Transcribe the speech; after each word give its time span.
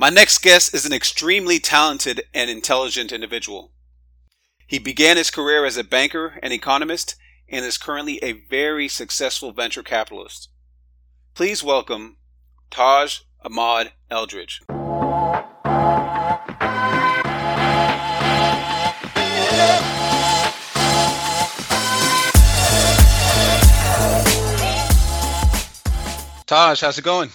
My 0.00 0.10
next 0.10 0.42
guest 0.42 0.74
is 0.74 0.86
an 0.86 0.92
extremely 0.92 1.58
talented 1.58 2.22
and 2.32 2.48
intelligent 2.48 3.10
individual. 3.10 3.72
He 4.64 4.78
began 4.78 5.16
his 5.16 5.28
career 5.28 5.64
as 5.64 5.76
a 5.76 5.82
banker 5.82 6.38
and 6.40 6.52
economist 6.52 7.16
and 7.48 7.64
is 7.64 7.78
currently 7.78 8.20
a 8.22 8.44
very 8.48 8.86
successful 8.86 9.50
venture 9.50 9.82
capitalist. 9.82 10.50
Please 11.34 11.64
welcome 11.64 12.18
Taj 12.70 13.22
Ahmad 13.44 13.90
Eldridge. 14.08 14.60
Taj, 26.46 26.80
how's 26.82 26.98
it 26.98 27.04
going? 27.04 27.30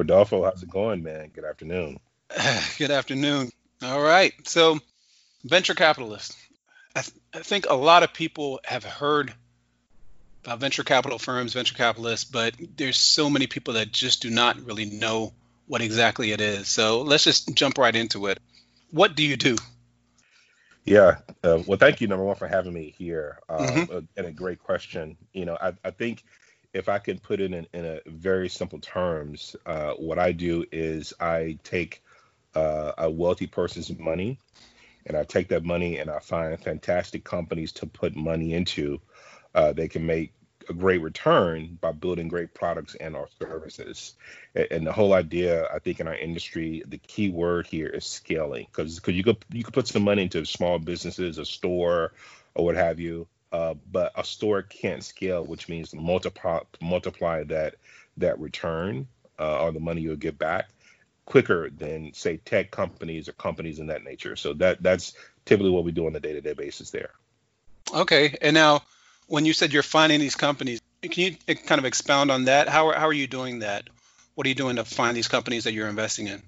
Rodolfo, 0.00 0.44
how's 0.44 0.62
it 0.62 0.70
going, 0.70 1.02
man? 1.02 1.30
Good 1.34 1.44
afternoon. 1.44 2.00
Good 2.78 2.90
afternoon. 2.90 3.50
All 3.82 4.00
right. 4.00 4.32
So, 4.48 4.78
venture 5.44 5.74
capitalists. 5.74 6.34
I, 6.96 7.02
th- 7.02 7.14
I, 7.34 7.40
think 7.40 7.66
a 7.68 7.74
lot 7.74 8.02
of 8.02 8.14
people 8.14 8.60
have 8.64 8.82
heard 8.82 9.34
about 10.42 10.58
venture 10.58 10.84
capital 10.84 11.18
firms, 11.18 11.52
venture 11.52 11.74
capitalists, 11.74 12.24
but 12.24 12.54
there's 12.78 12.96
so 12.96 13.28
many 13.28 13.46
people 13.46 13.74
that 13.74 13.92
just 13.92 14.22
do 14.22 14.30
not 14.30 14.58
really 14.64 14.86
know 14.86 15.34
what 15.66 15.82
exactly 15.82 16.32
it 16.32 16.40
is. 16.40 16.66
So, 16.68 17.02
let's 17.02 17.24
just 17.24 17.54
jump 17.54 17.76
right 17.76 17.94
into 17.94 18.28
it. 18.28 18.40
What 18.92 19.14
do 19.14 19.22
you 19.22 19.36
do? 19.36 19.56
Yeah. 20.86 21.18
Uh, 21.44 21.62
well, 21.66 21.76
thank 21.76 22.00
you, 22.00 22.08
number 22.08 22.24
one, 22.24 22.36
for 22.36 22.48
having 22.48 22.72
me 22.72 22.94
here. 22.96 23.38
Uh, 23.50 23.58
mm-hmm. 23.58 23.98
and 24.16 24.26
a 24.26 24.32
great 24.32 24.60
question. 24.60 25.18
You 25.34 25.44
know, 25.44 25.58
I, 25.60 25.74
I 25.84 25.90
think 25.90 26.24
if 26.72 26.88
I 26.88 26.98
can 26.98 27.18
put 27.18 27.40
it 27.40 27.52
in, 27.52 27.66
in 27.72 27.84
a 27.84 28.00
very 28.06 28.48
simple 28.48 28.78
terms, 28.78 29.56
uh, 29.66 29.92
what 29.92 30.18
I 30.18 30.32
do 30.32 30.64
is 30.70 31.12
I 31.20 31.58
take 31.64 32.02
uh, 32.54 32.92
a 32.98 33.10
wealthy 33.10 33.46
person's 33.46 33.96
money 33.98 34.38
and 35.06 35.16
I 35.16 35.24
take 35.24 35.48
that 35.48 35.64
money 35.64 35.98
and 35.98 36.10
I 36.10 36.20
find 36.20 36.58
fantastic 36.60 37.24
companies 37.24 37.72
to 37.72 37.86
put 37.86 38.14
money 38.14 38.54
into. 38.54 39.00
Uh, 39.54 39.72
they 39.72 39.88
can 39.88 40.06
make 40.06 40.32
a 40.68 40.72
great 40.74 41.02
return 41.02 41.78
by 41.80 41.90
building 41.90 42.28
great 42.28 42.54
products 42.54 42.94
and 42.94 43.16
our 43.16 43.28
services. 43.40 44.14
And, 44.54 44.66
and, 44.70 44.86
the 44.86 44.92
whole 44.92 45.12
idea, 45.12 45.66
I 45.72 45.80
think, 45.80 45.98
in 45.98 46.06
our 46.06 46.14
industry, 46.14 46.84
the 46.86 46.98
key 46.98 47.30
word 47.30 47.66
here 47.66 47.88
is 47.88 48.04
scaling, 48.04 48.66
because 48.70 48.96
because 48.96 49.14
you 49.14 49.24
could 49.24 49.44
you 49.50 49.64
could 49.64 49.74
put 49.74 49.88
some 49.88 50.04
money 50.04 50.22
into 50.22 50.44
small 50.44 50.78
businesses, 50.78 51.38
a 51.38 51.44
store, 51.44 52.12
or 52.54 52.64
what 52.64 52.76
have 52.76 53.00
you, 53.00 53.26
uh, 53.52 53.74
but 53.90 54.12
a 54.16 54.24
store 54.24 54.62
can't 54.62 55.02
scale, 55.02 55.44
which 55.44 55.68
means 55.68 55.94
multiply 55.94 56.60
multiply 56.80 57.44
that 57.44 57.76
that 58.16 58.38
return 58.38 59.06
uh, 59.38 59.64
or 59.64 59.72
the 59.72 59.80
money 59.80 60.02
you'll 60.02 60.16
get 60.16 60.38
back 60.38 60.68
quicker 61.24 61.70
than 61.70 62.12
say 62.12 62.36
tech 62.38 62.70
companies 62.70 63.28
or 63.28 63.32
companies 63.32 63.78
in 63.78 63.86
that 63.86 64.04
nature. 64.04 64.36
So 64.36 64.52
that 64.54 64.82
that's 64.82 65.14
typically 65.44 65.70
what 65.70 65.84
we 65.84 65.92
do 65.92 66.06
on 66.06 66.16
a 66.16 66.20
day-to-day 66.20 66.54
basis 66.54 66.90
there. 66.90 67.10
Okay, 67.94 68.36
and 68.40 68.54
now 68.54 68.82
when 69.26 69.46
you 69.46 69.52
said 69.52 69.72
you're 69.72 69.82
finding 69.82 70.20
these 70.20 70.36
companies, 70.36 70.80
can 71.02 71.36
you 71.46 71.54
kind 71.54 71.78
of 71.78 71.84
expound 71.84 72.30
on 72.30 72.44
that? 72.44 72.68
How 72.68 72.88
are, 72.88 72.94
how 72.94 73.06
are 73.06 73.12
you 73.12 73.26
doing 73.26 73.60
that? 73.60 73.88
What 74.34 74.46
are 74.46 74.48
you 74.48 74.54
doing 74.54 74.76
to 74.76 74.84
find 74.84 75.16
these 75.16 75.28
companies 75.28 75.64
that 75.64 75.72
you're 75.72 75.88
investing 75.88 76.26
in? 76.26 76.42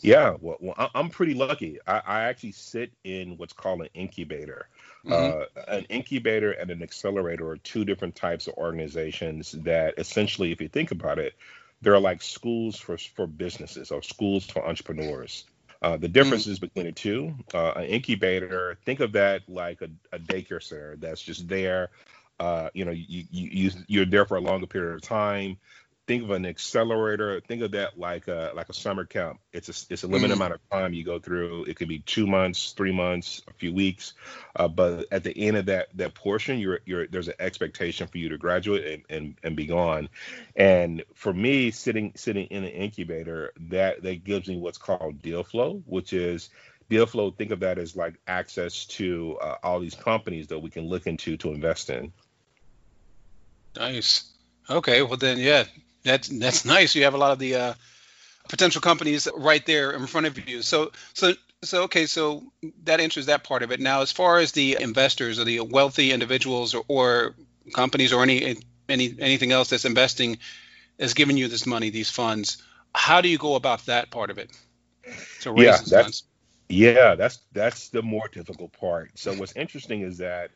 Yeah, 0.00 0.36
well, 0.40 0.56
well 0.60 0.90
I'm 0.94 1.10
pretty 1.10 1.34
lucky. 1.34 1.78
I, 1.86 2.00
I, 2.06 2.20
actually 2.22 2.52
sit 2.52 2.92
in 3.04 3.36
what's 3.36 3.52
called 3.52 3.82
an 3.82 3.88
incubator. 3.94 4.68
Mm-hmm. 5.06 5.58
Uh, 5.58 5.62
an 5.76 5.84
incubator 5.88 6.52
and 6.52 6.70
an 6.70 6.82
accelerator 6.82 7.48
are 7.48 7.56
two 7.56 7.84
different 7.84 8.14
types 8.14 8.46
of 8.46 8.54
organizations 8.54 9.52
that 9.52 9.94
essentially, 9.98 10.52
if 10.52 10.60
you 10.60 10.68
think 10.68 10.90
about 10.90 11.18
it, 11.18 11.34
they're 11.82 11.98
like 11.98 12.22
schools 12.22 12.76
for, 12.76 12.98
for 12.98 13.26
businesses 13.26 13.90
or 13.90 14.02
schools 14.02 14.44
for 14.46 14.66
entrepreneurs. 14.66 15.44
Uh, 15.82 15.96
the 15.96 16.08
differences 16.08 16.58
mm-hmm. 16.58 16.66
between 16.66 16.86
the 16.86 16.92
two, 16.92 17.34
uh, 17.54 17.72
an 17.76 17.84
incubator, 17.84 18.76
think 18.84 19.00
of 19.00 19.12
that 19.12 19.42
like 19.48 19.80
a, 19.80 19.88
a 20.12 20.18
daycare 20.18 20.62
center 20.62 20.96
that's 20.96 21.22
just 21.22 21.48
there. 21.48 21.88
Uh, 22.38 22.68
you 22.74 22.84
know, 22.84 22.90
you, 22.90 23.24
you, 23.30 23.48
you, 23.50 23.70
you're 23.86 24.06
there 24.06 24.26
for 24.26 24.36
a 24.36 24.40
longer 24.40 24.66
period 24.66 24.94
of 24.94 25.02
time 25.02 25.56
think 26.10 26.24
of 26.24 26.30
an 26.30 26.44
accelerator. 26.44 27.40
Think 27.40 27.62
of 27.62 27.70
that 27.70 27.96
like 27.96 28.26
a 28.26 28.50
like 28.56 28.68
a 28.68 28.72
summer 28.72 29.04
camp. 29.04 29.38
It's 29.52 29.68
a 29.68 29.92
it's 29.92 30.02
a 30.02 30.08
limited 30.08 30.32
mm 30.32 30.40
amount 30.40 30.54
of 30.54 30.60
time 30.68 30.92
you 30.92 31.04
go 31.04 31.20
through. 31.20 31.66
It 31.66 31.76
could 31.76 31.86
be 31.86 32.00
two 32.00 32.26
months, 32.26 32.72
three 32.72 32.90
months, 32.90 33.42
a 33.46 33.52
few 33.52 33.72
weeks. 33.72 34.14
Uh, 34.56 34.66
but 34.66 35.06
at 35.12 35.22
the 35.22 35.32
end 35.38 35.56
of 35.56 35.66
that 35.66 35.86
that 35.94 36.14
portion, 36.14 36.58
you're 36.58 36.80
you're 36.84 37.06
there's 37.06 37.28
an 37.28 37.34
expectation 37.38 38.08
for 38.08 38.18
you 38.18 38.30
to 38.30 38.38
graduate 38.38 38.84
and, 38.86 39.02
and 39.08 39.36
and 39.44 39.54
be 39.54 39.66
gone. 39.66 40.08
And 40.56 41.04
for 41.14 41.32
me, 41.32 41.70
sitting 41.70 42.12
sitting 42.16 42.46
in 42.46 42.64
an 42.64 42.70
incubator, 42.70 43.52
that 43.68 44.02
that 44.02 44.24
gives 44.24 44.48
me 44.48 44.56
what's 44.56 44.78
called 44.78 45.22
deal 45.22 45.44
flow, 45.44 45.80
which 45.86 46.12
is 46.12 46.50
deal 46.88 47.06
flow. 47.06 47.30
Think 47.30 47.52
of 47.52 47.60
that 47.60 47.78
as 47.78 47.94
like 47.94 48.14
access 48.26 48.84
to 48.86 49.38
uh, 49.40 49.58
all 49.62 49.78
these 49.78 49.94
companies 49.94 50.48
that 50.48 50.58
we 50.58 50.70
can 50.70 50.88
look 50.88 51.06
into 51.06 51.36
to 51.36 51.52
invest 51.52 51.88
in. 51.88 52.12
Nice. 53.76 54.24
Okay, 54.68 55.02
well 55.02 55.16
then, 55.16 55.38
yeah, 55.38 55.64
that's 56.02 56.28
that's 56.28 56.64
nice. 56.64 56.94
You 56.94 57.04
have 57.04 57.14
a 57.14 57.18
lot 57.18 57.32
of 57.32 57.38
the 57.38 57.54
uh, 57.54 57.74
potential 58.48 58.80
companies 58.80 59.28
right 59.34 59.64
there 59.64 59.92
in 59.92 60.06
front 60.06 60.26
of 60.26 60.48
you. 60.48 60.62
So 60.62 60.92
so 61.14 61.34
so 61.62 61.82
okay, 61.84 62.06
so 62.06 62.44
that 62.84 63.00
answers 63.00 63.26
that 63.26 63.44
part 63.44 63.62
of 63.62 63.70
it. 63.70 63.80
Now, 63.80 64.02
as 64.02 64.12
far 64.12 64.38
as 64.38 64.52
the 64.52 64.78
investors 64.80 65.38
or 65.38 65.44
the 65.44 65.60
wealthy 65.60 66.12
individuals 66.12 66.74
or, 66.74 66.84
or 66.88 67.34
companies 67.74 68.12
or 68.12 68.22
any 68.22 68.56
any 68.88 69.14
anything 69.18 69.52
else 69.52 69.70
that's 69.70 69.84
investing 69.84 70.38
is 70.98 71.14
giving 71.14 71.36
you 71.36 71.48
this 71.48 71.66
money, 71.66 71.90
these 71.90 72.10
funds, 72.10 72.62
how 72.94 73.20
do 73.20 73.28
you 73.28 73.38
go 73.38 73.54
about 73.54 73.86
that 73.86 74.10
part 74.10 74.30
of 74.30 74.38
it? 74.38 74.50
To 75.42 75.52
raise 75.52 75.64
yeah, 75.64 75.76
that's, 75.76 75.90
funds? 75.90 76.24
Yeah, 76.68 77.14
that's 77.14 77.40
that's 77.52 77.88
the 77.88 78.02
more 78.02 78.28
difficult 78.28 78.72
part. 78.72 79.18
So 79.18 79.34
what's 79.34 79.56
interesting 79.56 80.02
is 80.02 80.18
that 80.18 80.50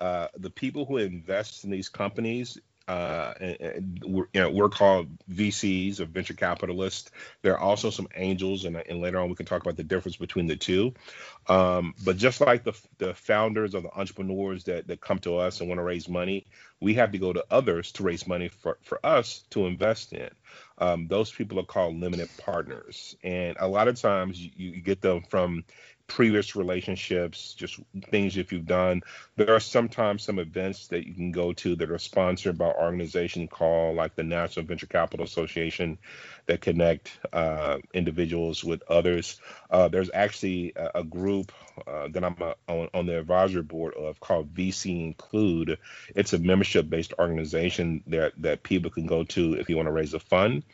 uh, 0.00 0.28
the 0.36 0.50
people 0.50 0.84
who 0.84 0.96
invest 0.98 1.64
in 1.64 1.70
these 1.70 1.88
companies 1.88 2.58
uh, 2.88 3.34
you 3.40 4.26
know, 4.34 4.50
we're 4.50 4.68
called 4.68 5.08
VCs 5.30 6.00
or 6.00 6.06
venture 6.06 6.34
capitalists. 6.34 7.10
There 7.42 7.54
are 7.54 7.60
also 7.60 7.90
some 7.90 8.08
angels, 8.16 8.64
and, 8.64 8.76
and 8.76 9.00
later 9.00 9.18
on 9.18 9.28
we 9.28 9.34
can 9.34 9.46
talk 9.46 9.62
about 9.62 9.76
the 9.76 9.84
difference 9.84 10.16
between 10.16 10.46
the 10.46 10.56
two. 10.56 10.94
Um, 11.48 11.94
but 12.04 12.16
just 12.16 12.40
like 12.40 12.64
the, 12.64 12.72
the 12.98 13.14
founders 13.14 13.74
or 13.74 13.80
the 13.82 13.92
entrepreneurs 13.94 14.64
that, 14.64 14.86
that 14.88 15.00
come 15.00 15.18
to 15.20 15.36
us 15.36 15.60
and 15.60 15.68
want 15.68 15.78
to 15.78 15.84
raise 15.84 16.08
money, 16.08 16.46
we 16.80 16.94
have 16.94 17.12
to 17.12 17.18
go 17.18 17.32
to 17.32 17.44
others 17.50 17.92
to 17.92 18.02
raise 18.02 18.26
money 18.26 18.48
for, 18.48 18.78
for 18.82 19.04
us 19.04 19.44
to 19.50 19.66
invest 19.66 20.12
in. 20.12 20.30
Um, 20.78 21.06
those 21.06 21.30
people 21.30 21.60
are 21.60 21.64
called 21.64 21.96
limited 21.96 22.28
partners. 22.38 23.16
And 23.22 23.56
a 23.60 23.68
lot 23.68 23.88
of 23.88 24.00
times 24.00 24.40
you, 24.40 24.50
you 24.56 24.80
get 24.80 25.00
them 25.00 25.22
from 25.28 25.64
previous 26.06 26.54
relationships, 26.56 27.54
just 27.54 27.80
things 28.10 28.36
if 28.36 28.52
you've 28.52 28.66
done. 28.66 29.02
There 29.36 29.54
are 29.54 29.60
sometimes 29.60 30.22
some 30.22 30.38
events 30.38 30.88
that 30.88 31.06
you 31.06 31.14
can 31.14 31.32
go 31.32 31.52
to 31.54 31.76
that 31.76 31.90
are 31.90 31.98
sponsored 31.98 32.58
by 32.58 32.66
organizations 32.66 33.48
called 33.50 33.96
like 33.96 34.14
the 34.14 34.22
National 34.22 34.66
Venture 34.66 34.86
Capital 34.86 35.24
Association 35.24 35.98
that 36.46 36.60
connect 36.60 37.18
uh, 37.32 37.78
individuals 37.94 38.64
with 38.64 38.82
others. 38.88 39.40
Uh, 39.70 39.88
there's 39.88 40.10
actually 40.12 40.72
a, 40.76 40.90
a 40.96 41.04
group 41.04 41.52
uh, 41.86 42.08
that 42.08 42.24
I'm 42.24 42.36
uh, 42.40 42.54
on, 42.68 42.88
on, 42.94 43.06
the 43.06 43.18
advisory 43.18 43.62
board 43.62 43.94
of 43.94 44.20
called 44.20 44.54
VC 44.54 45.04
Include. 45.04 45.78
It's 46.14 46.32
a 46.32 46.38
membership-based 46.38 47.14
organization 47.18 48.02
that 48.08 48.32
that 48.38 48.62
people 48.62 48.90
can 48.90 49.06
go 49.06 49.24
to 49.24 49.54
if 49.54 49.68
you 49.68 49.76
want 49.76 49.86
to 49.86 49.92
raise 49.92 50.14
a 50.14 50.20
fund 50.20 50.64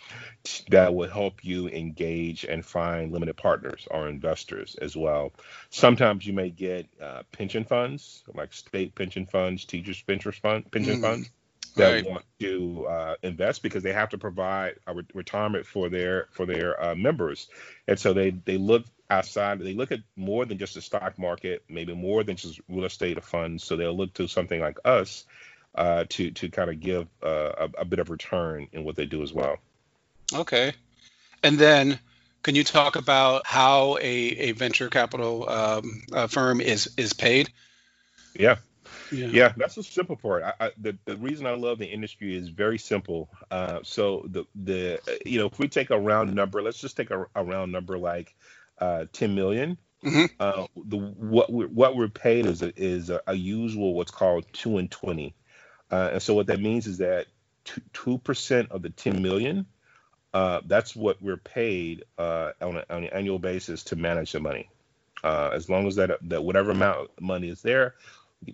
that 0.71 0.95
will 0.95 1.09
help 1.09 1.45
you 1.45 1.69
engage 1.69 2.45
and 2.45 2.65
find 2.65 3.13
limited 3.13 3.37
partners 3.37 3.87
or 3.91 4.09
investors 4.09 4.77
as 4.81 4.97
well. 4.97 5.33
Sometimes 5.71 6.27
you 6.27 6.33
may 6.33 6.51
get 6.51 6.89
uh, 7.01 7.23
pension 7.33 7.65
funds, 7.65 8.23
like 8.35 8.53
state 8.53 8.95
pension 8.95 9.27
funds, 9.27 9.65
teachers' 9.65 10.03
pension 10.03 10.33
fund, 10.33 10.71
pension 10.71 10.99
mm. 10.99 11.03
funds 11.03 11.31
that 11.79 11.93
right. 11.93 12.07
want 12.09 12.25
to 12.41 12.87
uh, 12.87 13.15
invest 13.23 13.63
because 13.63 13.83
they 13.83 13.93
have 13.93 14.11
to 14.11 14.19
provide 14.19 14.77
a 14.87 14.95
re- 14.95 15.07
retirement 15.15 15.67
for 15.67 15.89
their 15.89 16.29
for 16.33 16.47
their 16.47 16.83
uh, 16.83 16.95
members, 16.95 17.49
and 17.87 17.99
so 17.99 18.13
they 18.13 18.31
they 18.31 18.59
look 18.59 18.85
outside. 19.11 19.59
They 19.59 19.75
look 19.75 19.93
at 19.93 20.01
more 20.17 20.45
than 20.45 20.59
just 20.59 20.75
the 20.75 20.83
stock 20.83 21.19
market, 21.19 21.65
maybe 21.69 21.95
more 21.95 22.23
than 22.25 22.37
just 22.37 22.61
real 22.69 22.85
estate 22.85 23.23
funds. 23.25 23.65
So 23.65 23.77
they'll 23.77 23.97
look 23.97 24.15
to 24.15 24.29
something 24.29 24.61
like 24.61 24.79
us 24.85 25.25
uh, 25.75 26.05
to 26.11 26.31
to 26.33 26.49
kind 26.51 26.71
of 26.71 26.81
give 26.81 27.07
uh, 27.23 27.53
a, 27.59 27.81
a 27.81 27.85
bit 27.85 27.99
of 27.99 28.11
return 28.11 28.69
in 28.73 28.85
what 28.85 28.97
they 28.97 29.07
do 29.07 29.23
as 29.23 29.33
well. 29.33 29.57
Okay. 30.35 30.75
And 31.43 31.59
then 31.59 31.99
can 32.43 32.55
you 32.55 32.65
talk 32.65 32.97
about 32.97 33.47
how 33.47 33.97
a, 34.01 34.03
a 34.03 34.53
venture 34.53 34.89
capital 34.89 35.49
um, 35.49 36.03
uh, 36.13 36.27
firm 36.27 36.61
is 36.61 36.91
is 36.97 37.13
paid? 37.13 37.51
Yeah. 38.35 38.57
Yeah. 39.11 39.27
yeah, 39.29 39.53
that's 39.57 39.75
the 39.75 39.83
simple 39.83 40.17
part. 40.17 40.43
I, 40.43 40.53
I, 40.61 40.71
the 40.79 40.97
the 41.05 41.17
reason 41.17 41.47
I 41.47 41.55
love 41.55 41.79
the 41.79 41.87
industry 41.87 42.37
is 42.37 42.49
very 42.49 42.79
simple. 42.79 43.29
Uh, 43.51 43.81
so 43.83 44.25
the 44.29 44.45
the 44.55 45.01
you 45.25 45.39
know 45.39 45.47
if 45.47 45.59
we 45.59 45.69
take 45.69 45.91
a 45.91 45.99
round 45.99 46.35
number, 46.35 46.63
let's 46.63 46.79
just 46.79 46.97
take 46.97 47.11
a, 47.11 47.27
a 47.35 47.45
round 47.45 47.73
number 47.73 47.99
like 47.99 48.35
uh, 48.79 49.07
10 49.13 49.35
million. 49.35 49.79
Mm-hmm. 50.05 50.27
Uh, 50.39 50.67
the 50.87 50.97
what 50.97 51.53
we're, 51.53 51.67
what 51.69 51.97
we're 51.97 52.09
paid 52.09 52.47
is 52.47 52.63
a, 52.63 52.73
is 52.81 53.11
a, 53.11 53.21
a 53.27 53.35
usual 53.35 53.95
what's 53.95 54.13
called 54.13 54.47
two 54.53 54.79
and 54.79 54.91
twenty, 54.91 55.35
uh, 55.91 56.11
and 56.13 56.23
so 56.23 56.35
what 56.35 56.47
that 56.47 56.61
means 56.61 56.87
is 56.87 56.99
that 56.99 57.27
two 57.93 58.19
percent 58.19 58.71
of 58.71 58.83
the 58.83 58.91
10 58.91 59.21
million 59.21 59.67
uh, 60.35 60.61
that's 60.67 60.95
what 60.95 61.21
we're 61.23 61.37
paid 61.37 62.05
uh, 62.19 62.53
on, 62.61 62.77
a, 62.77 62.85
on, 62.91 63.05
an 63.05 63.11
annual 63.11 63.39
basis 63.39 63.83
to 63.85 63.97
manage 63.97 64.33
the 64.33 64.41
money. 64.41 64.69
Uh, 65.25 65.51
as 65.53 65.69
long 65.69 65.87
as 65.87 65.97
that 65.97 66.11
that 66.23 66.45
whatever 66.45 66.71
amount 66.71 66.99
of 66.99 67.09
money 67.21 67.49
is 67.49 67.61
there, 67.63 67.95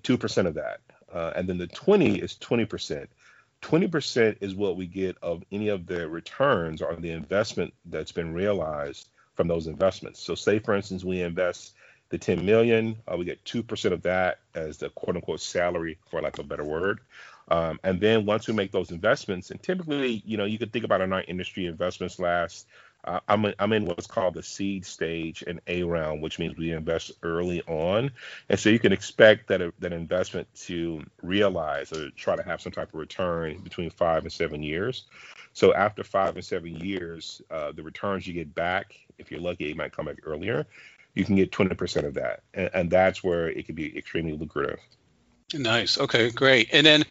two 0.03 0.19
percent 0.19 0.49
of 0.49 0.55
that, 0.55 0.81
uh, 1.13 1.33
and 1.37 1.49
then 1.49 1.59
the 1.59 1.67
twenty 1.69 2.19
is 2.19 2.37
twenty 2.37 2.65
percent. 2.65 3.09
Twenty 3.61 3.89
percent 3.89 4.39
is 4.41 4.55
what 4.55 4.77
we 4.77 4.87
get 4.87 5.17
of 5.23 5.43
any 5.51 5.69
of 5.69 5.87
the 5.87 6.09
returns 6.09 6.83
or 6.83 6.95
the 6.97 7.11
investment 7.11 7.73
that's 7.87 8.13
been 8.13 8.35
realized 8.35 9.09
from 9.35 9.49
those 9.49 9.67
investments. 9.67 10.21
So, 10.21 10.35
say 10.35 10.59
for 10.59 10.75
instance, 10.75 11.05
we 11.05 11.23
invest 11.23 11.75
the 12.11 12.19
10 12.19 12.45
million, 12.45 12.97
uh, 13.11 13.17
we 13.17 13.25
get 13.25 13.45
two 13.45 13.63
percent 13.63 13.95
of 13.95 14.03
that 14.03 14.39
as 14.55 14.79
the 14.79 14.91
quote 14.91 15.17
unquote 15.17 15.41
salary, 15.41 15.99
for 16.07 16.21
lack 16.21 16.39
of 16.39 16.45
a 16.45 16.49
better 16.49 16.65
word. 16.65 17.01
Um, 17.49 17.79
and 17.83 18.01
then 18.01 18.25
once 18.25 18.47
we 18.47 18.55
make 18.55 18.73
those 18.73 18.91
investments, 18.91 19.51
and 19.51 19.63
typically, 19.63 20.23
you 20.25 20.37
know, 20.37 20.45
you 20.45 20.59
could 20.59 20.73
think 20.73 20.85
about 20.85 21.01
in 21.01 21.13
our 21.13 21.25
industry, 21.27 21.67
investments 21.67 22.19
last. 22.19 22.67
Uh, 23.05 23.21
I'm, 23.29 23.45
in, 23.45 23.55
I'm 23.59 23.73
in 23.73 23.85
what's 23.85 24.07
called 24.07 24.35
the 24.35 24.43
seed 24.43 24.87
stage 24.87 25.45
and 25.47 25.61
A 25.67 25.83
round, 25.83 26.23
which 26.23 26.39
means 26.39 26.57
we 26.57 26.73
invest 26.73 27.13
early 27.23 27.63
on, 27.67 28.11
and 28.49 28.59
so 28.59 28.71
you 28.71 28.79
can 28.79 28.93
expect 28.93 29.49
that 29.49 29.61
that 29.81 29.93
investment 29.93 30.49
to 30.63 31.05
realize 31.23 31.93
or 31.93 32.11
try 32.11 32.35
to 32.35 32.43
have 32.43 32.63
some 32.63 32.73
type 32.73 32.89
of 32.89 32.95
return 32.95 33.59
between 33.63 33.91
five 33.91 34.23
and 34.23 34.33
seven 34.33 34.63
years. 34.63 35.05
So 35.53 35.75
after 35.75 36.03
five 36.03 36.35
and 36.37 36.45
seven 36.45 36.77
years, 36.77 37.43
uh, 37.51 37.73
the 37.73 37.83
returns 37.83 38.27
you 38.27 38.33
get 38.33 38.55
back, 38.55 38.99
if 39.19 39.31
you're 39.31 39.41
lucky, 39.41 39.71
it 39.71 39.77
might 39.77 39.93
come 39.93 40.07
back 40.07 40.19
earlier. 40.25 40.67
You 41.15 41.25
can 41.25 41.37
get 41.37 41.53
20% 41.53 42.05
of 42.05 42.15
that, 42.15 42.43
and, 42.55 42.71
and 42.75 42.91
that's 42.91 43.23
where 43.23 43.49
it 43.49 43.67
can 43.67 43.77
be 43.77 43.97
extremely 43.97 44.33
lucrative. 44.33 44.81
Nice. 45.53 45.99
Okay, 45.99 46.31
great. 46.31 46.71
And 46.73 46.85
then 46.85 47.05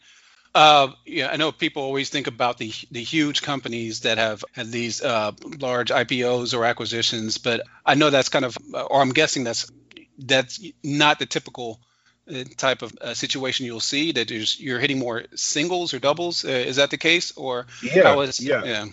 uh, 0.55 0.89
yeah, 1.05 1.29
I 1.31 1.37
know 1.37 1.51
people 1.51 1.83
always 1.83 2.09
think 2.09 2.27
about 2.27 2.57
the 2.57 2.71
the 2.91 3.01
huge 3.01 3.41
companies 3.41 4.01
that 4.01 4.17
have 4.17 4.43
had 4.51 4.71
these 4.71 5.01
uh, 5.01 5.31
large 5.59 5.89
IPOs 5.89 6.57
or 6.57 6.65
acquisitions, 6.65 7.39
but 7.39 7.61
I 7.85 7.95
know 7.95 8.09
that's 8.09 8.29
kind 8.29 8.45
of, 8.45 8.57
or 8.73 9.01
I'm 9.01 9.13
guessing 9.13 9.43
that's 9.43 9.71
that's 10.19 10.63
not 10.83 11.17
the 11.17 11.25
typical 11.25 11.79
uh, 12.31 12.43
type 12.55 12.83
of 12.83 12.95
uh, 13.01 13.13
situation 13.15 13.65
you'll 13.65 13.79
see. 13.79 14.11
That 14.11 14.29
you're 14.59 14.79
hitting 14.79 14.99
more 14.99 15.23
singles 15.35 15.93
or 15.93 15.99
doubles. 15.99 16.45
Uh, 16.45 16.49
is 16.49 16.75
that 16.75 16.91
the 16.91 16.97
case, 16.97 17.35
or 17.35 17.65
yeah, 17.81 18.27
yeah, 18.39 18.63
yeah? 18.63 18.85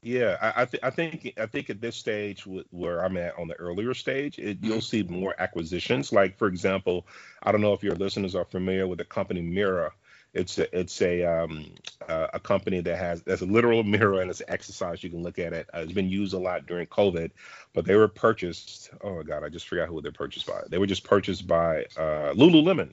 Yeah, 0.00 0.36
I, 0.40 0.62
I, 0.62 0.64
th- 0.64 0.82
I, 0.84 0.90
think 0.90 1.34
I 1.38 1.46
think 1.46 1.70
at 1.70 1.80
this 1.80 1.96
stage 1.96 2.46
where 2.70 3.04
I'm 3.04 3.16
at 3.16 3.36
on 3.36 3.48
the 3.48 3.54
earlier 3.54 3.94
stage, 3.94 4.38
it, 4.38 4.58
you'll 4.62 4.76
mm-hmm. 4.76 4.80
see 4.80 5.02
more 5.02 5.34
acquisitions. 5.38 6.12
Like 6.12 6.36
for 6.36 6.46
example, 6.46 7.06
I 7.42 7.50
don't 7.50 7.60
know 7.60 7.72
if 7.72 7.82
your 7.82 7.96
listeners 7.96 8.34
are 8.34 8.44
familiar 8.44 8.86
with 8.86 8.98
the 8.98 9.04
company 9.04 9.40
Mirror. 9.40 9.92
It's 10.38 10.58
a 10.58 10.78
it's 10.78 11.02
a 11.02 11.24
um, 11.24 11.66
uh, 12.08 12.28
a 12.34 12.40
company 12.40 12.80
that 12.80 12.96
has 12.96 13.22
there's 13.22 13.42
a 13.42 13.46
literal 13.46 13.82
mirror 13.94 14.20
and 14.20 14.30
it's 14.30 14.40
an 14.40 14.46
exercise 14.48 15.02
you 15.02 15.10
can 15.10 15.22
look 15.22 15.38
at 15.38 15.52
it. 15.52 15.68
Uh, 15.74 15.80
it's 15.80 15.92
been 15.92 16.08
used 16.08 16.34
a 16.34 16.38
lot 16.38 16.66
during 16.66 16.86
COVID, 16.86 17.30
but 17.74 17.84
they 17.84 17.96
were 17.96 18.08
purchased. 18.08 18.90
Oh 19.02 19.16
my 19.16 19.22
God, 19.22 19.44
I 19.44 19.48
just 19.48 19.68
forgot 19.68 19.88
who 19.88 20.00
they're 20.00 20.12
purchased 20.12 20.46
by. 20.46 20.62
They 20.68 20.78
were 20.78 20.86
just 20.86 21.04
purchased 21.04 21.46
by 21.46 21.86
uh, 21.96 22.32
Lululemon 22.34 22.92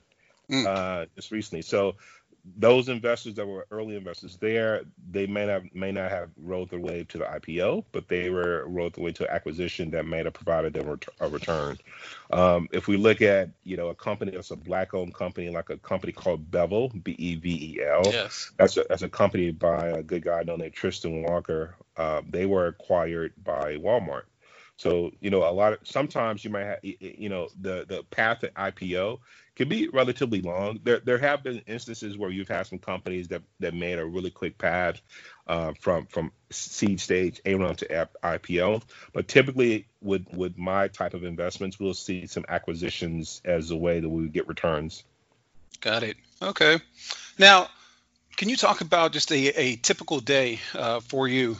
mm. 0.50 0.66
uh, 0.66 1.06
just 1.14 1.30
recently. 1.30 1.62
So 1.62 1.96
those 2.56 2.88
investors 2.88 3.34
that 3.34 3.46
were 3.46 3.66
early 3.70 3.96
investors 3.96 4.36
there, 4.36 4.82
they 5.10 5.26
may 5.26 5.46
not 5.46 5.74
may 5.74 5.90
not 5.90 6.10
have 6.10 6.30
rode 6.36 6.70
their 6.70 6.78
way 6.78 7.04
to 7.08 7.18
the 7.18 7.24
IPO, 7.24 7.84
but 7.92 8.08
they 8.08 8.30
were 8.30 8.64
rode 8.66 8.94
their 8.94 9.04
way 9.04 9.12
to 9.12 9.30
acquisition 9.32 9.90
that 9.90 10.06
may 10.06 10.22
have 10.22 10.32
provided 10.32 10.74
them 10.74 10.98
a 11.20 11.28
return. 11.28 11.78
Um, 12.30 12.68
if 12.72 12.86
we 12.86 12.96
look 12.96 13.20
at 13.22 13.50
you 13.64 13.76
know 13.76 13.88
a 13.88 13.94
company 13.94 14.32
that's 14.32 14.50
a 14.50 14.56
black-owned 14.56 15.14
company, 15.14 15.50
like 15.50 15.70
a 15.70 15.78
company 15.78 16.12
called 16.12 16.50
Bevel, 16.50 16.90
B 17.02 17.16
E 17.18 17.34
V 17.36 17.76
E 17.76 17.84
L, 17.84 18.02
yes, 18.06 18.52
that's 18.56 18.76
a, 18.76 18.84
that's 18.88 19.02
a 19.02 19.08
company 19.08 19.50
by 19.50 19.88
a 19.88 20.02
good 20.02 20.22
guy 20.22 20.42
known 20.42 20.62
as 20.62 20.72
Tristan 20.72 21.22
Walker. 21.22 21.74
Uh, 21.96 22.22
they 22.28 22.46
were 22.46 22.68
acquired 22.68 23.32
by 23.42 23.76
Walmart. 23.76 24.24
So 24.76 25.10
you 25.20 25.30
know, 25.30 25.48
a 25.48 25.50
lot 25.50 25.72
of 25.72 25.78
sometimes 25.84 26.44
you 26.44 26.50
might 26.50 26.64
have 26.64 26.78
you 26.82 27.28
know 27.28 27.48
the 27.60 27.86
the 27.88 28.04
path 28.04 28.40
to 28.40 28.50
IPO 28.50 29.18
can 29.56 29.68
be 29.68 29.88
relatively 29.88 30.42
long. 30.42 30.78
There 30.84 31.00
there 31.00 31.18
have 31.18 31.42
been 31.42 31.62
instances 31.66 32.16
where 32.16 32.30
you've 32.30 32.48
had 32.48 32.66
some 32.66 32.78
companies 32.78 33.28
that 33.28 33.42
that 33.60 33.74
made 33.74 33.98
a 33.98 34.04
really 34.04 34.30
quick 34.30 34.58
path 34.58 35.00
uh, 35.46 35.72
from 35.80 36.06
from 36.06 36.30
seed 36.50 37.00
stage 37.00 37.40
A 37.44 37.54
round 37.54 37.78
to 37.78 38.08
IPO. 38.22 38.82
But 39.12 39.26
typically, 39.26 39.86
with 40.02 40.26
with 40.32 40.56
my 40.58 40.88
type 40.88 41.14
of 41.14 41.24
investments, 41.24 41.80
we'll 41.80 41.94
see 41.94 42.26
some 42.26 42.44
acquisitions 42.48 43.40
as 43.44 43.70
a 43.70 43.76
way 43.76 43.98
that 43.98 44.08
we 44.08 44.28
get 44.28 44.46
returns. 44.46 45.04
Got 45.80 46.02
it. 46.02 46.16
Okay. 46.40 46.78
Now, 47.38 47.68
can 48.36 48.48
you 48.48 48.56
talk 48.56 48.82
about 48.82 49.12
just 49.12 49.32
a, 49.32 49.48
a 49.58 49.76
typical 49.76 50.20
day 50.20 50.60
uh, 50.74 51.00
for 51.00 51.26
you? 51.26 51.56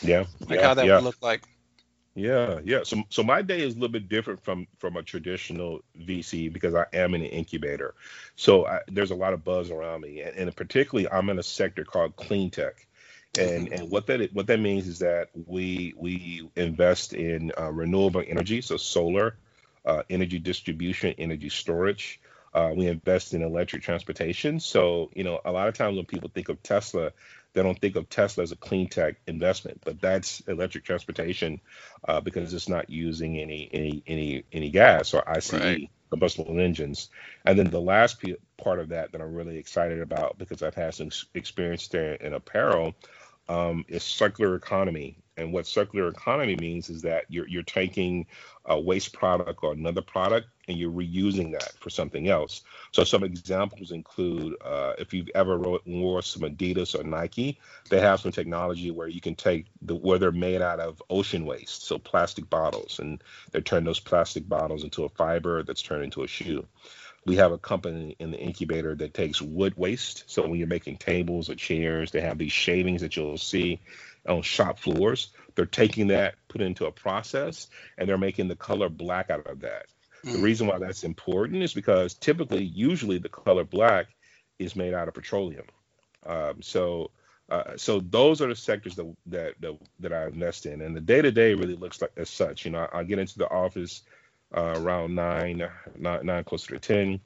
Yeah. 0.00 0.26
Like 0.40 0.60
yeah, 0.60 0.66
how 0.66 0.74
that 0.74 0.86
yeah. 0.86 0.96
would 0.96 1.04
look 1.04 1.22
like. 1.22 1.42
Yeah, 2.18 2.60
yeah. 2.64 2.80
So 2.84 3.04
so 3.10 3.22
my 3.22 3.42
day 3.42 3.62
is 3.62 3.74
a 3.74 3.76
little 3.76 3.92
bit 3.92 4.08
different 4.08 4.44
from 4.44 4.66
from 4.78 4.96
a 4.96 5.04
traditional 5.04 5.82
VC 6.00 6.52
because 6.52 6.74
I 6.74 6.86
am 6.92 7.14
in 7.14 7.22
an 7.22 7.28
incubator. 7.28 7.94
So 8.36 8.66
I, 8.66 8.80
there's 8.88 9.12
a 9.12 9.16
lot 9.16 9.34
of 9.34 9.44
buzz 9.44 9.70
around 9.70 10.02
me, 10.02 10.22
and, 10.22 10.36
and 10.36 10.56
particularly 10.56 11.08
I'm 11.08 11.30
in 11.30 11.38
a 11.38 11.44
sector 11.44 11.84
called 11.84 12.16
clean 12.16 12.50
tech. 12.50 12.86
And 13.38 13.68
and 13.72 13.90
what 13.90 14.08
that 14.08 14.34
what 14.34 14.48
that 14.48 14.60
means 14.60 14.88
is 14.88 14.98
that 14.98 15.30
we 15.46 15.94
we 15.96 16.50
invest 16.56 17.14
in 17.14 17.52
uh, 17.58 17.70
renewable 17.72 18.24
energy, 18.26 18.62
so 18.62 18.76
solar, 18.76 19.36
uh, 19.86 20.02
energy 20.10 20.40
distribution, 20.40 21.14
energy 21.18 21.50
storage. 21.50 22.20
Uh, 22.52 22.72
we 22.76 22.88
invest 22.88 23.34
in 23.34 23.42
electric 23.42 23.82
transportation. 23.82 24.60
So 24.60 25.10
you 25.14 25.24
know, 25.24 25.40
a 25.44 25.52
lot 25.52 25.68
of 25.68 25.74
times 25.74 25.96
when 25.96 26.06
people 26.06 26.30
think 26.34 26.50
of 26.50 26.62
Tesla, 26.64 27.12
they 27.58 27.64
don't 27.64 27.80
think 27.80 27.96
of 27.96 28.08
Tesla 28.08 28.44
as 28.44 28.52
a 28.52 28.56
clean 28.56 28.88
tech 28.88 29.16
investment, 29.26 29.80
but 29.84 30.00
that's 30.00 30.38
electric 30.42 30.84
transportation 30.84 31.60
uh, 32.06 32.20
because 32.20 32.54
it's 32.54 32.68
not 32.68 32.88
using 32.88 33.36
any 33.36 33.68
any 33.72 34.02
any 34.06 34.44
any 34.52 34.70
gas 34.70 35.12
or 35.12 35.28
ICE 35.28 35.52
right. 35.54 35.90
combustible 36.08 36.60
engines. 36.60 37.10
And 37.44 37.58
then 37.58 37.68
the 37.68 37.80
last 37.80 38.20
p- 38.20 38.36
part 38.58 38.78
of 38.78 38.90
that 38.90 39.10
that 39.10 39.20
I'm 39.20 39.34
really 39.34 39.58
excited 39.58 40.00
about 40.00 40.38
because 40.38 40.62
I've 40.62 40.76
had 40.76 40.94
some 40.94 41.10
experience 41.34 41.88
there 41.88 42.14
in 42.14 42.32
apparel 42.32 42.94
um, 43.48 43.84
is 43.88 44.04
circular 44.04 44.54
economy. 44.54 45.18
And 45.36 45.52
what 45.52 45.66
circular 45.66 46.06
economy 46.06 46.54
means 46.54 46.90
is 46.90 47.02
that 47.02 47.24
you're 47.28 47.48
you're 47.48 47.64
taking 47.64 48.26
a 48.66 48.78
waste 48.78 49.12
product 49.12 49.64
or 49.64 49.72
another 49.72 50.02
product 50.02 50.46
and 50.68 50.76
you're 50.76 50.92
reusing 50.92 51.52
that 51.52 51.72
for 51.80 51.90
something 51.90 52.28
else. 52.28 52.62
So 52.92 53.04
some 53.04 53.24
examples 53.24 53.90
include 53.90 54.56
uh, 54.64 54.92
if 54.98 55.12
you've 55.14 55.30
ever 55.34 55.58
wore 55.58 56.22
some 56.22 56.42
Adidas 56.42 56.98
or 56.98 57.02
Nike, 57.02 57.58
they 57.88 58.00
have 58.00 58.20
some 58.20 58.32
technology 58.32 58.90
where 58.90 59.08
you 59.08 59.20
can 59.20 59.34
take 59.34 59.66
the 59.82 59.94
where 59.94 60.18
they're 60.18 60.30
made 60.30 60.62
out 60.62 60.78
of 60.78 61.02
ocean 61.10 61.46
waste, 61.46 61.84
so 61.84 61.98
plastic 61.98 62.48
bottles, 62.48 62.98
and 62.98 63.22
they 63.50 63.60
turn 63.60 63.84
those 63.84 64.00
plastic 64.00 64.48
bottles 64.48 64.84
into 64.84 65.04
a 65.04 65.08
fiber 65.08 65.62
that's 65.62 65.82
turned 65.82 66.04
into 66.04 66.22
a 66.22 66.28
shoe. 66.28 66.66
We 67.24 67.36
have 67.36 67.52
a 67.52 67.58
company 67.58 68.16
in 68.18 68.30
the 68.30 68.38
incubator 68.38 68.94
that 68.94 69.12
takes 69.12 69.42
wood 69.42 69.76
waste. 69.76 70.24
So 70.28 70.42
when 70.42 70.58
you're 70.58 70.66
making 70.66 70.96
tables 70.96 71.50
or 71.50 71.56
chairs, 71.56 72.10
they 72.10 72.20
have 72.20 72.38
these 72.38 72.52
shavings 72.52 73.02
that 73.02 73.16
you'll 73.16 73.36
see 73.36 73.80
on 74.26 74.42
shop 74.42 74.78
floors. 74.78 75.28
They're 75.54 75.66
taking 75.66 76.08
that, 76.08 76.36
put 76.48 76.60
into 76.60 76.86
a 76.86 76.92
process, 76.92 77.68
and 77.98 78.08
they're 78.08 78.16
making 78.16 78.48
the 78.48 78.56
color 78.56 78.88
black 78.88 79.30
out 79.30 79.46
of 79.46 79.60
that. 79.60 79.86
Mm. 80.24 80.32
The 80.32 80.38
reason 80.38 80.66
why 80.66 80.78
that's 80.78 81.04
important 81.04 81.62
is 81.62 81.74
because 81.74 82.14
typically, 82.14 82.64
usually, 82.64 83.18
the 83.18 83.28
color 83.28 83.64
black 83.64 84.08
is 84.58 84.76
made 84.76 84.94
out 84.94 85.08
of 85.08 85.14
petroleum. 85.14 85.66
Um, 86.26 86.60
so, 86.60 87.10
uh, 87.50 87.76
so 87.76 88.00
those 88.00 88.42
are 88.42 88.48
the 88.48 88.56
sectors 88.56 88.96
that 88.96 89.14
that 89.26 89.54
that, 89.60 89.78
that 90.00 90.12
I 90.12 90.26
invest 90.26 90.66
in, 90.66 90.82
and 90.82 90.94
the 90.94 91.00
day 91.00 91.22
to 91.22 91.30
day 91.30 91.54
really 91.54 91.76
looks 91.76 92.02
like 92.02 92.12
as 92.16 92.28
such. 92.28 92.64
You 92.64 92.72
know, 92.72 92.88
I, 92.92 93.00
I 93.00 93.04
get 93.04 93.18
into 93.18 93.38
the 93.38 93.50
office 93.50 94.02
uh, 94.56 94.74
around 94.76 95.14
nine, 95.14 95.66
nine, 95.96 96.26
nine, 96.26 96.44
closer 96.44 96.78
to 96.78 96.80
ten, 96.80 97.20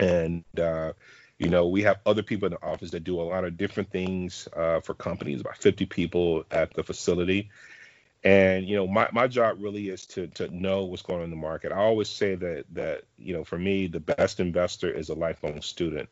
and 0.00 0.44
uh, 0.58 0.92
you 1.38 1.48
know 1.48 1.68
we 1.68 1.82
have 1.82 2.00
other 2.04 2.22
people 2.22 2.46
in 2.46 2.52
the 2.52 2.66
office 2.66 2.90
that 2.90 3.04
do 3.04 3.20
a 3.20 3.22
lot 3.22 3.44
of 3.44 3.56
different 3.56 3.90
things 3.90 4.48
uh, 4.56 4.80
for 4.80 4.94
companies. 4.94 5.40
About 5.40 5.56
50 5.56 5.86
people 5.86 6.44
at 6.50 6.74
the 6.74 6.82
facility, 6.82 7.50
and 8.24 8.66
you 8.66 8.76
know 8.76 8.86
my, 8.86 9.08
my 9.12 9.26
job 9.26 9.58
really 9.60 9.88
is 9.88 10.06
to 10.06 10.26
to 10.28 10.48
know 10.48 10.84
what's 10.84 11.02
going 11.02 11.20
on 11.20 11.24
in 11.24 11.30
the 11.30 11.36
market. 11.36 11.72
I 11.72 11.76
always 11.76 12.08
say 12.08 12.34
that 12.34 12.64
that 12.72 13.02
you 13.18 13.34
know 13.34 13.44
for 13.44 13.58
me 13.58 13.86
the 13.86 14.00
best 14.00 14.40
investor 14.40 14.90
is 14.90 15.08
a 15.08 15.14
lifelong 15.14 15.62
student. 15.62 16.08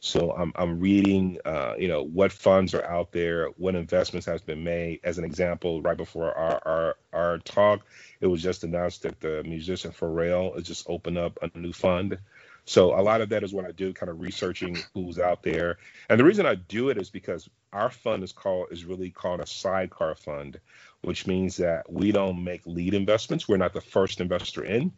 So 0.00 0.32
i'm, 0.32 0.52
I'm 0.54 0.80
reading 0.80 1.38
uh, 1.44 1.74
you 1.78 1.88
know 1.88 2.02
what 2.04 2.32
funds 2.32 2.74
are 2.74 2.84
out 2.84 3.12
there 3.12 3.48
what 3.56 3.74
investments 3.74 4.26
has 4.26 4.40
been 4.40 4.64
made. 4.64 5.00
As 5.04 5.18
an 5.18 5.24
example 5.24 5.82
right 5.82 5.96
before 5.96 6.32
our 6.32 6.62
our, 6.64 6.96
our 7.12 7.38
talk 7.38 7.84
it 8.20 8.26
was 8.26 8.42
just 8.42 8.64
announced 8.64 9.02
that 9.02 9.20
the 9.20 9.42
musician 9.44 9.92
pharrell 9.92 10.54
has 10.54 10.64
just 10.64 10.88
opened 10.88 11.18
up 11.18 11.38
a 11.42 11.58
new 11.58 11.72
fund. 11.72 12.18
So 12.64 12.98
a 12.98 13.00
lot 13.00 13.22
of 13.22 13.30
that 13.30 13.42
is 13.42 13.54
what 13.54 13.64
I 13.64 13.72
do, 13.72 13.94
kind 13.94 14.10
of 14.10 14.20
researching 14.20 14.76
who's 14.92 15.18
out 15.18 15.42
there. 15.42 15.78
And 16.10 16.20
the 16.20 16.24
reason 16.24 16.44
I 16.44 16.54
do 16.54 16.90
it 16.90 16.98
is 16.98 17.08
because 17.08 17.48
our 17.72 17.90
fund 17.90 18.22
is 18.22 18.32
called 18.32 18.68
is 18.70 18.84
really 18.84 19.10
called 19.10 19.40
a 19.40 19.46
sidecar 19.46 20.14
fund 20.14 20.60
which 21.02 21.26
means 21.26 21.56
that 21.56 21.90
we 21.90 22.12
don't 22.12 22.42
make 22.42 22.66
lead 22.66 22.94
investments. 22.94 23.48
We're 23.48 23.56
not 23.56 23.72
the 23.72 23.80
first 23.80 24.20
investor 24.20 24.64
in. 24.64 24.92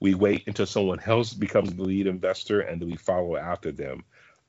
We 0.00 0.14
wait 0.14 0.44
until 0.46 0.66
someone 0.66 1.00
else 1.04 1.32
becomes 1.32 1.74
the 1.74 1.82
lead 1.82 2.06
investor 2.06 2.60
and 2.60 2.80
then 2.80 2.88
we 2.88 2.96
follow 2.96 3.36
after 3.36 3.72
them 3.72 4.04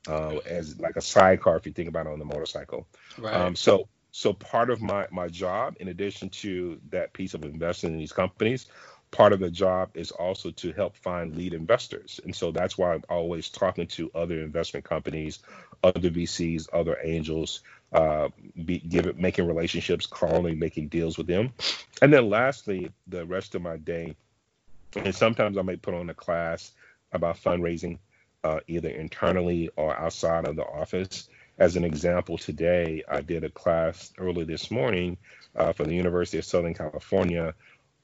uh, 0.08 0.38
as 0.46 0.80
like 0.80 0.96
a 0.96 1.02
sidecar 1.02 1.58
if 1.58 1.66
you 1.66 1.72
think 1.72 1.90
about 1.90 2.06
it 2.06 2.14
on 2.14 2.20
the 2.20 2.26
motorcycle. 2.26 2.88
Right. 3.18 3.34
Um, 3.34 3.56
so 3.56 3.88
so 4.12 4.34
part 4.34 4.70
of 4.70 4.82
my 4.82 5.08
my 5.12 5.28
job, 5.28 5.76
in 5.80 5.88
addition 5.88 6.30
to 6.30 6.80
that 6.90 7.14
piece 7.14 7.34
of 7.34 7.44
investing 7.44 7.92
in 7.92 8.00
these 8.00 8.12
companies, 8.12 8.68
part 9.12 9.34
of 9.34 9.40
the 9.40 9.52
job 9.52 9.92
is 9.94 10.12
also 10.12 10.52
to 10.52 10.72
help 10.74 10.96
find 10.96 11.36
lead 11.36 11.54
investors. 11.54 12.20
And 12.24 12.36
so 12.36 12.52
that's 12.52 12.78
why 12.78 12.94
I'm 12.94 13.04
always 13.10 13.50
talking 13.50 13.88
to 13.88 14.12
other 14.14 14.42
investment 14.42 14.86
companies, 14.86 15.40
other 15.84 16.10
VCs, 16.10 16.68
other 16.74 16.98
angels, 17.04 17.62
uh, 17.92 18.30
be, 18.66 18.80
give 18.80 19.06
it, 19.08 19.18
making 19.18 19.48
relationships, 19.48 20.06
calling, 20.06 20.60
making 20.60 20.88
deals 20.88 21.18
with 21.18 21.28
them. 21.28 21.52
And 22.02 22.14
then 22.14 22.30
lastly, 22.30 22.92
the 23.08 23.26
rest 23.26 23.56
of 23.56 23.62
my 23.62 23.78
day, 23.78 24.16
and 24.96 25.14
sometimes 25.14 25.58
I 25.58 25.62
may 25.62 25.76
put 25.76 25.94
on 25.94 26.10
a 26.10 26.14
class 26.14 26.72
about 27.12 27.38
fundraising, 27.38 28.00
uh, 28.44 28.60
either 28.68 28.90
internally 28.90 29.70
or 29.76 29.96
outside 29.98 30.48
of 30.48 30.56
the 30.56 30.66
office. 30.66 31.28
As 31.58 31.76
an 31.76 31.84
example, 31.84 32.38
today 32.38 33.04
I 33.10 33.22
did 33.22 33.44
a 33.44 33.50
class 33.50 34.14
early 34.18 34.46
this 34.46 34.72
morning 34.72 35.18
uh, 35.56 35.74
for 35.74 35.84
the 35.84 35.96
University 35.96 36.38
of 36.38 36.46
Southern 36.46 36.74
California 36.74 37.54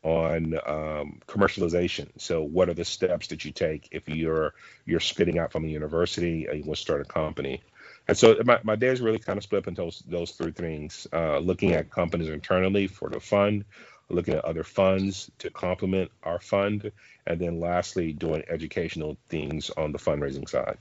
on 0.04 0.54
um, 0.66 1.20
commercialization. 1.28 2.10
So, 2.18 2.44
what 2.44 2.70
are 2.70 2.74
the 2.74 2.86
steps 2.86 3.28
that 3.28 3.46
you 3.46 3.52
take 3.52 3.88
if 3.92 4.08
you're 4.08 4.54
you're 4.86 5.00
spitting 5.00 5.40
out 5.40 5.52
from 5.52 5.66
a 5.66 5.68
university 5.68 6.46
and 6.46 6.60
you 6.60 6.64
want 6.66 6.78
to 6.78 6.82
start 6.82 7.02
a 7.02 7.06
company? 7.06 7.64
And 8.08 8.18
so, 8.18 8.36
my, 8.46 8.60
my 8.64 8.76
day 8.76 8.88
is 8.88 9.02
really 9.02 9.20
kind 9.20 9.38
of 9.38 9.44
split 9.44 9.64
up 9.64 9.68
into 9.68 9.82
those, 9.82 10.04
those 10.08 10.32
three 10.32 10.52
things: 10.52 11.08
uh, 11.12 11.40
looking 11.40 11.74
at 11.74 11.90
companies 11.90 12.30
internally 12.30 12.88
for 12.88 13.10
the 13.10 13.20
fund, 13.20 13.66
looking 14.10 14.36
at 14.36 14.46
other 14.46 14.64
funds 14.64 15.32
to 15.40 15.50
complement 15.50 16.12
our 16.24 16.40
fund, 16.40 16.92
and 17.26 17.40
then 17.40 17.60
lastly, 17.60 18.14
doing 18.14 18.44
educational 18.48 19.18
things 19.30 19.70
on 19.72 19.92
the 19.92 20.00
fundraising 20.00 20.48
side. 20.48 20.78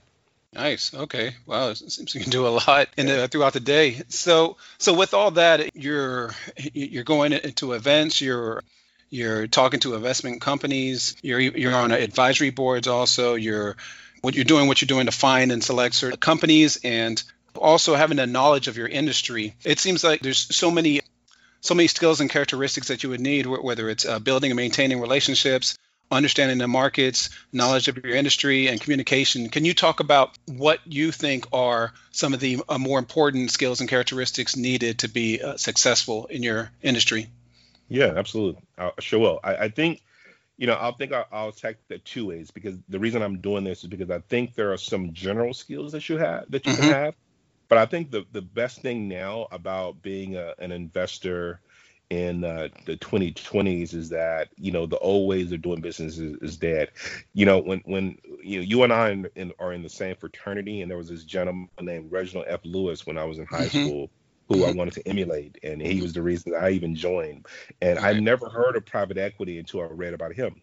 Nice. 0.53 0.95
Okay. 0.95 1.35
Wow. 1.47 1.71
It 1.71 1.79
seems 1.79 2.15
you 2.15 2.21
can 2.21 2.31
do 2.31 2.47
a 2.47 2.49
lot 2.67 2.89
in 2.97 3.07
the, 3.07 3.27
throughout 3.27 3.55
the 3.55 3.61
day. 3.61 4.03
So, 4.09 4.57
so 4.79 4.95
with 4.95 5.13
all 5.13 5.33
that, 5.33 5.75
you're 5.75 6.33
you're 6.73 7.05
going 7.05 7.33
into 7.33 7.73
events. 7.73 8.21
You're 8.21 8.63
you're 9.11 9.47
talking 9.47 9.81
to 9.81 9.95
investment 9.95 10.41
companies, 10.41 11.17
you're 11.23 11.41
you're 11.41 11.75
on 11.75 11.93
advisory 11.93 12.51
boards 12.51 12.89
also, 12.89 13.35
you're 13.35 13.77
what 14.25 14.35
you're 14.35 14.45
doing 14.45 14.67
what 14.67 14.81
you're 14.81 14.87
doing 14.87 15.07
to 15.07 15.13
find 15.13 15.53
and 15.53 15.63
select 15.63 15.95
certain 15.95 16.19
companies 16.19 16.81
and 16.83 17.23
also 17.55 17.95
having 17.95 18.19
a 18.19 18.27
knowledge 18.27 18.69
of 18.69 18.77
your 18.77 18.89
industry. 18.89 19.55
It 19.65 19.79
seems 19.79 20.03
like 20.03 20.23
there's 20.23 20.57
so 20.57 20.71
many 20.71 21.03
so 21.61 21.75
many 21.75 21.89
skills 21.89 22.21
and 22.21 22.31
characteristics 22.31 22.89
that 22.89 23.03
you 23.03 23.11
would 23.11 23.21
need 23.21 23.47
whether 23.47 23.89
it's 23.89 24.07
uh, 24.07 24.19
building 24.19 24.51
and 24.51 24.57
maintaining 24.57 25.01
relationships, 25.01 25.79
understanding 26.11 26.59
the 26.59 26.69
markets, 26.69 27.31
knowledge 27.53 27.89
of 27.89 27.99
your 27.99 28.15
industry, 28.15 28.69
and 28.69 28.81
communication. 28.81 29.51
Can 29.51 29.65
you 29.65 29.75
talk 29.75 30.01
about 30.01 30.37
what 30.47 30.81
you 30.87 31.13
think 31.13 31.47
are 31.53 31.93
some 32.11 32.35
of 32.35 32.41
the 32.41 32.63
uh, 32.69 32.79
more 32.79 32.99
important 32.99 33.51
skills 33.51 33.81
and 33.81 33.89
characteristics 33.89 34.57
needed 34.57 35.01
to 35.01 35.09
be 35.09 35.43
uh, 35.43 35.57
successful 35.57 36.27
in 36.27 36.43
your 36.43 36.71
industry? 36.83 37.29
Yeah, 37.89 38.13
absolutely. 38.17 38.63
I 38.79 38.91
sure 39.01 39.21
will. 39.21 39.41
I, 39.45 39.57
I 39.57 39.69
think, 39.69 40.03
you 40.57 40.67
know, 40.67 40.75
I'll 40.75 40.97
think 40.97 41.13
I'll, 41.13 41.27
I'll 41.33 41.49
attack 41.49 41.77
the 41.89 41.99
two 41.99 42.27
ways 42.27 42.51
because 42.51 42.77
the 42.89 42.99
reason 42.99 43.23
I'm 43.23 43.41
doing 43.41 43.65
this 43.65 43.83
is 43.83 43.91
because 43.91 44.11
I 44.11 44.21
think 44.21 44.55
there 44.55 44.73
are 44.73 44.77
some 44.77 45.13
general 45.13 45.53
skills 45.53 45.93
that 45.93 46.09
you 46.09 46.19
have 46.19 46.51
that 46.51 46.65
you 46.67 46.73
mm-hmm. 46.73 46.83
can 46.83 46.93
have, 46.93 47.15
but 47.69 47.79
I 47.79 47.87
think 47.87 48.11
the 48.11 48.25
the 48.33 48.43
best 48.43 48.81
thing 48.81 49.09
now 49.09 49.49
about 49.51 50.03
being 50.03 50.37
a, 50.37 50.55
an 50.59 50.73
investor 50.73 51.61
in 52.11 52.45
uh, 52.45 52.69
the 52.85 52.97
2020s 52.97 53.95
is 53.95 54.11
that 54.11 54.49
you 54.57 54.71
know 54.71 54.87
the 54.87 54.99
old 54.99 55.29
ways 55.29 55.51
of 55.51 55.63
doing 55.63 55.81
business 55.81 56.19
is, 56.19 56.37
is 56.41 56.57
dead. 56.57 56.91
You 57.33 57.47
know 57.47 57.59
when 57.59 57.81
when 57.85 58.19
you 58.43 58.59
know, 58.59 58.65
you 58.65 58.83
and 58.85 58.93
I 58.93 59.11
in, 59.11 59.29
in, 59.35 59.53
are 59.59 59.73
in 59.73 59.83
the 59.83 59.89
same 59.89 60.15
fraternity, 60.17 60.83
and 60.83 60.91
there 60.91 60.99
was 60.99 61.09
this 61.09 61.25
gentleman 61.25 61.69
named 61.81 62.13
Reginald 62.13 62.47
F. 62.49 62.61
Lewis 62.65 63.07
when 63.07 63.19
I 63.19 63.25
was 63.25 63.39
in 63.39 63.47
high 63.47 63.67
mm-hmm. 63.67 63.87
school 63.87 64.11
who 64.49 64.65
I 64.65 64.73
wanted 64.75 64.95
to 64.95 65.09
emulate, 65.09 65.59
and 65.63 65.81
he 65.81 66.01
was 66.03 66.13
the 66.13 66.23
reason 66.23 66.55
I 66.55 66.71
even 66.71 66.95
joined. 66.95 67.47
And 67.81 67.99
I 67.99 68.13
never 68.15 68.49
heard 68.49 68.77
of 68.77 68.87
private 68.87 69.19
equity 69.19 69.59
until 69.59 69.83
I 69.83 69.87
read 69.87 70.15
about 70.15 70.35
him. 70.35 70.63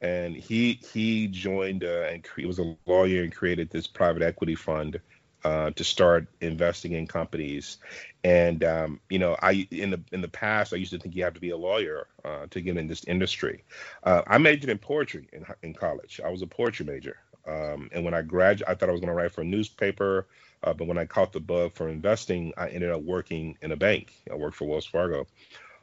And 0.00 0.34
he 0.34 0.80
he 0.92 1.26
joined 1.28 1.84
uh, 1.84 2.06
and 2.10 2.26
he 2.36 2.46
was 2.46 2.58
a 2.58 2.76
lawyer 2.86 3.22
and 3.22 3.34
created 3.34 3.70
this 3.70 3.86
private 3.86 4.22
equity 4.22 4.54
fund 4.54 4.98
uh, 5.44 5.70
to 5.70 5.84
start 5.84 6.26
investing 6.40 6.92
in 6.92 7.06
companies. 7.06 7.78
And 8.24 8.64
um, 8.64 9.00
you 9.10 9.18
know, 9.18 9.36
I 9.42 9.66
in 9.70 9.90
the 9.90 10.00
in 10.12 10.22
the 10.22 10.28
past 10.28 10.72
I 10.72 10.76
used 10.76 10.92
to 10.92 10.98
think 10.98 11.14
you 11.14 11.24
have 11.24 11.34
to 11.34 11.40
be 11.40 11.50
a 11.50 11.56
lawyer 11.56 12.06
uh, 12.24 12.46
to 12.50 12.60
get 12.62 12.78
in 12.78 12.86
this 12.86 13.04
industry. 13.04 13.64
Uh, 14.02 14.22
I 14.26 14.38
majored 14.38 14.70
in 14.70 14.78
poetry 14.78 15.28
in 15.32 15.44
in 15.62 15.74
college. 15.74 16.20
I 16.24 16.30
was 16.30 16.42
a 16.42 16.46
poetry 16.46 16.86
major. 16.86 17.18
Um, 17.46 17.88
and 17.92 18.04
when 18.04 18.14
I 18.14 18.22
graduated, 18.22 18.68
I 18.68 18.74
thought 18.74 18.88
I 18.88 18.92
was 18.92 19.00
going 19.00 19.08
to 19.08 19.14
write 19.14 19.32
for 19.32 19.40
a 19.40 19.44
newspaper 19.44 20.26
uh, 20.62 20.74
but 20.74 20.86
when 20.86 20.98
I 20.98 21.06
caught 21.06 21.32
the 21.32 21.40
bug 21.40 21.72
for 21.74 21.88
investing, 21.88 22.52
I 22.56 22.68
ended 22.68 22.90
up 22.90 23.02
working 23.02 23.56
in 23.62 23.72
a 23.72 23.76
bank. 23.76 24.12
I 24.30 24.34
worked 24.34 24.56
for 24.56 24.66
Wells 24.66 24.86
Fargo. 24.86 25.26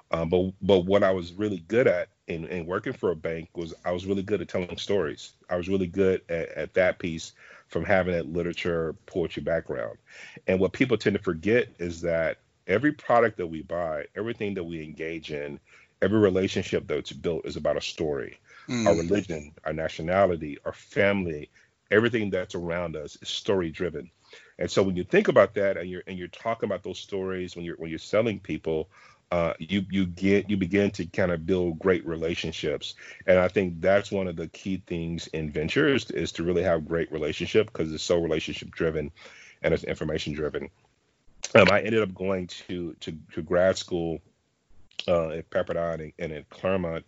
Um, 0.10 0.30
but 0.30 0.54
but 0.62 0.86
what 0.86 1.04
I 1.04 1.12
was 1.12 1.34
really 1.34 1.60
good 1.68 1.88
at 1.88 2.08
in, 2.28 2.46
in 2.46 2.66
working 2.66 2.94
for 2.94 3.12
a 3.12 3.16
bank 3.16 3.50
was 3.56 3.74
I 3.84 3.92
was 3.92 4.06
really 4.06 4.24
good 4.24 4.42
at 4.42 4.48
telling 4.48 4.78
stories. 4.78 5.34
I 5.50 5.58
was 5.58 5.68
really 5.68 5.88
good 5.88 6.22
at, 6.30 6.50
at 6.50 6.74
that 6.76 7.00
piece 7.00 7.34
from 7.68 7.84
having 7.84 8.14
that 8.14 8.32
literature 8.32 8.96
poetry 9.06 9.44
background. 9.44 9.98
And 10.48 10.60
what 10.60 10.72
people 10.72 10.98
tend 10.98 11.18
to 11.18 11.24
forget 11.24 11.68
is 11.80 12.02
that 12.02 12.38
every 12.68 12.94
product 12.94 13.38
that 13.38 13.48
we 13.48 13.64
buy, 13.64 14.06
everything 14.16 14.54
that 14.54 14.64
we 14.64 14.82
engage 14.82 15.32
in, 15.32 15.60
every 16.02 16.20
relationship 16.20 16.88
that's 16.88 17.12
built 17.12 17.46
is 17.46 17.58
about 17.58 17.76
a 17.76 17.82
story. 17.82 18.40
Mm. 18.70 18.88
Our 18.88 18.96
religion, 18.96 19.54
our 19.64 19.74
nationality, 19.74 20.58
our 20.66 20.74
family, 20.74 21.50
everything 21.92 22.30
that's 22.30 22.56
around 22.56 22.96
us 22.96 23.18
is 23.22 23.30
story 23.30 23.70
driven. 23.70 24.12
And 24.60 24.70
so 24.70 24.84
when 24.84 24.96
you 24.96 25.04
think 25.04 25.28
about 25.28 25.54
that 25.56 25.78
and 25.78 25.90
you're 25.90 26.04
and 26.08 26.18
you're 26.18 26.28
talking 26.28 26.68
about 26.68 26.84
those 26.84 27.00
stories 27.00 27.56
when 27.56 27.64
you're 27.64 27.78
when 27.78 27.90
you're 27.90 28.00
selling 28.00 28.40
people, 28.40 28.90
uh, 29.32 29.54
you 29.60 29.86
you 29.90 30.06
get 30.06 30.50
you 30.50 30.58
begin 30.58 30.92
to 30.92 31.06
kind 31.06 31.32
of 31.32 31.46
build 31.46 31.80
great 31.80 32.06
relationships. 32.06 32.96
And 33.26 33.40
I 33.40 33.48
think 33.48 33.82
that's 33.82 34.12
one 34.12 34.28
of 34.28 34.36
the 34.36 34.48
key 34.48 34.82
things 34.88 35.28
in 35.28 35.52
ventures 35.52 36.10
is 36.12 36.32
to 36.34 36.44
really 36.44 36.64
have 36.64 36.88
great 36.88 37.12
relationship 37.12 37.68
because 37.68 37.94
it's 37.94 38.04
so 38.04 38.18
relationship 38.20 38.72
driven 38.72 39.12
and 39.62 39.74
it's 39.74 39.84
information 39.84 40.34
driven. 40.34 40.70
Um, 41.56 41.68
I 41.72 41.82
ended 41.82 42.02
up 42.02 42.14
going 42.14 42.48
to 42.68 42.96
to, 43.02 43.18
to 43.34 43.42
grad 43.42 43.78
school 43.78 44.22
uh, 45.08 45.30
at 45.30 45.50
Pepperdine 45.50 46.14
and, 46.20 46.32
at 46.32 46.50
Claremont 46.50 47.06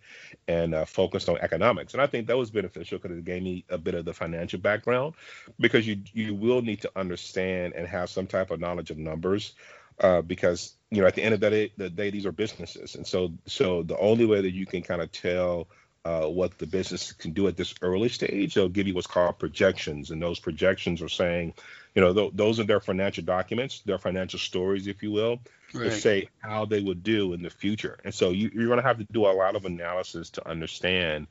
and 0.48 0.74
uh, 0.74 0.84
focused 0.84 1.28
on 1.28 1.38
economics. 1.38 1.92
And 1.92 2.02
I 2.02 2.06
think 2.06 2.26
that 2.26 2.36
was 2.36 2.50
beneficial 2.50 2.98
because 2.98 3.16
it 3.16 3.24
gave 3.24 3.42
me 3.42 3.64
a 3.68 3.78
bit 3.78 3.94
of 3.94 4.04
the 4.04 4.14
financial 4.14 4.58
background 4.58 5.14
because 5.58 5.86
you 5.86 6.00
you 6.12 6.34
will 6.34 6.62
need 6.62 6.82
to 6.82 6.90
understand 6.96 7.74
and 7.74 7.86
have 7.86 8.10
some 8.10 8.26
type 8.26 8.50
of 8.50 8.60
knowledge 8.60 8.90
of 8.90 8.98
numbers 8.98 9.54
uh, 10.00 10.22
because 10.22 10.74
you 10.90 11.00
know 11.00 11.06
at 11.06 11.14
the 11.14 11.22
end 11.22 11.34
of 11.34 11.40
the 11.40 11.50
day, 11.50 11.72
the 11.76 11.90
day 11.90 12.10
these 12.10 12.26
are 12.26 12.32
businesses 12.32 12.94
and 12.94 13.06
so 13.06 13.32
so 13.46 13.82
the 13.82 13.98
only 13.98 14.26
way 14.26 14.40
that 14.40 14.52
you 14.52 14.66
can 14.66 14.82
kind 14.82 15.02
of 15.02 15.12
tell 15.12 15.68
uh, 16.04 16.26
what 16.26 16.56
the 16.58 16.66
business 16.66 17.12
can 17.12 17.32
do 17.32 17.46
at 17.46 17.56
this 17.56 17.74
early 17.82 18.08
stage. 18.08 18.54
They'll 18.54 18.68
give 18.68 18.86
you 18.86 18.94
what's 18.94 19.06
called 19.06 19.38
projections, 19.38 20.10
and 20.10 20.22
those 20.22 20.38
projections 20.38 21.02
are 21.02 21.08
saying, 21.08 21.54
you 21.94 22.00
know, 22.00 22.14
th- 22.14 22.32
those 22.34 22.58
are 22.58 22.64
their 22.64 22.80
financial 22.80 23.24
documents, 23.24 23.80
their 23.80 23.98
financial 23.98 24.38
stories, 24.38 24.86
if 24.86 25.02
you 25.02 25.10
will, 25.10 25.40
right. 25.74 25.84
to 25.84 25.90
say 25.90 26.28
how 26.38 26.64
they 26.64 26.80
would 26.80 27.02
do 27.02 27.34
in 27.34 27.42
the 27.42 27.50
future. 27.50 27.98
And 28.04 28.14
so 28.14 28.30
you, 28.30 28.48
are 28.48 28.66
going 28.66 28.78
to 28.78 28.86
have 28.86 28.98
to 28.98 29.06
do 29.12 29.26
a 29.26 29.32
lot 29.32 29.56
of 29.56 29.64
analysis 29.66 30.30
to 30.30 30.48
understand 30.48 31.26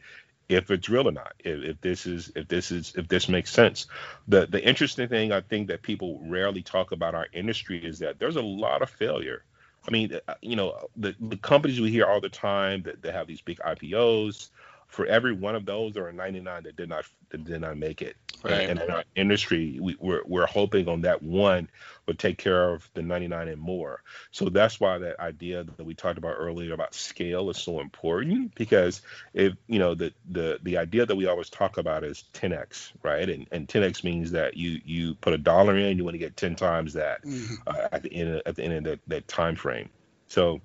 if 0.50 0.72
it's 0.72 0.90
real 0.90 1.08
or 1.08 1.12
not, 1.12 1.34
if, 1.40 1.64
if 1.64 1.82
this 1.82 2.06
is 2.08 2.32
if 2.36 2.48
this 2.48 2.72
is 2.72 2.94
if 2.96 3.08
this 3.08 3.30
makes 3.30 3.52
sense. 3.52 3.86
The 4.28 4.48
the 4.48 4.64
interesting 4.64 5.08
thing 5.08 5.32
I 5.32 5.42
think 5.42 5.68
that 5.68 5.84
people 5.84 6.20
rarely 6.24 6.64
talk 6.64 6.92
about 6.92 7.16
our 7.16 7.28
industry 7.32 7.84
is 7.84 8.00
that 8.00 8.20
there's 8.20 8.36
a 8.36 8.42
lot 8.42 8.82
of 8.82 8.90
failure. 8.90 9.44
I 9.88 9.92
mean, 9.92 10.20
uh, 10.28 10.34
you 10.42 10.56
know, 10.56 10.90
the, 10.96 11.16
the 11.20 11.38
companies 11.38 11.80
we 11.80 11.92
hear 11.92 12.06
all 12.06 12.22
the 12.22 12.30
time 12.30 12.84
that, 12.84 13.02
that 13.02 13.14
have 13.14 13.28
these 13.28 13.42
big 13.42 13.60
IPOs, 13.60 14.50
for 14.89 15.05
every 15.05 15.31
one 15.31 15.55
of 15.55 15.65
those, 15.65 15.93
there 15.93 16.08
are 16.08 16.12
99 16.12 16.63
that 16.63 16.75
did 16.75 16.89
not 16.89 17.05
that 17.29 17.46
did 17.46 17.62
not 17.62 17.77
make 17.77 18.01
it. 18.01 18.15
Right. 18.43 18.69
And 18.69 18.79
in 18.79 18.89
our 18.89 19.03
industry, 19.15 19.77
we, 19.79 19.96
we're 20.00 20.24
we're 20.25 20.48
hoping 20.48 20.88
on 20.88 21.01
that 21.01 21.22
one 21.22 21.69
would 22.08 22.17
take 22.17 22.39
care 22.39 22.74
of 22.74 22.89
the 22.96 23.03
99 23.03 23.50
and 23.50 23.62
more. 23.62 24.01
So 24.31 24.50
that's 24.50 24.79
why 24.79 24.98
that 24.98 25.19
idea 25.19 25.63
that 25.63 25.84
we 25.84 25.93
talked 25.93 26.17
about 26.17 26.36
earlier 26.38 26.74
about 26.74 26.96
scale 26.96 27.50
is 27.51 27.58
so 27.58 27.81
important 27.81 28.55
because 28.55 29.01
if 29.34 29.53
you 29.67 29.77
know 29.77 29.93
the 29.93 30.12
the 30.29 30.60
the 30.63 30.77
idea 30.77 31.05
that 31.05 31.15
we 31.15 31.27
always 31.27 31.50
talk 31.50 31.77
about 31.77 32.03
is 32.03 32.24
10x, 32.34 32.91
right? 33.03 33.29
And 33.29 33.48
and 33.51 33.67
10x 33.67 34.03
means 34.03 34.31
that 34.31 34.58
you 34.58 34.81
you 34.84 35.13
put 35.15 35.34
a 35.34 35.38
dollar 35.38 35.77
in, 35.77 35.98
you 35.98 36.03
want 36.03 36.15
to 36.15 36.19
get 36.19 36.36
10 36.36 36.55
times 36.55 36.93
that 36.93 37.24
mm-hmm. 37.24 37.55
uh, 37.67 37.89
at 37.91 38.01
the 38.01 38.12
end 38.12 38.36
of, 38.36 38.41
at 38.48 38.55
the 38.55 38.63
end 38.63 38.74
of 38.74 38.84
that, 38.86 39.00
that 39.08 39.27
time 39.27 39.55
frame. 39.55 39.89
So 40.27 40.62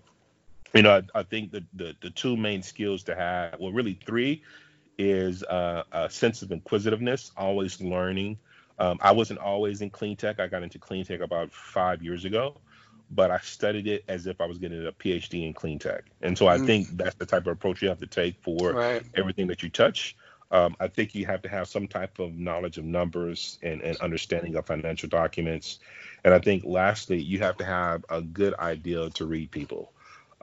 you 0.74 0.82
know, 0.82 1.02
I, 1.14 1.20
I 1.20 1.22
think 1.22 1.52
the, 1.52 1.64
the, 1.74 1.94
the 2.02 2.10
two 2.10 2.36
main 2.36 2.62
skills 2.62 3.04
to 3.04 3.14
have, 3.14 3.58
well, 3.60 3.72
really 3.72 3.98
three, 4.04 4.42
is 4.98 5.42
uh, 5.44 5.84
a 5.92 6.10
sense 6.10 6.42
of 6.42 6.52
inquisitiveness, 6.52 7.32
always 7.36 7.80
learning. 7.80 8.38
Um, 8.78 8.98
I 9.00 9.12
wasn't 9.12 9.38
always 9.40 9.80
in 9.80 9.90
clean 9.90 10.16
tech. 10.16 10.40
I 10.40 10.46
got 10.46 10.62
into 10.62 10.78
clean 10.78 11.04
tech 11.04 11.20
about 11.20 11.52
five 11.52 12.02
years 12.02 12.24
ago, 12.24 12.56
but 13.10 13.30
I 13.30 13.38
studied 13.38 13.86
it 13.86 14.04
as 14.08 14.26
if 14.26 14.40
I 14.40 14.46
was 14.46 14.58
getting 14.58 14.86
a 14.86 14.92
PhD 14.92 15.46
in 15.46 15.52
clean 15.52 15.78
tech. 15.78 16.04
And 16.22 16.36
so 16.36 16.48
I 16.48 16.58
mm. 16.58 16.66
think 16.66 16.88
that's 16.96 17.14
the 17.16 17.26
type 17.26 17.42
of 17.42 17.52
approach 17.52 17.82
you 17.82 17.88
have 17.88 18.00
to 18.00 18.06
take 18.06 18.42
for 18.42 18.72
right. 18.72 19.02
everything 19.14 19.46
that 19.48 19.62
you 19.62 19.70
touch. 19.70 20.16
Um, 20.50 20.76
I 20.78 20.88
think 20.88 21.14
you 21.14 21.26
have 21.26 21.42
to 21.42 21.48
have 21.48 21.68
some 21.68 21.88
type 21.88 22.18
of 22.18 22.36
knowledge 22.36 22.78
of 22.78 22.84
numbers 22.84 23.58
and, 23.62 23.80
and 23.80 23.96
understanding 23.98 24.54
of 24.56 24.66
financial 24.66 25.08
documents 25.08 25.80
And 26.24 26.32
I 26.32 26.38
think 26.38 26.64
lastly, 26.64 27.20
you 27.20 27.38
have 27.40 27.56
to 27.58 27.64
have 27.64 28.04
a 28.08 28.22
good 28.22 28.54
idea 28.54 29.10
to 29.10 29.26
read 29.26 29.50
people. 29.50 29.92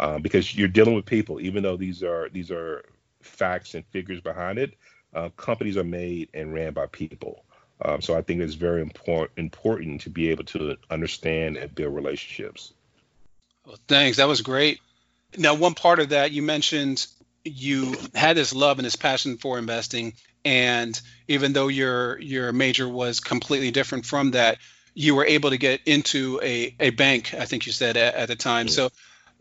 Uh, 0.01 0.17
because 0.17 0.55
you're 0.55 0.67
dealing 0.67 0.96
with 0.96 1.05
people, 1.05 1.39
even 1.39 1.62
though 1.62 1.77
these 1.77 2.01
are 2.01 2.27
these 2.29 2.50
are 2.50 2.84
facts 3.22 3.75
and 3.75 3.86
figures 3.91 4.20
behind 4.20 4.58
it. 4.58 4.74
Uh, 5.13 5.29
companies 5.38 5.77
are 5.77 5.84
made 5.84 6.27
and 6.34 6.51
ran 6.51 6.74
by 6.74 6.88
people. 6.88 7.46
Um, 7.86 8.01
so 8.01 8.17
I 8.17 8.24
think 8.24 8.41
it's 8.41 8.55
very 8.55 8.81
important 8.81 9.31
important 9.38 10.01
to 10.01 10.10
be 10.10 10.29
able 10.29 10.46
to 10.46 10.77
understand 10.89 11.58
and 11.58 11.74
build 11.75 11.93
relationships. 11.93 12.74
Well, 13.63 13.77
thanks. 13.88 14.17
That 14.17 14.27
was 14.27 14.41
great. 14.41 14.79
Now, 15.38 15.53
one 15.53 15.75
part 15.75 16.00
of 16.00 16.10
that 16.10 16.31
you 16.31 16.41
mentioned 16.41 17.05
you 17.43 17.96
had 18.15 18.36
this 18.36 18.55
love 18.55 18.79
and 18.79 18.86
this 18.88 18.96
passion 18.96 19.38
for 19.38 19.60
investing, 19.60 20.13
and 20.43 21.00
even 21.27 21.53
though 21.53 21.67
your 21.67 22.20
your 22.20 22.51
major 22.53 22.89
was 22.89 23.20
completely 23.20 23.70
different 23.70 24.08
from 24.08 24.31
that, 24.31 24.58
you 24.96 25.13
were 25.13 25.25
able 25.25 25.51
to 25.51 25.58
get 25.58 25.81
into 25.86 26.39
a, 26.41 26.75
a 26.79 26.89
bank. 26.89 27.36
I 27.36 27.46
think 27.46 27.67
you 27.67 27.72
said 27.72 27.98
at, 27.98 28.15
at 28.15 28.27
the 28.29 28.36
time. 28.36 28.67
So, 28.67 28.89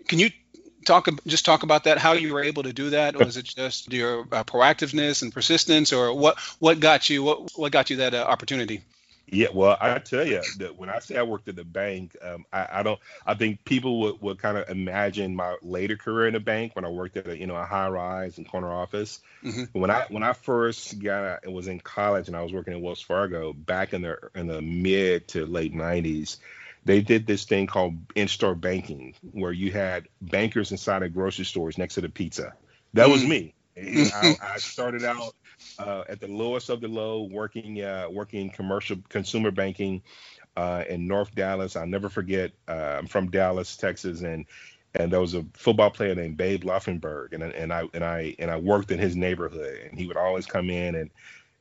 can 0.07 0.19
you 0.19 0.31
talk 0.85 1.09
just 1.27 1.45
talk 1.45 1.63
about 1.63 1.85
that? 1.85 1.99
How 1.99 2.13
you 2.13 2.33
were 2.33 2.43
able 2.43 2.63
to 2.65 2.73
do 2.73 2.91
that? 2.91 3.17
Was 3.17 3.37
it 3.37 3.45
just 3.45 3.93
your 3.93 4.21
uh, 4.33 4.45
proactiveness 4.45 5.23
and 5.23 5.33
persistence, 5.33 5.93
or 5.93 6.15
what 6.15 6.39
what 6.59 6.81
got 6.81 7.11
you 7.11 7.23
what 7.23 7.51
what 7.57 7.73
got 7.73 7.91
you 7.91 7.97
that 7.97 8.15
uh, 8.15 8.25
opportunity? 8.29 8.83
Yeah, 9.33 9.49
well, 9.55 9.77
I 9.81 9.99
tell 10.01 10.27
you 10.27 10.43
that 10.59 10.77
when 10.77 10.91
I 10.91 10.99
say 10.99 11.17
I 11.17 11.23
worked 11.23 11.47
at 11.47 11.55
the 11.55 11.65
bank, 11.65 12.17
um, 12.21 12.45
I, 12.53 12.67
I, 12.73 12.83
don't. 12.83 12.99
I 13.25 13.35
think 13.35 13.65
people 13.65 14.01
would, 14.01 14.21
would 14.21 14.39
kind 14.41 14.59
of 14.59 14.69
imagine 14.69 15.37
my 15.37 15.57
later 15.63 15.97
career 15.97 16.27
in 16.27 16.35
the 16.35 16.41
bank 16.41 16.75
when 16.75 16.85
I 16.85 16.89
worked 16.89 17.17
at 17.17 17.29
a 17.29 17.39
you 17.39 17.47
know 17.47 17.55
a 17.55 17.65
high 17.65 17.89
rise 17.89 18.39
and 18.39 18.49
corner 18.49 18.73
office. 18.73 19.21
Mm-hmm. 19.45 19.79
When 19.79 19.91
I 19.91 20.07
when 20.09 20.25
I 20.25 20.33
first 20.33 20.99
got 20.99 21.45
it 21.45 21.53
was 21.53 21.69
in 21.69 21.79
college 21.79 22.27
and 22.27 22.37
I 22.37 22.43
was 22.43 22.53
working 22.53 22.73
at 22.73 22.81
Wells 22.81 23.01
Fargo 23.01 23.53
back 23.53 23.93
in 23.93 24.03
the 24.03 24.19
in 24.35 24.49
the 24.49 24.61
mid 24.61 25.29
to 25.29 25.47
late 25.47 25.75
'90s 25.75 26.39
they 26.85 27.01
did 27.01 27.27
this 27.27 27.45
thing 27.45 27.67
called 27.67 27.97
in-store 28.15 28.55
banking 28.55 29.15
where 29.33 29.53
you 29.53 29.71
had 29.71 30.09
bankers 30.21 30.73
inside 30.73 31.03
of 31.03 31.13
grocery 31.13 31.45
stores 31.45 31.79
next 31.79 31.95
to 31.95 32.01
the 32.01 32.09
pizza. 32.09 32.55
That 32.95 33.09
was 33.09 33.23
mm. 33.23 33.29
me. 33.29 33.55
I, 33.77 34.35
I, 34.43 34.59
started 34.59 35.05
out 35.05 35.35
uh, 35.79 36.05
at 36.09 36.21
the 36.21 36.27
lowest 36.27 36.71
of 36.71 36.81
the 36.81 36.89
low, 36.89 37.23
working 37.23 37.81
uh, 37.81 38.09
working 38.11 38.51
commercial 38.51 38.99
consumer 39.09 39.51
banking 39.51 40.03
uh, 40.57 40.85
in 40.89 41.07
North 41.07 41.35
Dallas. 41.35 41.77
I'll 41.77 41.87
never 41.87 42.09
forget. 42.09 42.53
Uh, 42.69 42.97
I'm 42.99 43.07
from 43.07 43.31
Dallas, 43.31 43.77
Texas, 43.77 44.23
and 44.23 44.45
and 44.95 45.13
there 45.13 45.21
was 45.21 45.35
a 45.35 45.47
football 45.55 45.91
player 45.91 46.15
named 46.15 46.37
Babe 46.37 46.65
Laufenberg, 46.65 47.33
and 47.33 47.43
and 47.43 47.73
I 47.73 47.85
and 47.95 48.05
I 48.05 48.35
and 48.39 48.51
I 48.51 48.57
worked 48.57 48.91
in 48.91 48.99
his 48.99 49.17
neighborhood, 49.17 49.79
and 49.89 49.99
he 49.99 50.07
would 50.07 50.17
always 50.17 50.47
come 50.47 50.69
in 50.69 50.95
and 50.95 51.11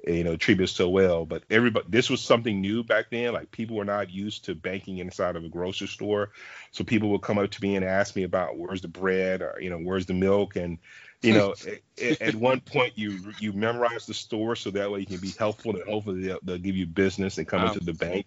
Eh, 0.07 0.13
you 0.13 0.23
know 0.23 0.37
treat 0.37 0.61
us 0.61 0.71
so 0.71 0.87
well 0.87 1.25
but 1.25 1.43
everybody 1.49 1.85
this 1.89 2.09
was 2.09 2.21
something 2.21 2.61
new 2.61 2.83
back 2.83 3.05
then. 3.09 3.33
Like 3.33 3.51
people 3.51 3.75
were 3.75 3.85
not 3.85 4.09
used 4.09 4.45
to 4.45 4.55
banking 4.55 4.99
inside 4.99 5.35
of 5.35 5.43
a 5.43 5.49
grocery 5.49 5.87
store. 5.87 6.31
So 6.71 6.83
people 6.83 7.09
would 7.09 7.21
come 7.21 7.37
up 7.37 7.51
to 7.51 7.61
me 7.61 7.75
and 7.75 7.83
ask 7.83 8.15
me 8.15 8.23
about 8.23 8.57
where's 8.57 8.81
the 8.81 8.87
bread? 8.87 9.41
Or 9.41 9.57
you 9.59 9.69
know 9.69 9.79
where's 9.79 10.05
the 10.05 10.13
milk? 10.13 10.55
And 10.55 10.77
you 11.21 11.33
hmm. 11.33 11.37
know 11.37 11.55
eh, 11.67 11.77
at, 12.01 12.21
at, 12.21 12.35
one 12.35 12.59
point 12.59 12.93
you 12.95 13.19
you 13.39 13.53
memorize 13.53 14.05
the 14.05 14.13
store 14.13 14.55
so 14.55 14.71
that 14.71 14.91
way 14.91 14.99
you 14.99 15.05
can 15.05 15.17
be 15.17 15.31
helpful 15.37 15.75
and 15.75 15.83
hopefully 15.87 16.27
they'll, 16.27 16.39
they'll 16.43 16.57
give 16.57 16.75
you 16.75 16.85
business 16.85 17.37
and 17.37 17.47
come 17.47 17.61
wow. 17.61 17.67
into 17.67 17.79
the 17.79 17.93
bank. 17.93 18.25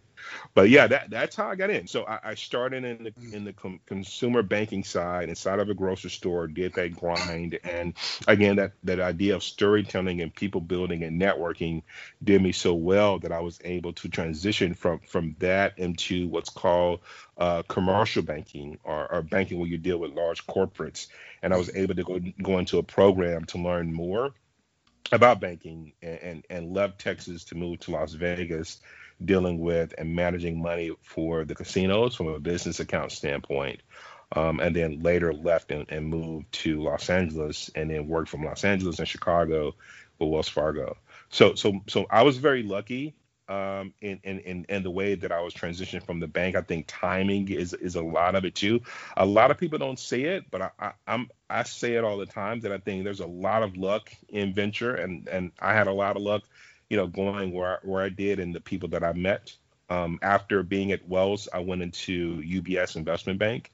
But 0.55 0.71
yeah 0.71 0.87
that 0.87 1.11
that's 1.11 1.35
how 1.35 1.49
i 1.49 1.57
got 1.57 1.71
in. 1.71 1.87
So 1.87 2.05
i, 2.05 2.19
I 2.25 2.35
started 2.35 2.85
in 2.85 3.05
the 3.05 3.37
in 3.37 3.45
the 3.45 3.53
com- 3.53 3.81
consumer 3.87 4.43
banking 4.43 4.85
side 4.85 5.29
inside 5.29 5.59
of 5.59 5.69
a 5.69 5.75
grocery 5.75 6.11
store 6.11 6.47
did 6.47 6.75
that 6.75 6.95
grind. 6.95 7.59
And 7.65 7.95
again 8.27 8.57
that 8.57 8.73
that 8.85 9.01
idea 9.01 9.35
of 9.35 9.43
storytelling 9.43 10.21
and 10.21 10.35
people 10.35 10.61
building 10.61 11.03
and 11.03 11.21
networking 11.21 11.83
did 12.23 12.43
me 12.43 12.53
so 12.53 12.75
well 12.75 13.19
that 13.19 13.33
i 13.33 13.41
was 13.41 13.61
able 13.65 13.93
to 13.93 14.09
transition 14.09 14.75
from 14.75 15.01
from 15.01 15.37
that 15.39 15.79
into 15.79 16.29
what's 16.29 16.51
called 16.51 17.01
uh, 17.39 17.63
commercial 17.63 18.23
banking 18.23 18.79
or, 18.85 19.11
or 19.11 19.23
banking 19.23 19.59
where 19.59 19.69
you 19.69 19.79
deal 19.79 19.99
with 19.99 20.13
large 20.13 20.47
corporates. 20.47 21.09
And 21.43 21.53
I 21.53 21.57
was 21.57 21.75
able 21.75 21.95
to 21.95 22.05
go 22.05 22.21
go 22.41 22.59
into 22.59 22.79
a 22.79 22.83
program 22.83 23.45
to 23.47 23.59
learn 23.65 23.93
more 23.93 24.35
about 25.11 25.41
banking 25.41 25.93
and, 26.03 26.19
and, 26.19 26.47
and 26.51 26.75
left 26.75 27.01
Texas 27.01 27.45
to 27.45 27.55
move 27.55 27.81
to 27.81 27.91
Las 27.91 28.15
Vegas, 28.15 28.81
dealing 29.25 29.59
with 29.59 29.95
and 29.99 30.15
managing 30.15 30.61
money 30.61 30.93
for 31.03 31.45
the 31.45 31.55
casinos 31.55 32.15
from 32.15 32.29
a 32.29 32.41
business 32.41 32.81
account 32.81 33.13
standpoint. 33.13 33.83
Um, 34.35 34.61
and 34.61 34.75
then 34.75 35.03
later 35.03 35.35
left 35.35 35.71
and, 35.71 35.85
and, 35.91 36.07
moved 36.07 36.51
to 36.53 36.83
Los 36.83 37.11
Angeles 37.11 37.71
and 37.75 37.91
then 37.91 38.09
worked 38.09 38.31
from 38.31 38.45
Los 38.45 38.65
Angeles 38.65 38.99
and 38.99 39.07
Chicago 39.07 39.75
with 40.19 40.29
Wells 40.31 40.49
Fargo. 40.49 40.97
So 41.29 41.55
so 41.55 41.83
so 41.87 42.07
I 42.09 42.23
was 42.23 42.39
very 42.39 42.63
lucky 42.63 43.15
um, 43.49 43.93
in, 44.01 44.21
in, 44.23 44.39
in, 44.41 44.67
in 44.69 44.83
the 44.83 44.91
way 44.91 45.15
that 45.15 45.33
I 45.33 45.41
was 45.41 45.55
transitioning 45.55 46.05
from 46.05 46.21
the 46.21 46.27
bank. 46.27 46.57
I 46.57 46.63
think 46.63 46.87
timing 46.89 47.49
is 47.51 47.75
is 47.75 47.97
a 47.97 48.03
lot 48.03 48.35
of 48.35 48.45
it 48.45 48.55
too. 48.55 48.81
A 49.17 49.27
lot 49.27 49.51
of 49.51 49.59
people 49.59 49.79
don't 49.79 49.99
say 49.99 50.23
it, 50.23 50.45
but 50.51 50.63
I, 50.63 50.71
I 50.79 50.93
I'm 51.07 51.31
I 51.51 51.63
say 51.65 51.95
it 51.95 52.05
all 52.05 52.17
the 52.17 52.27
time 52.27 52.61
that 52.61 52.73
I 52.73 52.79
think 52.79 53.05
there's 53.05 53.21
a 53.21 53.27
lot 53.27 53.63
of 53.63 53.77
luck 53.77 54.13
in 54.29 54.55
venture, 54.55 54.95
and 54.95 55.29
and 55.29 55.53
I 55.61 55.75
had 55.75 55.87
a 55.87 55.93
lot 55.93 56.17
of 56.17 56.23
luck, 56.23 56.43
you 56.89 56.97
know, 56.97 57.07
going 57.07 57.53
where 57.53 57.81
where 57.83 58.03
I 58.03 58.09
did 58.09 58.39
and 58.39 58.55
the 58.55 58.61
people 58.61 58.89
that 58.91 59.05
I 59.05 59.13
met. 59.13 59.55
Um, 59.91 60.19
after 60.23 60.63
being 60.63 60.93
at 60.93 61.07
Wells, 61.07 61.49
I 61.53 61.59
went 61.59 61.83
into 61.83 62.41
UBS 62.43 62.97
Investment 62.97 63.39
Bank. 63.39 63.71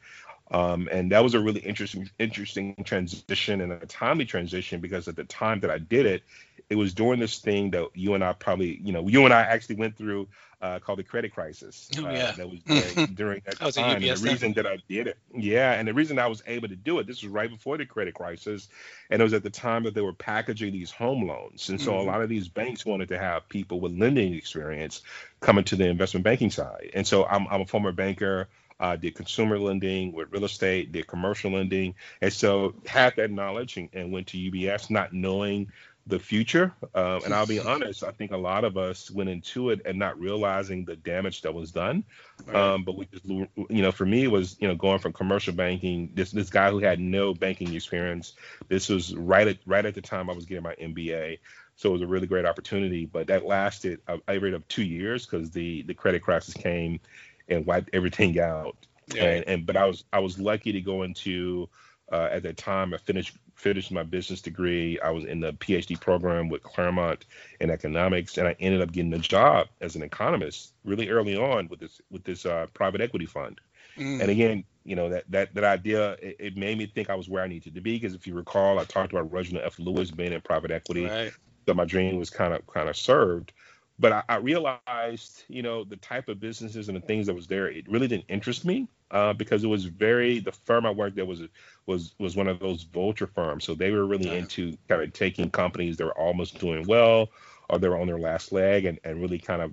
Um, 0.51 0.89
and 0.91 1.13
that 1.13 1.23
was 1.23 1.35
a 1.35 1.41
really 1.41 1.61
interesting 1.61 2.09
interesting 2.19 2.75
transition 2.85 3.61
and 3.61 3.71
a 3.71 3.87
timely 3.87 4.25
transition 4.25 4.81
because 4.81 5.07
at 5.07 5.15
the 5.15 5.25
time 5.25 5.61
that 5.61 5.71
I 5.71 5.79
did 5.79 6.07
it, 6.07 6.23
it 6.71 6.77
was 6.77 6.95
during 6.95 7.21
this 7.21 7.39
thing 7.39 7.71
that 7.71 7.89
you 7.95 8.15
and 8.15 8.23
I 8.23 8.33
probably, 8.33 8.79
you 8.83 8.93
know, 8.93 9.09
you 9.09 9.25
and 9.25 9.33
I 9.33 9.43
actually 9.43 9.77
went 9.77 9.97
through 9.97 10.29
uh, 10.61 10.79
called 10.81 10.99
the 10.99 11.05
credit 11.05 11.33
crisis. 11.33 11.89
Oh, 11.99 12.03
yeah. 12.03 12.09
Uh, 12.09 12.33
that 12.33 12.51
was 12.51 12.61
during, 12.95 13.15
during 13.15 13.43
that 13.45 13.75
time. 13.75 13.97
And 13.97 14.05
the 14.05 14.29
reason 14.29 14.53
that 14.55 14.67
I 14.67 14.79
did 14.89 15.07
it, 15.07 15.19
yeah, 15.35 15.73
and 15.73 15.87
the 15.87 15.95
reason 15.95 16.19
I 16.19 16.27
was 16.27 16.43
able 16.47 16.69
to 16.69 16.77
do 16.77 16.99
it, 16.99 17.07
this 17.07 17.23
was 17.23 17.31
right 17.31 17.49
before 17.49 17.79
the 17.79 17.87
credit 17.87 18.15
crisis, 18.15 18.69
and 19.11 19.21
it 19.21 19.25
was 19.25 19.35
at 19.35 19.43
the 19.43 19.51
time 19.51 19.85
that 19.85 19.95
they 19.95 20.01
were 20.01 20.13
packaging 20.13 20.73
these 20.73 20.91
home 20.91 21.27
loans, 21.27 21.69
and 21.69 21.81
so 21.81 21.93
mm-hmm. 21.93 22.09
a 22.09 22.11
lot 22.11 22.23
of 22.23 22.29
these 22.29 22.49
banks 22.49 22.85
wanted 22.85 23.09
to 23.11 23.19
have 23.19 23.49
people 23.49 23.81
with 23.81 23.93
lending 23.93 24.35
experience 24.35 25.03
coming 25.41 25.65
to 25.65 25.77
the 25.77 25.87
investment 25.87 26.25
banking 26.25 26.51
side. 26.51 26.91
And 26.95 27.07
so 27.07 27.25
I'm, 27.25 27.47
I'm 27.49 27.63
a 27.63 27.67
former 27.67 27.93
banker. 27.93 28.49
Uh, 28.81 28.95
did 28.95 29.13
consumer 29.17 29.59
lending 29.59 30.13
with 30.13 30.31
real 30.31 30.45
estate, 30.45 30.93
did 30.93 31.05
commercial 31.05 31.51
lending, 31.51 31.97
and 32.21 32.33
so 32.33 32.77
had 32.87 33.17
that 33.17 33.29
knowledge 33.29 33.77
and, 33.77 33.89
and 33.93 34.13
went 34.13 34.29
to 34.29 34.37
UBS 34.37 34.89
not 34.89 35.13
knowing 35.13 35.73
the 36.09 36.19
future. 36.19 36.73
Um, 36.95 37.21
and 37.25 37.35
I'll 37.35 37.47
be 37.47 37.61
honest, 37.67 38.03
I 38.03 38.11
think 38.11 38.33
a 38.33 38.37
lot 38.37 38.65
of 38.65 38.77
us 38.77 39.11
went 39.11 39.31
into 39.31 39.71
it 39.71 39.81
and 39.85 39.99
not 39.99 40.19
realizing 40.19 40.85
the 40.85 40.97
damage 40.97 41.43
that 41.43 41.53
was 41.53 41.71
done. 41.71 42.05
Right. 42.47 42.57
Um, 42.57 42.85
but 42.85 42.97
we 42.97 43.07
just, 43.07 43.25
you 43.25 43.49
know, 43.71 43.93
for 43.93 44.07
me, 44.07 44.25
it 44.25 44.31
was, 44.31 44.57
you 44.61 44.69
know, 44.69 44.75
going 44.75 44.99
from 44.99 45.13
commercial 45.13 45.53
banking, 45.53 46.11
this 46.15 46.31
this 46.31 46.51
guy 46.51 46.71
who 46.71 46.79
had 46.79 46.99
no 47.01 47.35
banking 47.35 47.75
experience. 47.75 48.35
This 48.69 48.89
was 48.89 49.15
right 49.15 49.47
at 49.47 49.59
right 49.67 49.85
at 49.85 49.95
the 49.95 50.03
time 50.03 50.31
I 50.31 50.33
was 50.33 50.45
getting 50.45 50.65
my 50.65 50.75
MBA. 50.75 51.39
So 51.77 51.91
it 51.91 51.93
was 51.93 52.03
a 52.03 52.07
really 52.07 52.27
great 52.27 52.45
opportunity. 52.45 53.07
But 53.07 53.29
that 53.29 53.47
lasted, 53.47 54.01
I, 54.09 54.21
I 54.27 54.33
rated 54.35 54.55
up 54.55 54.69
two 54.69 54.85
years 54.85 55.27
because 55.27 55.51
the 55.51 55.83
the 55.83 55.95
credit 55.95 56.23
crisis 56.23 56.55
came 56.55 57.01
and 57.49 57.67
wiped 57.67 57.91
everything 57.93 58.39
out. 58.41 58.77
Yeah. 59.15 59.25
And, 59.25 59.49
and 59.49 59.67
but 59.67 59.77
I 59.77 59.87
was 59.87 60.05
I 60.13 60.19
was 60.19 60.39
lucky 60.39 60.73
to 60.73 60.81
go 60.81 61.03
into 61.03 61.69
uh, 62.11 62.29
at 62.31 62.43
that 62.43 62.57
time 62.57 62.95
I 62.95 62.99
finished 62.99 63.37
finished 63.59 63.91
my 63.91 64.03
business 64.03 64.41
degree. 64.41 64.99
I 65.01 65.11
was 65.11 65.25
in 65.25 65.41
the 65.41 65.53
PhD 65.53 66.01
program 66.01 66.49
with 66.49 66.63
Claremont 66.63 67.27
in 67.61 67.71
economics, 67.71 68.39
and 68.39 68.47
I 68.49 68.57
ended 68.61 68.81
up 68.81 68.93
getting 68.93 69.13
a 69.13 69.19
job 69.19 69.67
as 69.81 69.97
an 69.97 70.03
economist 70.03 70.73
really 70.85 71.09
early 71.09 71.37
on 71.37 71.69
with 71.69 71.81
this 71.81 72.01
with 72.11 72.25
this 72.25 72.47
uh, 72.47 72.67
private 72.73 73.01
equity 73.01 73.27
fund. 73.27 73.61
Mm. 73.97 74.21
And 74.21 74.31
again, 74.31 74.65
you 74.85 74.97
know 74.97 75.09
that 75.11 75.25
that 75.31 75.55
that 75.55 75.65
idea 75.65 76.13
it, 76.13 76.37
it, 76.39 76.57
made 76.57 76.79
me 76.79 76.87
think 76.87 77.11
I 77.11 77.17
was 77.17 77.29
where 77.29 77.43
I 77.43 77.49
needed 77.49 77.75
to 77.75 77.81
be 77.81 77.97
because 77.99 78.15
if 78.15 78.27
you 78.27 78.35
recall, 78.35 78.79
I 78.79 78.85
talked 78.85 79.13
about 79.13 79.31
Reginald 79.33 79.67
F. 79.67 79.79
Lewis 79.79 80.11
being 80.11 80.33
in 80.33 80.41
private 80.41 80.71
equity. 80.71 81.07
Right. 81.07 81.33
So 81.67 81.75
my 81.75 81.85
dream 81.85 82.17
was 82.17 82.31
kind 82.31 82.55
of 82.55 82.67
kind 82.67 82.89
of 82.89 82.97
served 82.97 83.53
but 83.99 84.13
I, 84.13 84.23
I, 84.29 84.37
realized, 84.37 85.43
you 85.49 85.63
know, 85.63 85.83
the 85.83 85.97
type 85.97 86.29
of 86.29 86.39
businesses 86.39 86.89
and 86.89 86.97
the 86.97 87.01
things 87.01 87.27
that 87.27 87.35
was 87.35 87.49
there, 87.49 87.67
it 87.67 87.91
really 87.91 88.07
didn't 88.07 88.27
interest 88.29 88.65
me 88.65 88.87
uh, 89.11 89.33
because 89.33 89.65
it 89.65 89.69
was 89.69 89.85
very 89.85 90.39
the 90.39 90.53
firm 90.53 90.87
I 90.87 90.91
worked 90.91 91.19
at 91.19 91.27
was 91.27 91.43
was 91.87 92.15
was 92.19 92.37
one 92.37 92.49
of 92.49 92.61
those 92.61 92.83
vulture 92.83 93.27
firms, 93.27 93.65
so 93.65 93.75
they 93.75 93.91
were 93.91 94.07
really 94.07 94.35
into 94.37 94.77
kind 94.89 95.03
of 95.03 95.13
taking 95.13 95.51
companies 95.51 95.97
that 95.97 96.05
were 96.05 96.19
almost 96.19 96.59
doing 96.59 96.87
well 96.87 97.31
or 97.69 97.79
they 97.79 97.89
were 97.89 97.99
on 97.99 98.07
their 98.07 98.19
last 98.19 98.53
leg 98.53 98.85
and, 98.85 98.99
and 99.05 99.21
really 99.21 99.39
kind 99.39 99.63
of 99.63 99.73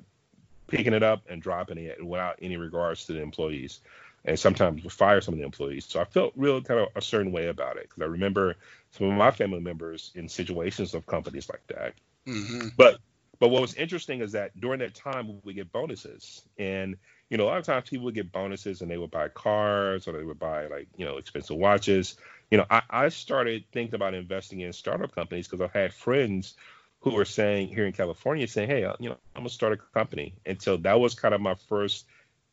picking 0.67 0.93
it 0.93 1.03
up 1.03 1.23
and 1.29 1.41
dropping 1.41 1.77
it 1.77 2.03
without 2.05 2.37
any 2.41 2.57
regards 2.57 3.05
to 3.05 3.13
the 3.13 3.21
employees. 3.21 3.79
And 4.27 4.39
sometimes 4.39 4.83
would 4.83 4.91
fire 4.91 5.21
some 5.21 5.35
of 5.35 5.39
the 5.39 5.45
employees. 5.45 5.85
So 5.85 6.01
I 6.01 6.05
felt 6.05 6.33
real 6.35 6.59
kind 6.59 6.79
of 6.79 6.87
a 6.95 7.01
certain 7.01 7.31
way 7.31 7.47
about 7.47 7.77
it 7.77 7.83
because 7.83 8.01
I 8.01 8.07
remember 8.07 8.55
some 8.89 9.07
of 9.07 9.13
my 9.13 9.29
family 9.29 9.59
members 9.59 10.11
in 10.15 10.27
situations 10.27 10.95
of 10.95 11.05
companies 11.05 11.47
like 11.47 11.61
that. 11.67 11.93
Mm-hmm. 12.25 12.69
But 12.75 12.97
but 13.37 13.49
what 13.49 13.61
was 13.61 13.75
interesting 13.75 14.21
is 14.21 14.31
that 14.31 14.59
during 14.59 14.79
that 14.79 14.95
time 14.95 15.39
we 15.43 15.53
get 15.53 15.71
bonuses, 15.71 16.41
and 16.57 16.95
you 17.29 17.37
know 17.37 17.45
a 17.45 17.47
lot 17.47 17.57
of 17.57 17.65
times 17.65 17.89
people 17.89 18.05
would 18.05 18.15
get 18.15 18.31
bonuses 18.31 18.81
and 18.81 18.89
they 18.89 18.97
would 18.97 19.11
buy 19.11 19.27
cars 19.29 20.07
or 20.07 20.13
they 20.13 20.23
would 20.23 20.39
buy 20.39 20.67
like 20.67 20.87
you 20.95 21.05
know 21.05 21.17
expensive 21.17 21.57
watches. 21.57 22.15
You 22.51 22.59
know, 22.59 22.65
I, 22.69 22.83
I 22.89 23.09
started 23.09 23.63
thinking 23.71 23.95
about 23.95 24.13
investing 24.13 24.61
in 24.61 24.71
startup 24.71 25.13
companies 25.13 25.47
because 25.47 25.67
I 25.67 25.77
had 25.77 25.93
friends 25.93 26.55
who 26.99 27.11
were 27.11 27.25
saying 27.25 27.69
here 27.69 27.85
in 27.85 27.93
California 27.93 28.47
saying, 28.47 28.69
hey, 28.69 28.81
you 28.99 29.09
know, 29.09 29.17
I'm 29.35 29.41
gonna 29.41 29.49
start 29.49 29.73
a 29.73 29.77
company, 29.77 30.35
and 30.45 30.61
so 30.61 30.77
that 30.77 30.99
was 30.99 31.15
kind 31.15 31.33
of 31.33 31.41
my 31.41 31.55
first 31.67 32.05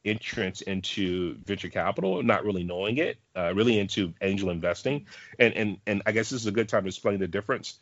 entrance 0.04 0.62
into 0.62 1.36
venture 1.44 1.68
capital, 1.68 2.22
not 2.22 2.44
really 2.44 2.64
knowing 2.64 2.98
it, 2.98 3.18
uh, 3.36 3.52
really 3.54 3.78
into 3.78 4.12
angel 4.20 4.50
investing. 4.50 5.06
And 5.38 5.54
and 5.54 5.78
and 5.86 6.02
I 6.06 6.12
guess 6.12 6.30
this 6.30 6.40
is 6.40 6.46
a 6.46 6.52
good 6.52 6.68
time 6.68 6.82
to 6.82 6.88
explain 6.88 7.18
the 7.18 7.28
difference. 7.28 7.78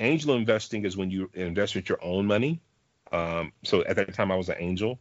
Angel 0.00 0.34
investing 0.34 0.84
is 0.84 0.96
when 0.96 1.10
you 1.10 1.30
invest 1.34 1.74
with 1.74 1.88
your 1.88 2.02
own 2.04 2.26
money. 2.26 2.60
Um, 3.12 3.52
so 3.62 3.84
at 3.84 3.96
that 3.96 4.12
time, 4.14 4.32
I 4.32 4.36
was 4.36 4.48
an 4.48 4.56
angel. 4.58 4.98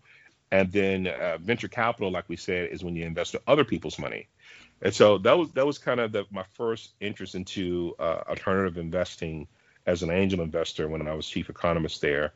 And 0.53 0.71
then 0.71 1.07
uh, 1.07 1.39
venture 1.39 1.67
capital, 1.67 2.11
like 2.11 2.29
we 2.29 2.35
said, 2.35 2.69
is 2.69 2.83
when 2.83 2.95
you 2.95 3.07
invest 3.07 3.35
other 3.47 3.65
people's 3.65 3.97
money. 3.97 4.27
And 4.83 4.93
so 4.93 5.17
that 5.17 5.35
was 5.35 5.49
that 5.53 5.65
was 5.65 5.79
kind 5.79 5.99
of 5.99 6.11
the, 6.11 6.25
my 6.29 6.43
first 6.53 6.91
interest 6.99 7.33
into 7.33 7.95
uh, 7.97 8.21
alternative 8.29 8.77
investing 8.77 9.47
as 9.87 10.03
an 10.03 10.11
angel 10.11 10.41
investor 10.41 10.87
when 10.87 11.07
I 11.07 11.15
was 11.15 11.27
chief 11.27 11.49
economist 11.49 12.01
there 12.01 12.33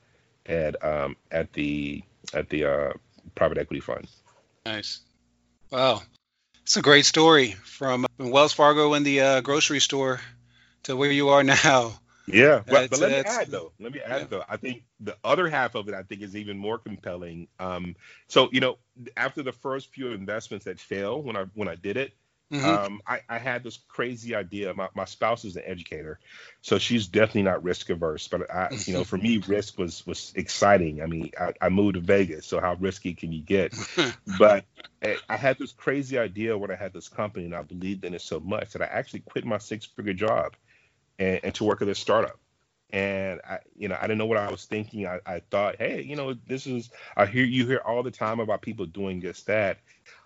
at 0.48 0.84
um, 0.84 1.16
at 1.30 1.54
the 1.54 2.02
at 2.34 2.50
the 2.50 2.66
uh, 2.66 2.94
private 3.36 3.60
equity 3.60 3.82
fund. 3.82 4.08
Nice. 4.66 5.02
Wow. 5.70 6.02
It's 6.64 6.76
a 6.76 6.82
great 6.82 7.06
story 7.06 7.52
from 7.52 8.08
Wells 8.18 8.54
Fargo 8.54 8.96
in 8.96 9.04
the 9.04 9.22
uh, 9.22 9.42
grocery 9.42 9.80
store 9.80 10.22
to 10.84 10.96
where 10.96 11.12
you 11.12 11.30
are 11.30 11.44
now. 11.64 12.00
Yeah, 12.28 12.62
but, 12.68 12.90
but 12.90 13.00
let 13.00 13.12
me 13.12 13.32
add 13.32 13.48
though. 13.48 13.72
Let 13.80 13.94
me 13.94 14.02
add 14.02 14.22
yeah. 14.22 14.28
though. 14.30 14.44
I 14.50 14.58
think 14.58 14.84
the 15.00 15.18
other 15.24 15.48
half 15.48 15.76
of 15.76 15.88
it, 15.88 15.94
I 15.94 16.04
think, 16.04 16.22
is 16.22 16.36
even 16.36 16.58
more 16.58 16.78
compelling. 16.78 17.48
Um, 17.60 17.96
so 18.28 18.50
you 18.52 18.60
know, 18.60 18.78
after 19.16 19.44
the 19.44 19.54
first 19.54 19.94
few 19.94 20.12
investments 20.12 20.66
that 20.66 20.80
failed 20.80 21.26
when 21.26 21.38
I 21.38 21.46
when 21.54 21.70
I 21.70 21.76
did 21.76 21.96
it, 21.96 22.14
Mm-hmm. 22.52 22.66
Um, 22.66 23.02
I, 23.06 23.20
I, 23.28 23.40
had 23.40 23.62
this 23.62 23.78
crazy 23.90 24.34
idea. 24.34 24.74
My, 24.74 24.88
my 24.96 25.04
spouse 25.04 25.44
is 25.44 25.58
an 25.58 25.64
educator, 25.66 26.18
so 26.62 26.78
she's 26.78 27.08
definitely 27.08 27.44
not 27.44 27.62
risk 27.62 27.90
averse. 27.90 28.30
But 28.30 28.50
I, 28.50 28.70
you 28.86 28.94
know, 28.94 29.04
for 29.04 29.18
me, 29.18 29.40
risk 29.40 29.78
was 29.78 30.08
was 30.08 30.32
exciting. 30.34 31.02
I 31.02 31.08
mean, 31.08 31.32
I, 31.38 31.52
I 31.60 31.68
moved 31.68 31.96
to 31.96 32.00
Vegas, 32.00 32.46
so 32.46 32.62
how 32.62 32.76
risky 32.76 33.14
can 33.14 33.34
you 33.34 33.42
get? 33.42 33.76
but 34.40 34.64
eh, 35.02 35.18
I 35.28 35.36
had 35.36 35.58
this 35.58 35.74
crazy 35.74 36.18
idea 36.18 36.58
when 36.58 36.72
I 36.72 36.76
had 36.76 36.94
this 36.94 37.10
company, 37.10 37.44
and 37.44 37.54
I 37.54 37.64
believed 37.64 38.06
in 38.06 38.14
it 38.14 38.22
so 38.22 38.40
much 38.40 38.72
that 38.72 38.82
I 38.82 38.86
actually 38.86 39.22
quit 39.22 39.46
my 39.46 39.58
six 39.58 39.86
figure 39.86 40.14
job 40.14 40.56
and, 41.20 41.40
and 41.44 41.56
to 41.56 41.64
work 41.64 41.82
at 41.82 41.88
this 41.88 42.00
startup 42.00 42.40
and 42.90 43.42
I, 43.48 43.60
you 43.76 43.90
know, 43.90 43.98
I 44.00 44.04
didn't 44.04 44.18
know 44.18 44.26
what 44.26 44.38
I 44.38 44.50
was 44.50 44.66
thinking. 44.66 45.06
I, 45.06 45.20
I 45.26 45.42
thought, 45.52 45.76
hey, 45.78 46.02
you 46.02 46.16
know, 46.16 46.34
this 46.34 46.68
is 46.68 46.90
I 47.16 47.26
hear 47.26 47.44
you 47.44 47.68
hear 47.68 47.82
all 47.86 48.04
the 48.04 48.12
time 48.12 48.40
about 48.40 48.62
people 48.62 48.86
doing 48.86 49.22
just 49.22 49.48
that, 49.48 49.80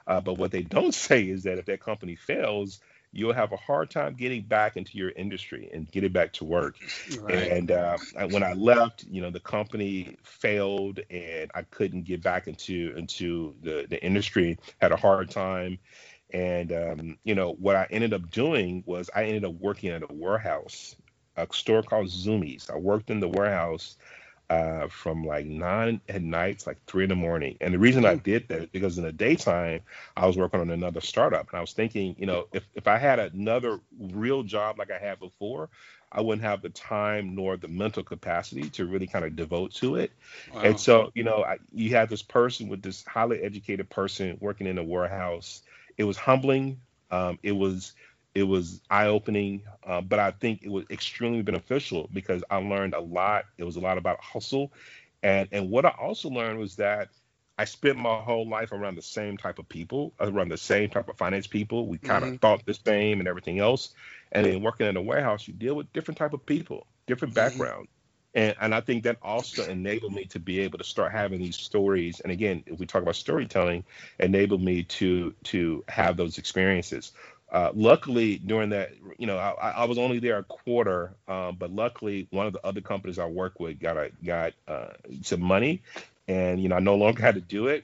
uh, 0.08 0.22
but 0.22 0.38
what 0.38 0.52
they 0.52 0.62
don't 0.62 0.94
say 0.94 1.24
is 1.24 1.44
that 1.44 1.58
if 1.58 1.66
that 1.66 1.82
company 1.82 2.16
fails, 2.16 2.80
you'll 3.12 3.34
have 3.34 3.52
a 3.52 3.58
hard 3.58 3.90
time 3.90 4.14
getting 4.14 4.44
back 4.44 4.78
into 4.78 4.98
your 4.98 5.10
industry 5.10 5.70
and 5.74 5.92
getting 5.92 6.12
back 6.12 6.32
to 6.34 6.46
work. 6.46 6.78
Right. 7.20 7.52
And 7.52 7.72
uh, 7.72 7.98
when 8.30 8.44
I 8.44 8.54
left, 8.54 9.04
you 9.10 9.22
know, 9.22 9.32
the 9.32 9.40
company 9.40 10.18
failed, 10.24 11.00
and 11.10 11.52
I 11.54 11.64
couldn't 11.64 12.04
get 12.04 12.22
back 12.22 12.48
into 12.48 12.94
into 12.96 13.56
the 13.64 13.88
the 13.90 14.02
industry. 14.04 14.60
Had 14.80 14.92
a 14.92 14.98
hard 14.98 15.32
time. 15.32 15.80
And 16.34 16.72
um, 16.72 17.18
you 17.24 17.36
know 17.36 17.54
what 17.54 17.76
I 17.76 17.88
ended 17.90 18.14
up 18.14 18.30
doing 18.32 18.84
was 18.86 19.10
I 19.16 19.26
ended 19.26 19.46
up 19.46 19.54
working 19.54 19.90
at 19.90 20.04
a 20.04 20.14
warehouse, 20.14 20.96
a 21.36 21.48
store 21.52 21.84
called 21.84 22.08
Zoomies. 22.08 22.70
I 22.70 22.78
worked 22.78 23.10
in 23.10 23.20
the 23.20 23.28
warehouse 23.28 23.98
uh, 24.52 24.88
from 24.88 25.24
like 25.24 25.46
nine 25.46 26.02
at 26.10 26.22
night 26.22 26.60
to 26.60 26.70
like 26.70 26.86
three 26.86 27.04
in 27.04 27.10
the 27.10 27.16
morning. 27.16 27.56
And 27.62 27.74
the 27.74 27.80
reason 27.80 28.06
I 28.06 28.16
mm. 28.16 28.24
did 28.24 28.50
that 28.50 28.64
is 28.64 28.70
because 28.70 28.98
in 28.98 29.06
the 29.06 29.12
daytime 29.12 29.80
I 30.18 30.28
was 30.28 30.38
working 30.38 30.60
on 30.60 30.70
another 30.70 31.00
startup, 31.00 31.50
and 31.50 31.58
I 31.58 31.62
was 31.62 31.72
thinking, 31.72 32.16
you 32.18 32.26
know, 32.26 32.48
if 32.52 32.64
if 32.76 32.88
I 32.88 32.98
had 32.98 33.20
another 33.20 33.80
real 33.98 34.44
job 34.44 34.78
like 34.78 34.92
I 34.92 35.00
had 35.00 35.20
before, 35.20 35.70
I 36.12 36.20
wouldn't 36.20 36.44
have 36.44 36.62
the 36.62 36.70
time 36.70 37.36
nor 37.36 37.56
the 37.56 37.70
mental 37.70 38.04
capacity 38.04 38.70
to 38.72 38.86
really 38.86 39.08
kind 39.08 39.24
of 39.24 39.38
devote 39.38 39.74
to 39.76 39.96
it. 39.96 40.12
Wow. 40.54 40.62
And 40.62 40.80
so, 40.80 41.12
you 41.14 41.24
know, 41.24 41.44
I, 41.44 41.58
you 41.72 41.92
had 41.96 42.10
this 42.10 42.22
person 42.22 42.68
with 42.68 42.82
this 42.82 43.06
highly 43.06 43.42
educated 43.42 43.90
person 43.90 44.38
working 44.42 44.68
in 44.68 44.78
a 44.78 44.84
warehouse. 44.84 45.62
It 45.98 46.04
was 46.04 46.18
humbling. 46.18 46.80
Um, 47.10 47.40
it 47.44 47.52
was 47.52 47.94
it 48.34 48.44
was 48.44 48.82
eye 48.90 49.08
opening, 49.08 49.64
uh, 49.86 50.00
but 50.02 50.20
I 50.20 50.32
think 50.32 50.64
it 50.64 50.72
was 50.72 50.86
extremely 50.90 51.42
beneficial 51.42 52.10
because 52.14 52.44
I 52.50 52.58
learned 52.58 52.94
a 52.94 53.02
lot. 53.02 53.46
It 53.58 53.66
was 53.66 53.76
a 53.76 53.82
lot 53.82 53.98
about 53.98 54.22
hustle, 54.22 54.72
and 55.22 55.50
and 55.52 55.70
what 55.70 55.86
I 55.86 55.90
also 55.90 56.30
learned 56.30 56.60
was 56.60 56.78
that 56.78 57.10
I 57.58 57.66
spent 57.66 57.98
my 57.98 58.16
whole 58.16 58.50
life 58.50 58.72
around 58.72 58.96
the 58.96 59.04
same 59.04 59.38
type 59.38 59.60
of 59.60 59.70
people, 59.70 60.14
around 60.20 60.50
the 60.50 60.58
same 60.58 60.90
type 60.90 61.10
of 61.10 61.18
finance 61.18 61.46
people. 61.46 61.88
We 61.88 62.00
kind 62.00 62.24
of 62.24 62.30
mm-hmm. 62.30 62.38
thought 62.38 62.66
the 62.66 62.74
same 62.74 63.20
and 63.20 63.28
everything 63.28 63.60
else. 63.60 63.94
And 64.32 64.46
then 64.46 64.64
working 64.64 64.88
in 64.88 64.98
a 64.98 65.02
warehouse, 65.02 65.48
you 65.48 65.54
deal 65.54 65.76
with 65.76 65.92
different 65.94 66.18
type 66.18 66.34
of 66.34 66.44
people, 66.44 66.88
different 67.06 67.36
mm-hmm. 67.36 67.50
background. 67.50 67.88
And, 68.34 68.56
and 68.62 68.74
I 68.74 68.82
think 68.82 69.04
that 69.04 69.18
also 69.22 69.68
enabled 69.68 70.14
me 70.14 70.26
to 70.26 70.40
be 70.40 70.62
able 70.62 70.78
to 70.78 70.84
start 70.84 71.12
having 71.12 71.40
these 71.40 71.58
stories. 71.58 72.22
And 72.22 72.32
again, 72.32 72.64
if 72.66 72.80
we 72.80 72.86
talk 72.86 73.02
about 73.02 73.16
storytelling, 73.16 73.84
enabled 74.20 74.62
me 74.62 74.84
to 74.84 75.34
to 75.46 75.84
have 75.90 76.18
those 76.18 76.38
experiences. 76.38 77.12
Uh, 77.52 77.70
luckily, 77.74 78.38
during 78.38 78.70
that, 78.70 78.94
you 79.18 79.28
know, 79.28 79.38
I, 79.38 79.72
I, 79.72 79.84
was 79.84 79.98
only 79.98 80.20
there 80.20 80.38
a 80.38 80.44
quarter, 80.44 81.14
um, 81.28 81.58
but 81.60 81.70
luckily, 81.70 82.26
one 82.30 82.48
of 82.48 82.54
the 82.54 82.66
other 82.66 82.80
companies 82.80 83.20
I 83.20 83.26
work 83.26 83.60
with 83.60 83.78
got 83.78 83.98
a, 83.98 84.10
got 84.24 84.54
uh, 84.70 84.92
some 85.22 85.42
money, 85.42 85.82
and 86.30 86.64
you 86.64 86.70
know, 86.70 86.78
I 86.78 86.80
no 86.80 86.96
longer 86.96 87.22
had 87.22 87.36
to 87.36 87.42
do 87.42 87.68
it, 87.68 87.84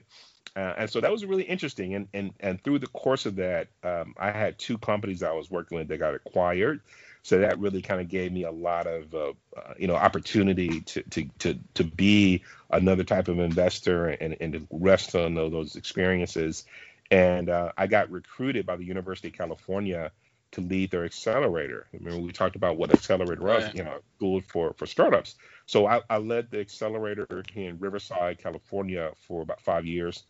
uh, 0.55 0.73
and 0.77 0.89
so 0.89 1.01
that 1.01 1.11
was 1.11 1.25
really 1.25 1.43
interesting. 1.43 1.95
And 1.95 2.07
and 2.13 2.33
and 2.39 2.63
through 2.63 2.79
the 2.79 2.87
course 2.87 3.25
of 3.25 3.35
that, 3.35 3.67
um, 3.83 4.15
I 4.17 4.31
had 4.31 4.57
two 4.57 4.77
companies 4.77 5.21
I 5.21 5.33
was 5.33 5.51
working 5.51 5.77
with 5.77 5.89
that 5.89 5.97
got 5.97 6.15
acquired, 6.15 6.79
so 7.27 7.39
that 7.39 7.59
really 7.59 7.81
kind 7.81 7.99
of 7.99 8.07
gave 8.07 8.31
me 8.31 8.45
a 8.45 8.51
lot 8.51 8.87
of 8.87 9.13
uh, 9.13 9.33
uh, 9.57 9.73
you 9.77 9.85
know 9.85 9.95
opportunity 9.95 10.79
to 10.79 11.01
to 11.09 11.25
to 11.39 11.59
to 11.73 11.83
be 11.83 12.41
another 12.71 13.03
type 13.03 13.27
of 13.27 13.37
investor 13.37 14.07
and 14.07 14.37
and 14.39 14.53
to 14.53 14.65
rest 14.71 15.13
on 15.13 15.35
those 15.35 15.75
experiences 15.75 16.63
and 17.11 17.49
uh, 17.49 17.73
I 17.77 17.87
got 17.87 18.09
recruited 18.11 18.65
by 18.65 18.77
the 18.77 18.85
University 18.85 19.27
of 19.27 19.33
California 19.33 20.11
to 20.51 20.61
lead 20.61 20.89
their 20.89 21.03
accelerator. 21.03 21.87
Remember, 21.91 22.21
we 22.21 22.31
talked 22.31 22.55
about 22.55 22.77
what 22.77 22.93
accelerator 22.93 23.41
was, 23.41 23.65
right. 23.65 23.75
you 23.75 23.83
know, 23.83 23.99
school 24.15 24.41
for 24.47 24.73
for 24.77 24.85
startups. 24.85 25.35
So 25.65 25.85
I, 25.85 25.99
I, 26.09 26.19
led 26.19 26.49
the 26.49 26.61
accelerator 26.61 27.43
here 27.51 27.69
in 27.69 27.77
Riverside, 27.77 28.37
California, 28.37 29.11
for 29.27 29.41
about 29.41 29.59
five 29.59 29.85
years, 29.85 30.23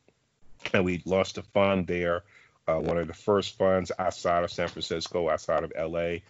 and 0.73 0.83
we 0.83 1.03
launched 1.05 1.37
a 1.37 1.43
fund 1.43 1.85
there, 1.85 2.23
uh, 2.67 2.79
one 2.79 2.97
of 2.97 3.05
the 3.05 3.13
first 3.13 3.55
funds 3.55 3.91
outside 3.99 4.43
of 4.43 4.49
San 4.49 4.67
Francisco, 4.67 5.29
outside 5.29 5.63
of 5.63 5.71
LA. 5.77 6.21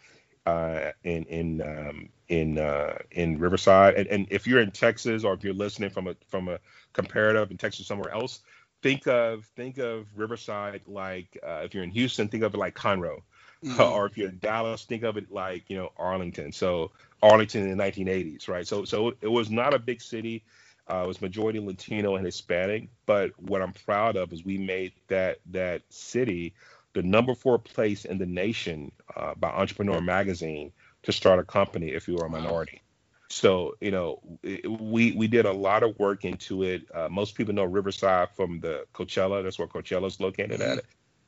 Uh, 0.48 0.94
in 1.04 1.26
in 1.26 1.62
um, 1.62 2.08
in 2.30 2.58
uh, 2.58 2.98
in 3.12 3.38
Riverside, 3.38 3.96
and, 3.96 4.08
and 4.08 4.28
if 4.30 4.48
you're 4.48 4.62
in 4.62 4.72
Texas 4.72 5.26
or 5.26 5.34
if 5.34 5.44
you're 5.44 5.54
listening 5.54 5.90
from 5.90 6.08
a 6.08 6.16
from 6.30 6.48
a 6.48 6.58
comparative 6.94 7.52
in 7.52 7.58
Texas 7.58 7.86
somewhere 7.86 8.14
else, 8.14 8.40
think 8.82 9.08
of 9.08 9.44
think 9.58 9.78
of 9.78 10.08
Riverside 10.16 10.84
like 10.88 11.38
uh, 11.46 11.64
if 11.66 11.74
you're 11.74 11.84
in 11.84 11.92
Houston, 11.92 12.30
think 12.30 12.44
of 12.44 12.54
it 12.54 12.58
like 12.58 12.76
Conroe, 12.76 13.24
mm-hmm. 13.62 13.82
or 13.94 14.06
if 14.06 14.18
you're 14.18 14.30
in 14.30 14.40
Dallas, 14.40 14.86
think 14.86 15.04
of 15.04 15.18
it 15.18 15.30
like 15.30 15.70
you 15.70 15.76
know 15.76 15.92
Arlington. 15.98 16.54
So 16.54 16.92
Arlington 17.22 17.68
in 17.68 17.78
the 17.78 17.84
1980s, 17.84 18.48
right? 18.48 18.66
So 18.66 18.86
so 18.86 19.16
it 19.20 19.28
was 19.28 19.50
not 19.50 19.74
a 19.74 19.80
big 19.80 20.02
city. 20.02 20.46
Uh, 20.90 21.04
it 21.04 21.08
was 21.08 21.22
majority 21.22 21.60
Latino 21.60 22.16
and 22.16 22.26
Hispanic, 22.26 22.88
but 23.06 23.32
what 23.38 23.62
I'm 23.62 23.74
proud 23.74 24.16
of 24.16 24.32
is 24.32 24.46
we 24.46 24.58
made 24.58 24.94
that 25.10 25.40
that 25.52 25.82
city 25.90 26.54
the 26.94 27.04
number 27.04 27.36
four 27.36 27.60
place 27.60 28.06
in 28.06 28.18
the 28.18 28.26
nation 28.26 28.92
uh, 29.16 29.34
by 29.36 29.50
Entrepreneur 29.50 30.02
Magazine 30.02 30.72
to 31.04 31.12
start 31.12 31.40
a 31.40 31.44
company 31.44 31.90
if 31.90 32.08
you 32.08 32.18
are 32.18 32.26
a 32.26 32.30
minority. 32.30 32.82
So 33.30 33.76
you 33.82 33.92
know, 33.92 34.22
we 34.44 35.12
we 35.12 35.28
did 35.28 35.46
a 35.46 35.52
lot 35.52 35.84
of 35.84 36.00
work 36.00 36.24
into 36.24 36.64
it. 36.64 36.84
Uh, 36.94 37.10
most 37.10 37.36
people 37.36 37.54
know 37.54 37.66
Riverside 37.66 38.30
from 38.36 38.62
the 38.62 38.86
Coachella. 38.94 39.44
That's 39.44 39.60
where 39.60 39.68
Coachella 39.68 40.08
is 40.08 40.20
located 40.20 40.62
at, 40.62 40.86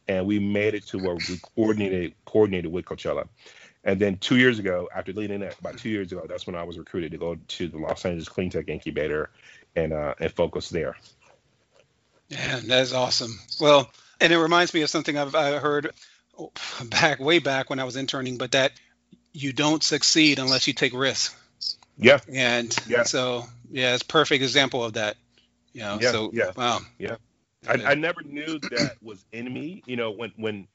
and 0.08 0.26
we 0.26 0.40
made 0.40 0.76
it 0.76 0.88
to 0.88 0.98
where 0.98 1.16
we 1.16 1.40
coordinated 1.56 2.16
coordinated 2.26 2.72
with 2.72 2.86
Coachella. 2.86 3.28
And 3.84 4.00
then 4.00 4.18
two 4.18 4.38
years 4.38 4.60
ago, 4.60 4.90
after 4.94 5.14
leading 5.14 5.40
that, 5.40 5.58
about 5.60 5.78
two 5.78 5.90
years 5.90 6.12
ago, 6.12 6.26
that's 6.28 6.46
when 6.46 6.56
I 6.56 6.64
was 6.64 6.78
recruited 6.78 7.12
to 7.12 7.18
go 7.18 7.36
to 7.36 7.68
the 7.68 7.78
Los 7.78 8.06
Angeles 8.06 8.28
Clean 8.28 8.50
Tech 8.50 8.68
Incubator 8.68 9.30
and 9.76 9.94
uh, 9.94 10.16
and 10.20 10.32
focus 10.32 10.70
there. 10.70 10.96
Yeah, 12.30 12.60
that's 12.66 12.94
awesome. 12.94 13.40
Well, 13.60 13.92
and 14.22 14.34
it 14.34 14.38
reminds 14.38 14.74
me 14.74 14.82
of 14.82 14.90
something 14.90 15.18
I've 15.18 15.36
I 15.36 15.60
heard 15.60 15.92
back 16.86 17.20
way 17.20 17.40
back 17.40 17.70
when 17.70 17.80
I 17.80 17.84
was 17.84 17.96
interning, 17.96 18.38
but 18.38 18.52
that 18.52 18.72
you 19.34 19.54
don't 19.54 19.84
succeed 19.84 20.40
unless 20.40 20.68
you 20.68 20.74
take 20.74 20.94
risks. 20.94 21.36
Yeah. 21.98 22.20
And 22.32 22.76
yeah. 22.88 23.04
so 23.04 23.46
yeah, 23.72 23.94
it's 23.94 24.04
perfect 24.04 24.44
example 24.44 24.84
of 24.84 24.94
that. 24.94 25.18
You 25.74 25.82
know, 25.82 26.00
yeah, 26.02 26.12
so 26.12 26.32
yeah. 26.34 26.52
wow. 26.56 26.80
Yeah. 26.98 27.16
I, 27.68 27.92
I 27.92 27.94
never 27.96 28.24
knew 28.24 28.58
that 28.60 28.96
was 29.02 29.26
in 29.32 29.54
me. 29.54 29.84
You 29.86 29.98
know, 29.98 30.12
when 30.12 30.32
when 30.38 30.68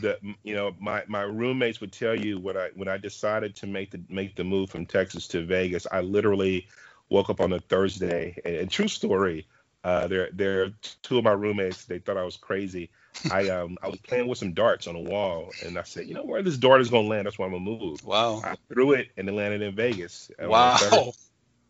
the 0.00 0.18
you 0.42 0.54
know 0.54 0.74
my 0.78 1.02
my 1.06 1.22
roommates 1.22 1.80
would 1.80 1.92
tell 1.92 2.14
you 2.14 2.38
when 2.38 2.56
I 2.56 2.70
when 2.74 2.88
I 2.88 2.98
decided 2.98 3.56
to 3.56 3.66
make 3.66 3.90
the 3.90 4.00
make 4.08 4.36
the 4.36 4.44
move 4.44 4.70
from 4.70 4.86
Texas 4.86 5.26
to 5.28 5.44
Vegas, 5.44 5.86
I 5.90 6.02
literally 6.02 6.68
woke 7.08 7.30
up 7.30 7.40
on 7.40 7.52
a 7.52 7.60
Thursday. 7.60 8.36
And, 8.44 8.56
and 8.56 8.70
true 8.70 8.88
story, 8.88 9.46
uh, 9.86 10.08
they're 10.08 10.28
they're 10.32 10.70
two 11.02 11.16
of 11.16 11.22
my 11.22 11.30
roommates. 11.30 11.84
They 11.84 12.00
thought 12.00 12.16
I 12.16 12.24
was 12.24 12.36
crazy. 12.36 12.90
I 13.30 13.48
um 13.50 13.78
I 13.84 13.88
was 13.88 14.00
playing 14.00 14.26
with 14.26 14.36
some 14.36 14.52
darts 14.52 14.88
on 14.88 14.96
a 14.96 15.00
wall, 15.00 15.52
and 15.64 15.78
I 15.78 15.84
said, 15.84 16.08
you 16.08 16.14
know 16.14 16.24
where 16.24 16.42
this 16.42 16.56
dart 16.56 16.80
is 16.80 16.90
gonna 16.90 17.06
land, 17.06 17.24
that's 17.24 17.38
why 17.38 17.46
I'm 17.46 17.52
gonna 17.52 17.64
move. 17.64 18.04
Wow. 18.04 18.42
I 18.44 18.56
threw 18.68 18.94
it, 18.94 19.10
and 19.16 19.28
it 19.28 19.32
landed 19.32 19.62
in 19.62 19.76
Vegas. 19.76 20.28
Wow. 20.40 21.12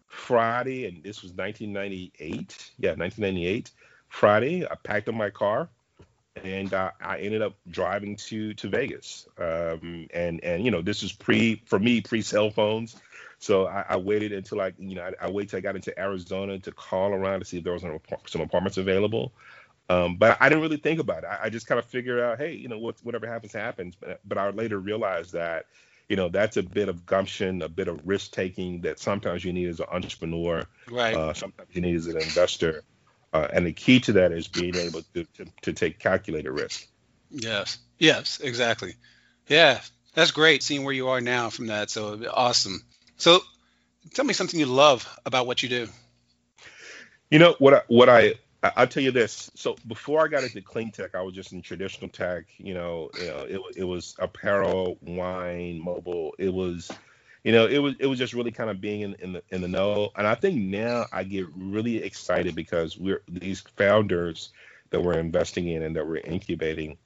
Friday, 0.08 0.86
and 0.86 1.02
this 1.02 1.20
was 1.20 1.32
1998. 1.32 2.72
Yeah, 2.78 2.94
1998. 2.94 3.70
Friday, 4.08 4.64
I 4.64 4.74
packed 4.76 5.10
up 5.10 5.14
my 5.14 5.28
car 5.28 5.68
and 6.44 6.72
uh, 6.72 6.90
I 7.00 7.18
ended 7.18 7.42
up 7.42 7.54
driving 7.70 8.16
to 8.16 8.54
to 8.54 8.68
Vegas. 8.68 9.26
Um, 9.38 10.08
and 10.12 10.42
and 10.42 10.64
you 10.64 10.70
know 10.70 10.82
this 10.82 11.02
is 11.02 11.12
pre 11.12 11.62
for 11.66 11.78
me 11.78 12.00
pre 12.00 12.22
cell 12.22 12.50
phones, 12.50 12.96
so 13.38 13.66
I, 13.66 13.84
I, 13.90 13.96
waited 13.96 14.32
until 14.32 14.60
I 14.60 14.72
you 14.78 14.94
know 14.94 15.02
I, 15.02 15.26
I 15.26 15.30
waited 15.30 15.50
till 15.50 15.58
I 15.58 15.60
got 15.60 15.76
into 15.76 15.98
Arizona 15.98 16.58
to 16.60 16.72
call 16.72 17.12
around 17.12 17.40
to 17.40 17.44
see 17.44 17.58
if 17.58 17.64
there 17.64 17.72
was 17.72 17.82
some, 17.82 17.98
some 18.26 18.40
apartments 18.40 18.78
available. 18.78 19.32
Um, 19.88 20.16
but 20.16 20.36
I 20.40 20.48
didn't 20.48 20.62
really 20.62 20.78
think 20.78 20.98
about 20.98 21.22
it. 21.22 21.26
I, 21.26 21.44
I 21.44 21.50
just 21.50 21.66
kind 21.66 21.78
of 21.78 21.84
figured 21.84 22.20
out, 22.20 22.38
hey, 22.38 22.54
you 22.54 22.68
know, 22.68 22.78
what, 22.78 22.96
whatever 23.04 23.26
happens 23.26 23.52
happens. 23.52 23.94
But 23.94 24.20
but 24.24 24.38
I 24.38 24.50
later 24.50 24.78
realized 24.78 25.32
that 25.32 25.66
you 26.08 26.16
know 26.16 26.28
that's 26.28 26.56
a 26.56 26.62
bit 26.62 26.88
of 26.88 27.06
gumption, 27.06 27.62
a 27.62 27.68
bit 27.68 27.88
of 27.88 28.00
risk 28.04 28.32
taking 28.32 28.80
that 28.82 28.98
sometimes 28.98 29.44
you 29.44 29.52
need 29.52 29.68
as 29.68 29.80
an 29.80 29.86
entrepreneur. 29.90 30.64
Right. 30.90 31.16
Uh, 31.16 31.34
sometimes 31.34 31.68
you 31.72 31.82
need 31.82 31.96
as 31.96 32.06
an 32.06 32.16
investor. 32.16 32.82
Uh, 33.36 33.48
and 33.52 33.66
the 33.66 33.72
key 33.72 34.00
to 34.00 34.12
that 34.12 34.32
is 34.32 34.48
being 34.48 34.74
able 34.76 35.02
to, 35.12 35.24
to, 35.24 35.44
to 35.60 35.72
take 35.74 35.98
calculated 35.98 36.50
risk. 36.50 36.86
Yes. 37.30 37.76
Yes. 37.98 38.40
Exactly. 38.42 38.94
Yeah. 39.46 39.80
That's 40.14 40.30
great 40.30 40.62
seeing 40.62 40.84
where 40.84 40.94
you 40.94 41.08
are 41.08 41.20
now 41.20 41.50
from 41.50 41.66
that. 41.66 41.90
So 41.90 42.24
awesome. 42.32 42.82
So 43.18 43.40
tell 44.14 44.24
me 44.24 44.32
something 44.32 44.58
you 44.58 44.64
love 44.64 45.06
about 45.26 45.46
what 45.46 45.62
you 45.62 45.68
do. 45.68 45.88
You 47.30 47.38
know 47.38 47.56
what 47.58 47.74
I, 47.74 47.82
what 47.88 48.08
I 48.08 48.34
I'll 48.62 48.86
tell 48.86 49.02
you 49.02 49.12
this. 49.12 49.50
So 49.54 49.76
before 49.86 50.24
I 50.24 50.28
got 50.28 50.42
into 50.42 50.62
clean 50.62 50.90
tech, 50.90 51.14
I 51.14 51.20
was 51.20 51.34
just 51.34 51.52
in 51.52 51.60
traditional 51.60 52.08
tech. 52.08 52.46
You 52.56 52.72
know, 52.72 53.10
you 53.20 53.26
know 53.26 53.40
it, 53.40 53.60
it 53.76 53.84
was 53.84 54.16
apparel, 54.18 54.96
wine, 55.02 55.78
mobile. 55.78 56.34
It 56.38 56.52
was 56.52 56.90
you 57.46 57.52
know, 57.52 57.68
it 57.68 57.78
was 57.78 57.94
it 58.00 58.06
was 58.06 58.18
just 58.18 58.34
really 58.34 58.50
kind 58.50 58.70
of 58.70 58.80
being 58.80 59.02
in, 59.02 59.14
in 59.20 59.32
the 59.34 59.42
in 59.50 59.60
the 59.60 59.68
know. 59.68 60.10
And 60.16 60.26
I 60.26 60.34
think 60.34 60.60
now 60.60 61.06
I 61.12 61.22
get 61.22 61.46
really 61.54 62.02
excited 62.02 62.56
because 62.56 62.98
we're 62.98 63.22
these 63.28 63.60
founders 63.76 64.50
that 64.90 65.00
we're 65.00 65.20
investing 65.20 65.68
in 65.68 65.84
and 65.84 65.94
that 65.94 66.04
we're 66.04 66.16
incubating, 66.16 66.98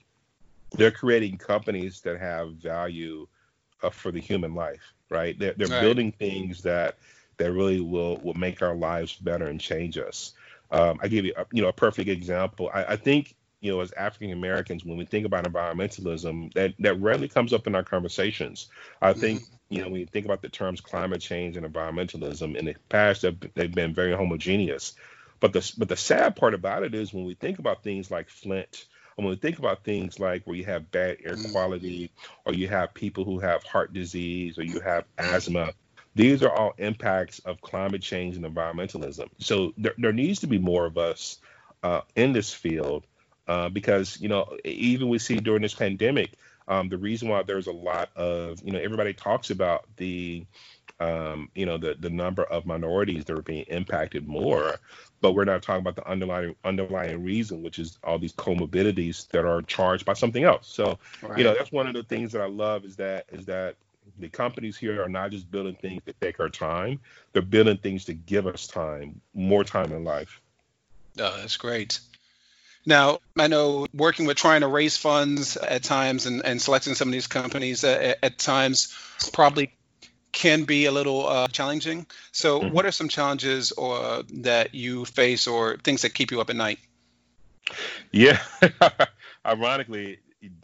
they're 0.73 0.91
creating 0.91 1.37
companies 1.37 2.01
that 2.01 2.19
have 2.19 2.55
value 2.55 3.29
uh, 3.83 3.91
for 3.91 4.11
the 4.11 4.21
human 4.21 4.55
life, 4.55 4.95
right? 5.11 5.39
They're, 5.39 5.53
they're 5.59 5.69
right. 5.69 5.83
building 5.83 6.11
things 6.11 6.63
that 6.63 6.97
that 7.37 7.53
really 7.53 7.81
will 7.81 8.17
will 8.23 8.33
make 8.33 8.63
our 8.63 8.75
lives 8.75 9.17
better 9.17 9.49
and 9.49 9.61
change 9.61 9.99
us. 9.99 10.33
Um, 10.71 11.01
I 11.03 11.09
give 11.09 11.27
you 11.27 11.35
a, 11.37 11.45
you 11.53 11.61
know 11.61 11.69
a 11.69 11.75
perfect 11.75 12.09
example. 12.09 12.71
I, 12.73 12.85
I 12.85 12.97
think 12.97 13.35
you 13.61 13.73
know 13.73 13.81
as 13.81 13.93
African 13.93 14.33
Americans 14.33 14.85
when 14.85 14.97
we 14.97 15.05
think 15.05 15.27
about 15.27 15.45
environmentalism 15.45 16.53
that 16.55 16.75
that 16.79 17.01
rarely 17.01 17.29
comes 17.29 17.53
up 17.53 17.67
in 17.67 17.75
our 17.75 17.85
conversations. 17.85 18.69
I 19.01 19.13
think 19.13 19.41
mm-hmm 19.41 19.55
you 19.71 19.81
know, 19.83 19.89
when 19.89 20.01
you 20.01 20.07
think 20.07 20.27
about 20.27 20.43
the 20.43 20.49
terms 20.49 20.81
climate 20.81 21.21
change 21.21 21.57
and 21.57 21.65
environmentalism, 21.65 22.57
in 22.57 22.65
the 22.67 22.75
past 22.89 23.23
they've, 23.23 23.39
they've 23.55 23.73
been 23.73 23.95
very 23.95 24.13
homogeneous. 24.13 24.95
But 25.39 25.55
the 25.55 25.73
but 25.79 25.89
the 25.89 25.97
sad 25.97 26.37
part 26.37 26.53
about 26.53 26.83
it 26.83 26.95
is 26.95 27.15
when 27.15 27.25
we 27.25 27.35
think 27.35 27.59
about 27.59 27.83
things 27.83 28.11
like 28.11 28.29
Flint, 28.29 28.87
and 29.17 29.25
when 29.25 29.35
we 29.35 29.41
think 29.41 29.59
about 29.59 29.85
things 29.85 30.19
like 30.19 30.45
where 30.45 30.57
you 30.57 30.65
have 30.65 30.91
bad 30.91 31.19
air 31.25 31.37
mm. 31.37 31.53
quality, 31.53 32.11
or 32.45 32.53
you 32.53 32.69
have 32.69 32.93
people 32.93 33.25
who 33.25 33.39
have 33.39 33.63
heart 33.63 33.95
disease, 33.95 34.59
or 34.59 34.65
you 34.65 34.81
have 34.81 35.05
asthma, 35.17 35.73
these 36.15 36.43
are 36.43 36.53
all 36.53 36.75
impacts 36.77 37.39
of 37.39 37.61
climate 37.63 38.03
change 38.03 38.37
and 38.37 38.45
environmentalism. 38.45 39.29
So 39.39 39.73
there, 39.79 39.95
there 39.97 40.13
needs 40.13 40.41
to 40.41 40.47
be 40.49 40.59
more 40.59 40.85
of 40.85 40.99
us 40.99 41.39
uh, 41.83 42.03
in 42.17 42.33
this 42.33 42.53
field 42.53 43.07
uh, 43.51 43.69
because 43.69 44.21
you 44.21 44.29
know 44.29 44.57
even 44.65 45.09
we 45.09 45.19
see 45.19 45.37
during 45.37 45.63
this 45.63 45.75
pandemic 45.75 46.31
um, 46.71 46.89
the 46.89 46.97
reason 46.97 47.29
why 47.29 47.43
there's 47.43 47.67
a 47.67 47.73
lot 47.73 48.11
of, 48.17 48.63
you 48.65 48.71
know, 48.71 48.79
everybody 48.79 49.13
talks 49.13 49.51
about 49.51 49.85
the, 49.97 50.47
um, 51.01 51.51
you 51.55 51.67
know, 51.67 51.79
the 51.79 51.97
the 51.99 52.11
number 52.11 52.45
of 52.45 52.65
minorities 52.65 53.25
that 53.25 53.37
are 53.37 53.43
being 53.43 53.65
impacted 53.65 54.29
more, 54.29 54.77
but 55.21 55.33
we're 55.33 55.45
not 55.45 55.63
talking 55.63 55.81
about 55.81 55.97
the 55.97 56.09
underlying 56.09 56.55
underlying 56.63 57.25
reason, 57.25 57.65
which 57.65 57.81
is 57.81 57.99
all 58.05 58.21
these 58.21 58.35
comorbidities 58.35 59.27
that 59.31 59.45
are 59.45 59.63
charged 59.63 60.05
by 60.05 60.13
something 60.13 60.45
else. 60.45 60.69
So, 60.69 60.99
right. 61.23 61.39
you 61.39 61.43
know, 61.43 61.55
that's 61.55 61.73
one 61.73 61.89
of 61.89 61.95
the 61.95 62.05
things 62.05 62.31
that 62.33 62.41
I 62.41 62.47
love 62.47 62.85
is 62.85 62.95
that 62.97 63.27
is 63.33 63.47
that 63.47 63.75
the 64.21 64.29
companies 64.29 64.77
here 64.77 65.03
are 65.03 65.09
not 65.09 65.33
just 65.33 65.51
building 65.51 65.75
things 65.75 66.03
to 66.07 66.13
take 66.21 66.39
our 66.39 66.51
time; 66.51 67.01
they're 67.33 67.43
building 67.43 67.79
things 67.79 68.05
to 68.05 68.15
give 68.15 68.47
us 68.47 68.69
time, 68.69 69.21
more 69.35 69.65
time 69.65 69.93
in 69.93 70.05
life. 70.05 70.41
Oh, 71.19 71.37
that's 71.39 71.57
great. 71.57 71.99
Now, 72.87 73.19
I 73.39 73.47
know 73.47 73.87
working 73.93 74.27
with 74.27 74.37
trying 74.37 74.63
to 74.63 74.67
raise 74.67 74.97
funds 74.97 75.57
at 75.57 75.83
times 75.83 76.27
and, 76.27 76.45
and 76.45 76.61
selecting 76.61 76.95
some 76.95 77.09
of 77.09 77.13
these 77.13 77.27
companies 77.27 77.85
at, 77.85 78.19
at 78.23 78.39
times 78.39 78.95
probably 79.33 79.75
can 80.33 80.65
be 80.65 80.87
a 80.87 80.93
little 80.93 81.27
uh, 81.27 81.49
challenging. 81.49 82.07
So, 82.33 82.61
mm-hmm. 82.61 82.75
what 82.75 82.87
are 82.87 82.93
some 82.93 83.09
challenges 83.09 83.73
or 83.73 84.23
that 84.35 84.75
you 84.75 85.05
face 85.05 85.47
or 85.47 85.77
things 85.79 86.03
that 86.03 86.15
keep 86.15 86.31
you 86.31 86.41
up 86.41 86.51
at 86.51 86.57
night? 86.57 86.79
Yeah, 88.13 88.41
ironically, 89.47 90.19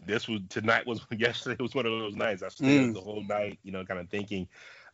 this 0.05 0.27
was 0.27 0.41
tonight 0.49 0.85
was 0.85 1.01
yesterday 1.17 1.61
was 1.61 1.75
one 1.75 1.85
of 1.85 1.91
those 1.91 2.15
nights. 2.15 2.43
I 2.43 2.49
stayed 2.49 2.89
mm. 2.89 2.93
the 2.93 3.01
whole 3.01 3.23
night, 3.23 3.59
you 3.63 3.71
know, 3.71 3.83
kind 3.85 3.99
of 3.99 4.09
thinking. 4.09 4.47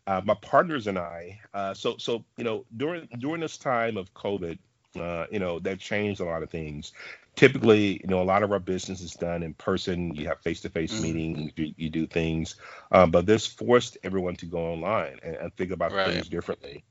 Uh, 0.06 0.20
my 0.26 0.34
partners 0.36 0.88
and 0.88 1.00
I, 1.00 1.40
uh, 1.54 1.74
so 1.74 1.96
so 1.98 2.26
you 2.36 2.44
know, 2.44 2.66
during 2.76 3.08
during 3.20 3.40
this 3.40 3.58
time 3.58 3.96
of 3.96 4.14
COVID, 4.14 4.58
uh, 4.96 5.26
you 5.32 5.40
know, 5.40 5.60
that 5.60 5.80
changed 5.80 6.22
a 6.22 6.26
lot 6.26 6.44
of 6.44 6.50
things. 6.50 6.92
Typically, 7.36 8.00
you 8.02 8.08
know, 8.08 8.22
a 8.22 8.24
lot 8.24 8.44
of 8.44 8.52
our 8.52 8.60
business 8.60 9.02
is 9.02 9.14
done 9.14 9.42
in 9.42 9.54
person. 9.56 10.14
You 10.14 10.28
have 10.28 10.40
face-to-face 10.42 10.94
mm-hmm. 10.94 11.04
meetings. 11.04 11.52
You, 11.56 11.74
you, 11.78 11.90
do 11.90 12.06
things, 12.06 12.56
um, 12.92 13.10
but 13.10 13.26
this 13.26 13.48
forced 13.48 13.98
everyone 14.04 14.36
to 14.38 14.46
go 14.46 14.60
online 14.60 15.20
and, 15.24 15.36
and 15.36 15.56
think 15.56 15.72
about 15.72 15.92
right. 15.94 16.08
things 16.08 16.30
differently. 16.30 16.84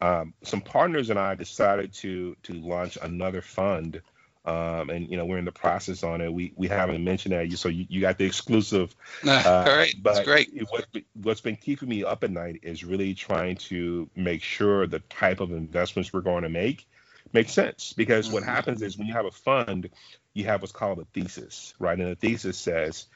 Um, 0.00 0.32
some 0.42 0.62
partners 0.62 1.10
and 1.10 1.18
I 1.18 1.34
decided 1.34 1.92
to 1.94 2.36
to 2.44 2.54
launch 2.54 2.96
another 3.00 3.42
fund. 3.42 4.00
Um, 4.42 4.88
and 4.88 5.06
you 5.10 5.18
know 5.18 5.26
we're 5.26 5.36
in 5.36 5.44
the 5.44 5.52
process 5.52 6.02
on 6.02 6.22
it. 6.22 6.32
We 6.32 6.54
we 6.56 6.66
haven't 6.66 7.04
mentioned 7.04 7.34
that, 7.34 7.50
you 7.50 7.58
so 7.58 7.68
you, 7.68 7.84
you 7.90 8.00
got 8.00 8.16
the 8.16 8.24
exclusive. 8.24 8.94
Uh, 9.22 9.64
All 9.66 9.76
right, 9.76 9.94
but 10.02 10.14
that's 10.14 10.24
great. 10.24 10.50
What, 10.70 10.86
what's 11.22 11.42
been 11.42 11.56
keeping 11.56 11.90
me 11.90 12.04
up 12.04 12.24
at 12.24 12.30
night 12.30 12.60
is 12.62 12.82
really 12.82 13.12
trying 13.12 13.56
to 13.56 14.08
make 14.16 14.42
sure 14.42 14.86
the 14.86 15.00
type 15.00 15.40
of 15.40 15.52
investments 15.52 16.10
we're 16.10 16.22
going 16.22 16.44
to 16.44 16.48
make 16.48 16.88
makes 17.32 17.52
sense 17.52 17.92
because 17.92 18.26
mm-hmm. 18.26 18.34
what 18.34 18.42
happens 18.44 18.82
is 18.82 18.98
when 18.98 19.06
you 19.06 19.14
have 19.14 19.26
a 19.26 19.30
fund, 19.30 19.90
you 20.34 20.44
have 20.44 20.62
what's 20.62 20.72
called 20.72 20.98
a 20.98 21.04
thesis, 21.12 21.74
right? 21.78 21.98
And 21.98 22.10
the 22.10 22.16
thesis 22.16 22.58
says, 22.58 23.06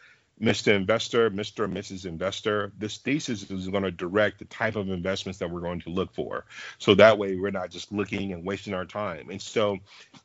Mr. 0.41 0.75
Investor, 0.75 1.31
Mr. 1.31 1.61
or 1.61 1.69
Mrs. 1.69 2.07
Investor, 2.07 2.73
this 2.77 2.99
thesis 2.99 3.49
is 3.51 3.69
going 3.69 3.85
to 3.85 3.91
direct 3.93 4.41
the 4.41 4.45
type 4.47 4.75
of 4.75 4.91
investments 4.91 5.39
that 5.39 5.49
we're 5.49 5.61
going 5.61 5.81
to 5.81 5.91
look 5.91 6.13
for. 6.13 6.45
So 6.79 6.95
that 6.97 7.19
way 7.19 7.37
we're 7.37 7.53
not 7.53 7.71
just 7.71 7.93
looking 7.93 8.33
and 8.33 8.45
wasting 8.45 8.75
our 8.75 8.85
time. 8.85 9.31
And 9.31 9.41
so, 9.41 9.79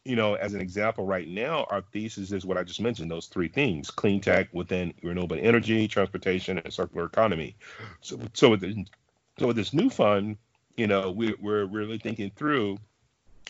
you 0.03 0.15
know, 0.15 0.33
as 0.33 0.55
an 0.55 0.61
example, 0.61 1.05
right 1.05 1.27
now, 1.27 1.67
our 1.69 1.81
thesis 1.81 2.31
is 2.31 2.43
what 2.43 2.57
I 2.57 2.63
just 2.63 2.81
mentioned 2.81 3.11
those 3.11 3.27
three 3.27 3.49
things 3.49 3.91
clean 3.91 4.19
tech 4.19 4.47
within 4.51 4.93
renewable 5.03 5.37
energy, 5.39 5.87
transportation, 5.87 6.57
and 6.57 6.73
circular 6.73 7.05
economy. 7.05 7.55
So, 8.01 8.19
so, 8.33 8.49
with, 8.49 8.61
the, 8.61 8.85
so 9.37 9.47
with 9.47 9.57
this 9.57 9.73
new 9.73 9.91
fund, 9.91 10.37
you 10.75 10.87
know, 10.87 11.11
we, 11.11 11.35
we're 11.39 11.65
really 11.65 11.99
thinking 11.99 12.31
through 12.35 12.79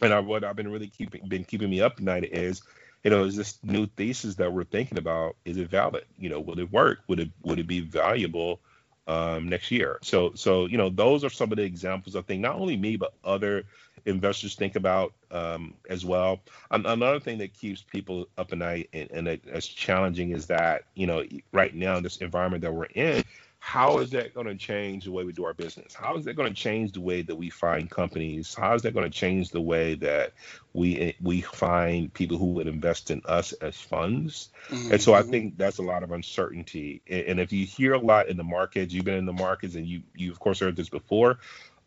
and 0.01 0.13
I, 0.13 0.19
what 0.19 0.43
I've 0.43 0.55
been 0.55 0.71
really 0.71 0.87
keeping 0.87 1.27
been 1.27 1.43
keeping 1.43 1.69
me 1.69 1.81
up 1.81 1.93
at 1.97 2.03
night 2.03 2.23
is, 2.25 2.61
you 3.03 3.11
know, 3.11 3.23
is 3.23 3.35
this 3.35 3.59
new 3.63 3.85
thesis 3.85 4.35
that 4.35 4.51
we're 4.51 4.63
thinking 4.63 4.97
about 4.97 5.35
is 5.45 5.57
it 5.57 5.69
valid? 5.69 6.05
You 6.17 6.29
know, 6.29 6.39
will 6.39 6.59
it 6.59 6.71
work? 6.71 6.99
Would 7.07 7.19
it 7.19 7.31
would 7.43 7.59
it 7.59 7.67
be 7.67 7.81
valuable 7.81 8.59
um, 9.07 9.49
next 9.49 9.71
year? 9.71 9.99
So 10.01 10.31
so 10.35 10.65
you 10.65 10.77
know, 10.77 10.89
those 10.89 11.23
are 11.23 11.29
some 11.29 11.51
of 11.51 11.57
the 11.57 11.63
examples 11.63 12.15
I 12.15 12.21
think 12.21 12.41
not 12.41 12.55
only 12.55 12.77
me 12.77 12.95
but 12.95 13.13
other 13.23 13.65
investors 14.05 14.55
think 14.55 14.75
about 14.75 15.13
um, 15.31 15.73
as 15.89 16.05
well. 16.05 16.41
another 16.71 17.19
thing 17.19 17.37
that 17.39 17.53
keeps 17.53 17.81
people 17.81 18.27
up 18.37 18.51
at 18.51 18.57
night 18.57 18.89
and, 18.93 19.11
and 19.11 19.27
it's 19.27 19.67
challenging 19.67 20.31
is 20.31 20.47
that 20.47 20.83
you 20.95 21.05
know 21.05 21.23
right 21.51 21.75
now 21.75 21.99
this 21.99 22.17
environment 22.17 22.61
that 22.63 22.73
we're 22.73 22.85
in 22.85 23.23
how 23.59 23.99
is 23.99 24.11
that 24.11 24.33
going 24.33 24.47
to 24.47 24.55
change 24.55 25.03
the 25.03 25.11
way 25.11 25.25
we 25.25 25.33
do 25.33 25.43
our 25.43 25.53
business? 25.53 25.93
How 25.93 26.15
is 26.15 26.25
that 26.25 26.35
going 26.35 26.47
to 26.47 26.55
change 26.55 26.93
the 26.93 27.01
way 27.01 27.21
that 27.21 27.35
we 27.35 27.49
find 27.49 27.89
companies? 27.89 28.55
How 28.55 28.73
is 28.73 28.81
that 28.83 28.93
going 28.93 29.03
to 29.03 29.15
change 29.15 29.49
the 29.49 29.61
way 29.61 29.95
that 29.95 30.33
we 30.73 31.15
we 31.21 31.41
find 31.41 32.11
people 32.13 32.37
who 32.37 32.53
would 32.53 32.67
invest 32.67 33.11
in 33.11 33.21
us 33.25 33.51
as 33.53 33.75
funds? 33.75 34.49
Mm-hmm. 34.69 34.93
And 34.93 35.01
so 35.01 35.13
I 35.13 35.21
mm-hmm. 35.21 35.31
think 35.31 35.57
that's 35.57 35.77
a 35.77 35.83
lot 35.83 36.03
of 36.03 36.11
uncertainty. 36.11 37.01
And 37.07 37.39
if 37.39 37.51
you 37.51 37.65
hear 37.65 37.93
a 37.93 37.99
lot 37.99 38.29
in 38.29 38.37
the 38.37 38.43
markets, 38.43 38.93
you've 38.93 39.05
been 39.05 39.15
in 39.15 39.25
the 39.25 39.33
markets, 39.33 39.75
and 39.75 39.85
you 39.85 40.01
you 40.15 40.31
of 40.31 40.39
course 40.39 40.59
heard 40.61 40.75
this 40.75 40.89
before. 40.89 41.39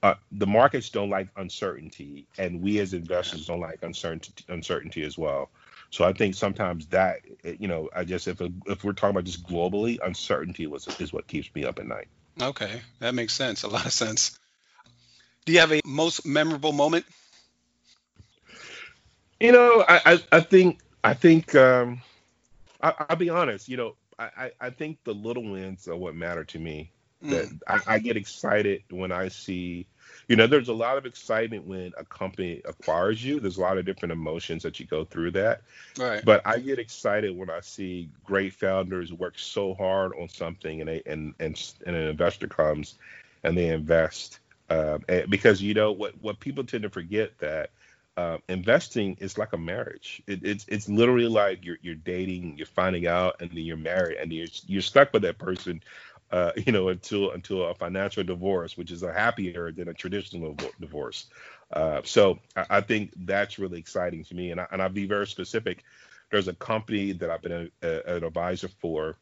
Uh, 0.02 0.14
the 0.32 0.46
markets 0.46 0.90
don't 0.90 1.11
like 1.11 1.28
uncertainty, 1.37 2.26
and 2.37 2.61
we 2.61 2.80
as 2.80 2.92
investors 2.92 3.46
don't 3.46 3.61
like 3.61 3.82
uncertainty 3.82 4.44
uncertainty 4.48 5.04
as 5.04 5.16
well. 5.16 5.48
So 5.92 6.05
I 6.05 6.14
think 6.14 6.35
sometimes 6.35 6.87
that 6.87 7.20
you 7.44 7.68
know, 7.68 7.90
I 7.94 8.05
guess 8.05 8.26
if 8.26 8.40
if 8.66 8.83
we're 8.83 8.94
talking 8.94 9.11
about 9.11 9.24
just 9.24 9.46
globally, 9.46 9.98
uncertainty 10.02 10.66
was 10.66 10.88
is 10.98 11.12
what 11.12 11.26
keeps 11.26 11.55
me 11.55 11.64
up 11.64 11.78
at 11.78 11.87
night. 11.87 12.09
Okay, 12.40 12.81
that 13.00 13.14
makes 13.14 13.35
sense. 13.35 13.62
A 13.62 13.68
lot 13.68 13.85
of 13.85 13.92
sense. 13.92 14.38
Do 15.44 15.52
you 15.52 15.61
have 15.61 15.70
a 15.70 15.83
most 15.85 16.24
memorable 16.24 16.72
moment? 16.72 17.05
You 19.38 19.52
know, 19.52 19.85
I 19.87 20.00
I, 20.07 20.18
I 20.33 20.40
think 20.40 20.81
I 21.05 21.12
think 21.12 21.55
um, 21.55 22.00
I, 22.81 22.94
will 23.11 23.16
be 23.16 23.28
honest. 23.28 23.68
You 23.68 23.76
know, 23.76 23.96
I, 24.18 24.52
I 24.59 24.70
think 24.70 24.98
the 25.05 25.12
little 25.12 25.44
wins 25.44 25.88
are 25.88 25.96
what 25.96 26.14
matter 26.14 26.44
to 26.44 26.59
me. 26.59 26.90
That 27.22 27.46
mm. 27.46 27.58
I, 27.66 27.80
I, 27.87 27.98
get 27.98 28.16
excited 28.16 28.82
when 28.90 29.12
I 29.12 29.28
see, 29.28 29.87
you 30.28 30.37
know, 30.37 30.46
there's 30.46 30.68
a 30.68 30.74
lot 30.74 30.98
of 30.98 31.06
excitement 31.06 31.66
when 31.66 31.92
a 31.96 32.04
company 32.04 32.61
acquires 32.64 33.24
you. 33.24 33.40
There's 33.40 33.58
a 33.58 33.61
lot 33.61 33.78
of 33.78 33.85
different 33.85 34.12
emotions 34.12 34.62
that 34.64 34.80
you 34.80 34.87
go 34.87 35.04
through 35.04 35.32
that. 35.32 35.62
Right. 35.98 36.24
But 36.24 36.42
I 36.44 36.58
get 36.58 36.78
excited 36.78 37.37
when 37.37 37.50
I 37.50 37.61
see 37.61 38.08
great 38.24 38.54
founders 38.54 39.12
work 39.12 39.38
so 39.38 39.74
hard 39.74 40.12
on 40.18 40.28
something 40.28 40.80
and 40.80 40.88
they, 40.88 41.02
and, 41.06 41.35
and, 41.38 41.72
and 41.87 41.96
an 41.96 42.08
investor 42.08 42.48
comes 42.48 42.96
and 43.42 43.56
they 43.56 43.68
invest. 43.68 44.40
Um, 44.68 45.04
and 45.08 45.28
because 45.28 45.61
you 45.61 45.74
know 45.74 45.92
what 45.92 46.14
what 46.22 46.40
people 46.40 46.64
tend 46.64 46.85
to 46.85 46.88
forget 46.88 47.37
that 47.38 47.70
uh, 48.16 48.38
investing 48.48 49.16
is 49.20 49.38
like 49.38 49.52
a 49.52 49.58
marriage. 49.58 50.22
It, 50.26 50.44
it's 50.44 50.64
it's 50.68 50.88
literally 50.88 51.28
like 51.28 51.64
you're 51.64 51.78
you're 51.82 51.94
dating, 51.94 52.56
you're 52.58 52.66
finding 52.66 53.06
out, 53.06 53.40
and 53.40 53.50
then 53.50 53.58
you're 53.58 53.76
married, 53.76 54.18
and 54.18 54.32
you're 54.32 54.48
you're 54.66 54.82
stuck 54.82 55.12
with 55.12 55.22
that 55.22 55.38
person 55.38 55.82
uh, 56.33 56.53
you 56.66 56.73
know, 56.73 56.88
until 56.88 57.31
until 57.33 57.64
a 57.64 57.75
financial 57.75 58.25
divorce, 58.25 58.77
which 58.77 58.90
is 58.90 59.03
a 59.03 59.12
happier 59.12 59.71
than 59.71 59.88
a 59.88 59.95
traditional 59.95 60.57
divorce. 60.81 61.27
Uh, 61.73 62.01
so 62.05 62.38
I, 62.57 62.66
I, 62.71 62.81
think 62.81 63.12
that's 63.16 63.59
really 63.59 63.79
exciting 63.79 64.25
to 64.25 64.35
me, 64.35 64.51
and 64.51 64.61
I, 64.61 64.66
and 64.73 64.83
I'll 64.83 64.88
be 64.88 65.07
very 65.07 65.27
specific. 65.27 65.85
There's 66.31 66.49
a 66.49 66.55
company 66.55 67.12
that 67.12 67.31
I've 67.31 67.42
been 67.42 67.71
a, 67.83 67.87
a, 67.87 68.16
an 68.16 68.25
advisor 68.25 68.68
for, 68.68 69.16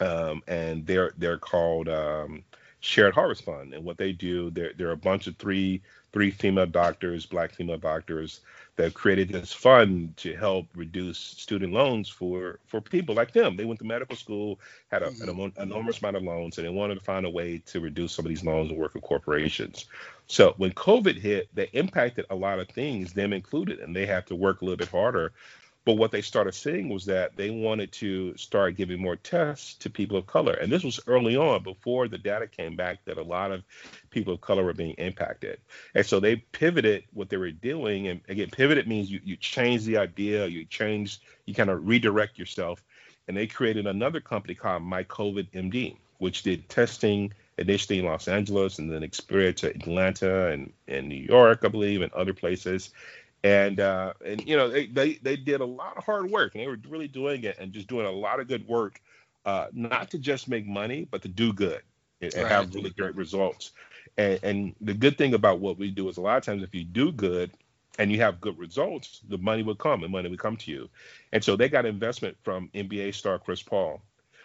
um, 0.00 0.42
and 0.46 0.86
they're 0.86 1.12
they're 1.18 1.38
called 1.38 1.88
um, 1.88 2.42
Shared 2.80 3.14
Harvest 3.14 3.44
Fund, 3.44 3.74
and 3.74 3.84
what 3.84 3.98
they 3.98 4.12
do, 4.12 4.50
they're 4.50 4.72
they're 4.76 4.92
a 4.92 4.96
bunch 4.96 5.26
of 5.26 5.36
three 5.36 5.82
three 6.12 6.30
female 6.30 6.66
doctors, 6.66 7.26
black 7.26 7.52
female 7.52 7.78
doctors 7.78 8.40
that 8.76 8.94
created 8.94 9.28
this 9.28 9.52
fund 9.52 10.16
to 10.16 10.34
help 10.34 10.66
reduce 10.74 11.18
student 11.18 11.72
loans 11.72 12.08
for 12.08 12.58
for 12.66 12.80
people 12.80 13.14
like 13.14 13.32
them. 13.32 13.56
They 13.56 13.64
went 13.64 13.78
to 13.80 13.86
medical 13.86 14.16
school, 14.16 14.58
had 14.90 15.02
a, 15.02 15.10
mm-hmm. 15.10 15.40
an 15.40 15.52
enormous 15.58 16.00
amount 16.00 16.16
of 16.16 16.22
loans, 16.22 16.58
and 16.58 16.66
they 16.66 16.70
wanted 16.70 16.96
to 16.96 17.04
find 17.04 17.24
a 17.24 17.30
way 17.30 17.58
to 17.66 17.80
reduce 17.80 18.12
some 18.12 18.24
of 18.24 18.30
these 18.30 18.44
loans 18.44 18.70
and 18.70 18.78
work 18.78 18.94
with 18.94 19.04
corporations. 19.04 19.86
So 20.26 20.54
when 20.56 20.72
COVID 20.72 21.18
hit, 21.18 21.48
they 21.54 21.68
impacted 21.72 22.26
a 22.30 22.34
lot 22.34 22.58
of 22.58 22.68
things, 22.68 23.12
them 23.12 23.32
included, 23.32 23.78
and 23.78 23.94
they 23.94 24.06
had 24.06 24.26
to 24.28 24.34
work 24.34 24.62
a 24.62 24.64
little 24.64 24.78
bit 24.78 24.88
harder 24.88 25.32
but 25.84 25.94
what 25.94 26.12
they 26.12 26.22
started 26.22 26.54
seeing 26.54 26.88
was 26.88 27.04
that 27.04 27.36
they 27.36 27.50
wanted 27.50 27.92
to 27.92 28.34
start 28.36 28.76
giving 28.76 29.00
more 29.00 29.16
tests 29.16 29.74
to 29.74 29.90
people 29.90 30.16
of 30.16 30.26
color. 30.26 30.54
And 30.54 30.72
this 30.72 30.82
was 30.82 30.98
early 31.06 31.36
on 31.36 31.62
before 31.62 32.08
the 32.08 32.16
data 32.16 32.46
came 32.46 32.74
back 32.74 33.04
that 33.04 33.18
a 33.18 33.22
lot 33.22 33.52
of 33.52 33.62
people 34.10 34.32
of 34.32 34.40
color 34.40 34.64
were 34.64 34.72
being 34.72 34.94
impacted. 34.94 35.60
And 35.94 36.06
so 36.06 36.20
they 36.20 36.36
pivoted 36.36 37.04
what 37.12 37.28
they 37.28 37.36
were 37.36 37.50
doing. 37.50 38.08
And 38.08 38.22
again, 38.28 38.48
pivoted 38.50 38.88
means 38.88 39.10
you, 39.10 39.20
you 39.22 39.36
change 39.36 39.84
the 39.84 39.98
idea, 39.98 40.46
you 40.46 40.64
change, 40.64 41.20
you 41.44 41.52
kind 41.52 41.68
of 41.68 41.86
redirect 41.86 42.38
yourself. 42.38 42.82
And 43.28 43.36
they 43.36 43.46
created 43.46 43.86
another 43.86 44.20
company 44.20 44.54
called 44.54 44.82
MyCOVID 44.82 45.50
MD, 45.52 45.96
which 46.16 46.44
did 46.44 46.66
testing 46.70 47.32
initially 47.58 47.98
in 47.98 48.06
Los 48.06 48.26
Angeles 48.26 48.78
and 48.78 48.90
then 48.90 49.02
expanded 49.02 49.56
to 49.58 49.68
Atlanta 49.68 50.48
and, 50.48 50.72
and 50.88 51.08
New 51.08 51.14
York, 51.14 51.60
I 51.62 51.68
believe, 51.68 52.02
and 52.02 52.12
other 52.12 52.32
places 52.32 52.90
and 53.44 53.78
uh, 53.78 54.14
and 54.24 54.42
you 54.48 54.56
know 54.56 54.68
they, 54.68 54.86
they 54.86 55.14
they 55.22 55.36
did 55.36 55.60
a 55.60 55.64
lot 55.64 55.96
of 55.96 56.04
hard 56.04 56.30
work 56.30 56.54
and 56.54 56.62
they 56.62 56.66
were 56.66 56.78
really 56.88 57.06
doing 57.06 57.44
it 57.44 57.58
and 57.60 57.72
just 57.72 57.86
doing 57.86 58.06
a 58.06 58.10
lot 58.10 58.40
of 58.40 58.48
good 58.48 58.66
work, 58.66 59.00
uh, 59.44 59.66
not 59.72 60.10
to 60.10 60.18
just 60.18 60.48
make 60.48 60.66
money 60.66 61.06
but 61.08 61.22
to 61.22 61.28
do 61.28 61.52
good 61.52 61.82
and, 62.22 62.34
right. 62.34 62.46
have 62.46 62.74
really 62.74 62.90
great 62.90 63.14
results. 63.14 63.72
And, 64.16 64.40
and 64.42 64.74
the 64.80 64.94
good 64.94 65.18
thing 65.18 65.34
about 65.34 65.60
what 65.60 65.78
we 65.78 65.90
do 65.90 66.08
is 66.08 66.16
a 66.16 66.22
lot 66.22 66.38
of 66.38 66.42
times 66.42 66.62
if 66.62 66.74
you 66.74 66.84
do 66.84 67.12
good 67.12 67.50
and 67.98 68.10
you 68.10 68.20
have 68.20 68.40
good 68.40 68.58
results, 68.58 69.20
the 69.28 69.38
money 69.38 69.62
will 69.62 69.74
come 69.74 70.02
and 70.02 70.10
money 70.10 70.28
will 70.28 70.36
come 70.36 70.56
to 70.56 70.70
you. 70.70 70.88
And 71.32 71.44
so 71.44 71.54
they 71.54 71.68
got 71.68 71.84
investment 71.84 72.36
from 72.42 72.70
NBA 72.74 73.14
star 73.14 73.38
Chris 73.38 73.62
Paul. 73.62 74.00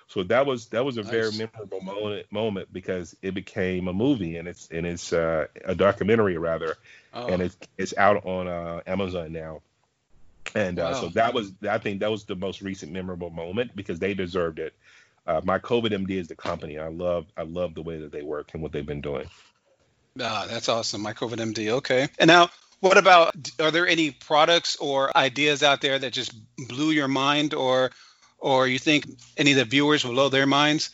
So 0.10 0.24
that 0.24 0.48
was 0.48 0.66
that 0.68 0.84
was 0.84 0.98
a 0.98 1.04
nice. 1.04 1.12
very 1.12 1.32
memorable 1.32 1.82
moment 1.82 2.32
moment 2.32 2.74
because 2.74 3.16
it 3.22 3.36
became 3.36 3.88
a 3.88 3.94
movie 3.94 4.38
and 4.38 4.48
it's 4.48 4.68
and 4.72 4.86
it's 4.86 5.14
uh, 5.14 5.46
a 5.64 5.76
documentary 5.76 6.38
rather, 6.38 6.78
oh. 7.14 7.28
and 7.28 7.44
it's 7.44 7.56
it's 7.78 7.96
out 7.96 8.26
on 8.26 8.48
uh, 8.48 8.82
Amazon 8.88 9.32
now. 9.32 9.62
And 10.56 10.80
uh, 10.80 10.92
wow. 10.94 11.02
so 11.02 11.10
that 11.10 11.36
was 11.36 11.52
I 11.70 11.78
think 11.78 12.00
that 12.00 12.10
was 12.10 12.24
the 12.24 12.36
most 12.36 12.64
recent 12.64 12.92
memorable 12.92 13.30
moment 13.30 13.76
because 13.76 14.00
they 14.00 14.16
deserved 14.16 14.58
it. 14.58 14.74
Uh, 15.28 15.42
MyCOVID 15.42 15.92
MD 15.92 16.12
is 16.12 16.28
the 16.28 16.36
company. 16.36 16.80
I 16.80 16.88
love 16.88 17.28
I 17.38 17.44
love 17.44 17.76
the 17.76 17.84
way 17.84 18.00
that 18.00 18.12
they 18.12 18.24
work 18.24 18.50
and 18.54 18.64
what 18.64 18.72
they've 18.72 18.86
been 18.86 19.02
doing. 19.02 19.30
Ah, 20.20 20.48
that's 20.50 20.70
awesome. 20.70 21.02
My 21.02 21.14
COVID 21.14 21.36
MD. 21.54 21.70
Okay. 21.70 22.08
And 22.18 22.28
now 22.28 22.50
what 22.80 22.98
about 22.98 23.36
are 23.60 23.70
there 23.70 23.88
any 23.88 24.10
products 24.10 24.76
or 24.78 25.16
ideas 25.16 25.62
out 25.62 25.82
there 25.82 26.00
that 26.00 26.14
just 26.14 26.34
blew 26.58 26.90
your 26.90 27.08
mind 27.08 27.54
or 27.54 27.92
or 28.40 28.68
you 28.68 28.80
think 28.80 29.06
any 29.38 29.52
of 29.52 29.58
the 29.58 29.66
viewers 29.66 30.04
will 30.04 30.14
blow 30.14 30.30
their 30.30 30.46
minds? 30.46 30.90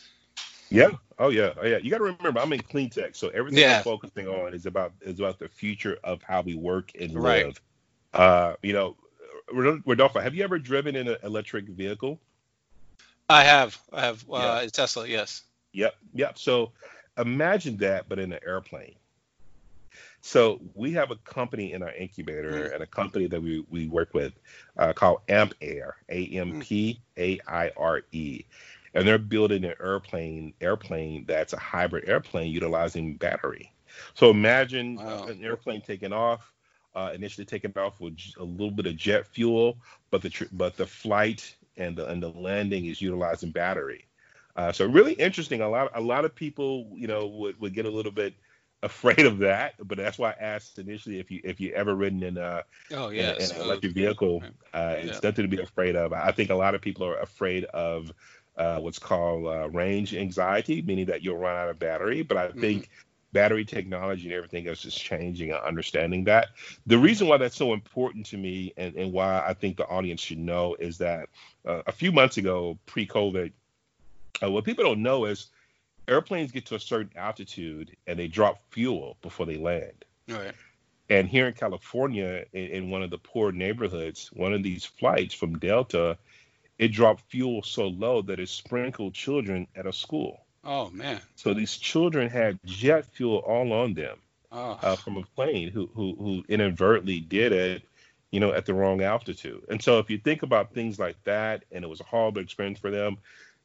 Yeah. 0.70 0.90
Oh 1.18 1.28
yeah. 1.28 1.52
Oh 1.60 1.66
yeah. 1.66 1.78
You 1.78 1.90
got 1.90 1.98
to 1.98 2.04
remember, 2.04 2.40
I'm 2.40 2.52
in 2.52 2.60
clean 2.60 2.90
tech, 2.90 3.14
so 3.14 3.28
everything 3.28 3.60
yeah. 3.60 3.78
I'm 3.78 3.84
focusing 3.84 4.28
on 4.28 4.54
is 4.54 4.66
about 4.66 4.92
is 5.00 5.18
about 5.18 5.38
the 5.38 5.48
future 5.48 5.98
of 6.04 6.22
how 6.22 6.42
we 6.42 6.54
work 6.54 6.92
and 6.98 7.14
right. 7.14 7.46
live. 7.46 7.60
Uh, 8.12 8.54
you 8.62 8.72
know, 8.72 8.96
Rodolfo, 9.52 10.20
have 10.20 10.34
you 10.34 10.44
ever 10.44 10.58
driven 10.58 10.96
in 10.96 11.08
an 11.08 11.16
electric 11.22 11.66
vehicle? 11.66 12.18
I 13.28 13.44
have. 13.44 13.78
I 13.92 14.00
have 14.02 14.24
uh, 14.30 14.60
yeah. 14.62 14.68
Tesla. 14.68 15.06
Yes. 15.06 15.42
Yep. 15.72 15.94
Yep. 16.14 16.38
So 16.38 16.72
imagine 17.18 17.76
that, 17.78 18.08
but 18.08 18.18
in 18.18 18.32
an 18.32 18.40
airplane. 18.46 18.94
So 20.26 20.60
we 20.74 20.90
have 20.92 21.12
a 21.12 21.16
company 21.16 21.72
in 21.72 21.84
our 21.84 21.92
incubator 21.92 22.50
mm. 22.50 22.74
and 22.74 22.82
a 22.82 22.86
company 22.86 23.28
that 23.28 23.40
we, 23.40 23.64
we 23.70 23.86
work 23.86 24.12
with 24.12 24.32
uh, 24.76 24.92
called 24.92 25.20
Ampaire, 25.28 25.94
A 26.08 26.26
M 26.26 26.60
P 26.60 27.00
A 27.16 27.38
I 27.46 27.70
R 27.76 28.02
E. 28.10 28.42
And 28.94 29.06
they're 29.06 29.18
building 29.18 29.64
an 29.64 29.74
airplane 29.80 30.52
airplane 30.60 31.26
that's 31.28 31.52
a 31.52 31.58
hybrid 31.58 32.08
airplane 32.08 32.50
utilizing 32.50 33.16
battery. 33.16 33.72
So 34.14 34.28
imagine 34.30 34.96
wow. 34.96 35.26
an 35.26 35.44
airplane 35.44 35.80
taking 35.80 36.12
off, 36.12 36.52
uh, 36.96 37.12
initially 37.14 37.44
taking 37.44 37.72
off 37.78 38.00
with 38.00 38.18
a 38.38 38.44
little 38.44 38.72
bit 38.72 38.86
of 38.86 38.96
jet 38.96 39.28
fuel, 39.28 39.78
but 40.10 40.22
the 40.22 40.30
tr- 40.30 40.44
but 40.50 40.76
the 40.76 40.86
flight 40.86 41.54
and 41.76 41.94
the 41.94 42.06
and 42.08 42.20
the 42.20 42.30
landing 42.30 42.86
is 42.86 43.00
utilizing 43.00 43.52
battery. 43.52 44.04
Uh, 44.56 44.72
so 44.72 44.86
really 44.86 45.12
interesting. 45.12 45.60
A 45.60 45.68
lot 45.68 45.92
a 45.94 46.00
lot 46.00 46.24
of 46.24 46.34
people, 46.34 46.90
you 46.96 47.06
know, 47.06 47.28
would, 47.28 47.60
would 47.60 47.74
get 47.74 47.86
a 47.86 47.90
little 47.90 48.10
bit 48.10 48.34
afraid 48.82 49.26
of 49.26 49.38
that, 49.38 49.74
but 49.82 49.98
that's 49.98 50.18
why 50.18 50.30
I 50.30 50.34
asked 50.40 50.78
initially 50.78 51.18
if 51.18 51.30
you 51.30 51.40
if 51.44 51.60
you 51.60 51.72
ever 51.72 51.94
ridden 51.94 52.22
in 52.22 52.36
a 52.36 52.64
oh 52.92 53.10
yeah 53.10 53.34
in, 53.34 53.42
in 53.42 53.50
an 53.50 53.62
electric 53.62 53.92
vehicle. 53.92 54.42
Uh, 54.72 54.96
it's 54.98 55.20
yeah. 55.22 55.30
nothing 55.30 55.48
to 55.48 55.56
be 55.56 55.60
afraid 55.60 55.96
of. 55.96 56.12
I 56.12 56.32
think 56.32 56.50
a 56.50 56.54
lot 56.54 56.74
of 56.74 56.80
people 56.80 57.06
are 57.06 57.18
afraid 57.18 57.64
of 57.64 58.12
uh, 58.56 58.78
what's 58.78 58.98
called 58.98 59.46
uh, 59.46 59.68
range 59.70 60.14
anxiety, 60.14 60.82
meaning 60.82 61.06
that 61.06 61.22
you'll 61.22 61.38
run 61.38 61.56
out 61.56 61.68
of 61.68 61.78
battery. 61.78 62.22
But 62.22 62.36
I 62.36 62.48
mm-hmm. 62.48 62.60
think 62.60 62.90
battery 63.32 63.64
technology 63.64 64.24
and 64.24 64.32
everything 64.32 64.66
else 64.66 64.84
is 64.84 64.94
changing 64.94 65.50
and 65.50 65.60
understanding 65.60 66.24
that. 66.24 66.48
The 66.86 66.98
reason 66.98 67.28
why 67.28 67.36
that's 67.36 67.56
so 67.56 67.74
important 67.74 68.24
to 68.26 68.38
me 68.38 68.72
and, 68.76 68.94
and 68.96 69.12
why 69.12 69.44
I 69.46 69.52
think 69.52 69.76
the 69.76 69.86
audience 69.86 70.22
should 70.22 70.38
know 70.38 70.74
is 70.78 70.98
that 70.98 71.28
uh, 71.66 71.82
a 71.86 71.92
few 71.92 72.12
months 72.12 72.38
ago, 72.38 72.78
pre-COVID, 72.86 73.52
uh, 74.42 74.50
what 74.50 74.64
people 74.64 74.84
don't 74.84 75.02
know 75.02 75.26
is 75.26 75.48
airplanes 76.08 76.52
get 76.52 76.66
to 76.66 76.74
a 76.74 76.80
certain 76.80 77.10
altitude 77.16 77.96
and 78.06 78.18
they 78.18 78.28
drop 78.28 78.60
fuel 78.70 79.16
before 79.22 79.46
they 79.46 79.56
land. 79.56 80.04
Right. 80.28 80.52
And 81.08 81.28
here 81.28 81.46
in 81.46 81.54
California, 81.54 82.44
in, 82.52 82.66
in, 82.66 82.90
one 82.90 83.02
of 83.02 83.10
the 83.10 83.18
poor 83.18 83.52
neighborhoods, 83.52 84.30
one 84.32 84.52
of 84.52 84.62
these 84.62 84.84
flights 84.84 85.34
from 85.34 85.58
Delta, 85.58 86.18
it 86.78 86.88
dropped 86.88 87.30
fuel 87.30 87.62
so 87.62 87.86
low 87.86 88.22
that 88.22 88.40
it 88.40 88.48
sprinkled 88.48 89.14
children 89.14 89.66
at 89.76 89.86
a 89.86 89.92
school. 89.92 90.40
Oh 90.64 90.90
man! 90.90 91.20
So 91.36 91.54
these 91.54 91.76
children 91.76 92.28
had 92.28 92.58
jet 92.64 93.06
fuel 93.06 93.38
all 93.38 93.72
on 93.72 93.94
them 93.94 94.18
oh. 94.50 94.78
uh, 94.82 94.96
from 94.96 95.16
a 95.16 95.22
plane 95.22 95.70
who, 95.70 95.88
who 95.94 96.16
who 96.18 96.44
inadvertently 96.48 97.20
did 97.20 97.52
it, 97.52 97.82
you 98.32 98.40
know, 98.40 98.52
at 98.52 98.66
the 98.66 98.74
wrong 98.74 99.00
altitude. 99.00 99.64
And 99.70 99.80
so 99.80 100.00
if 100.00 100.10
you 100.10 100.18
think 100.18 100.42
about 100.42 100.74
things 100.74 100.98
like 100.98 101.22
that, 101.22 101.64
and 101.70 101.84
it 101.84 101.88
was 101.88 102.00
a 102.00 102.04
horrible 102.04 102.40
experience 102.40 102.80
for 102.80 102.90
them, 102.90 103.18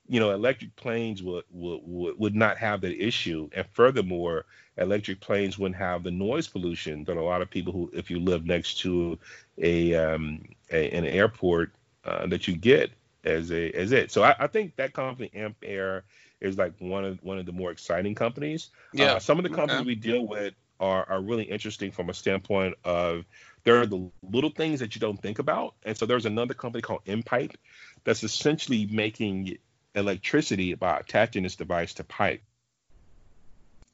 you 0.07 0.19
know, 0.19 0.31
electric 0.31 0.75
planes 0.75 1.23
would, 1.23 1.45
would 1.51 2.19
would 2.19 2.35
not 2.35 2.57
have 2.57 2.81
that 2.81 3.01
issue, 3.01 3.49
and 3.53 3.65
furthermore, 3.71 4.45
electric 4.77 5.19
planes 5.19 5.57
wouldn't 5.57 5.77
have 5.77 6.03
the 6.03 6.11
noise 6.11 6.47
pollution 6.47 7.03
that 7.05 7.17
a 7.17 7.21
lot 7.21 7.41
of 7.41 7.49
people 7.49 7.71
who, 7.71 7.89
if 7.93 8.09
you 8.09 8.19
live 8.19 8.45
next 8.45 8.79
to 8.79 9.17
a, 9.57 9.95
um, 9.95 10.43
a 10.71 10.89
an 10.91 11.05
airport, 11.05 11.71
uh, 12.03 12.26
that 12.28 12.47
you 12.47 12.55
get 12.55 12.91
as 13.23 13.51
a 13.51 13.71
as 13.71 13.91
it. 13.91 14.11
So 14.11 14.23
I, 14.23 14.36
I, 14.39 14.47
think 14.47 14.76
that 14.78 14.93
company 14.93 15.30
Ampaire 15.36 16.03
is 16.39 16.57
like 16.57 16.73
one 16.80 17.05
of 17.05 17.23
one 17.23 17.38
of 17.38 17.45
the 17.45 17.51
more 17.51 17.71
exciting 17.71 18.15
companies. 18.15 18.69
Yeah. 18.93 19.13
Uh, 19.13 19.19
some 19.19 19.38
of 19.38 19.43
the 19.43 19.49
companies 19.49 19.82
okay. 19.82 19.88
we 19.88 19.95
deal 19.95 20.26
with 20.26 20.53
are 20.80 21.07
are 21.07 21.21
really 21.21 21.43
interesting 21.43 21.91
from 21.91 22.09
a 22.09 22.13
standpoint 22.13 22.76
of 22.84 23.26
there 23.63 23.80
are 23.80 23.86
the 23.86 24.09
little 24.23 24.49
things 24.49 24.80
that 24.80 24.95
you 24.95 25.01
don't 25.01 25.21
think 25.21 25.39
about, 25.39 25.76
and 25.84 25.95
so 25.95 26.05
there's 26.05 26.26
another 26.26 26.55
company 26.55 26.82
called 26.82 27.05
Mpipe 27.05 27.55
that's 28.03 28.23
essentially 28.23 28.88
making 28.88 29.57
electricity 29.95 30.73
by 30.73 30.97
attaching 30.97 31.43
this 31.43 31.55
device 31.55 31.93
to 31.95 32.03
pipe. 32.03 32.41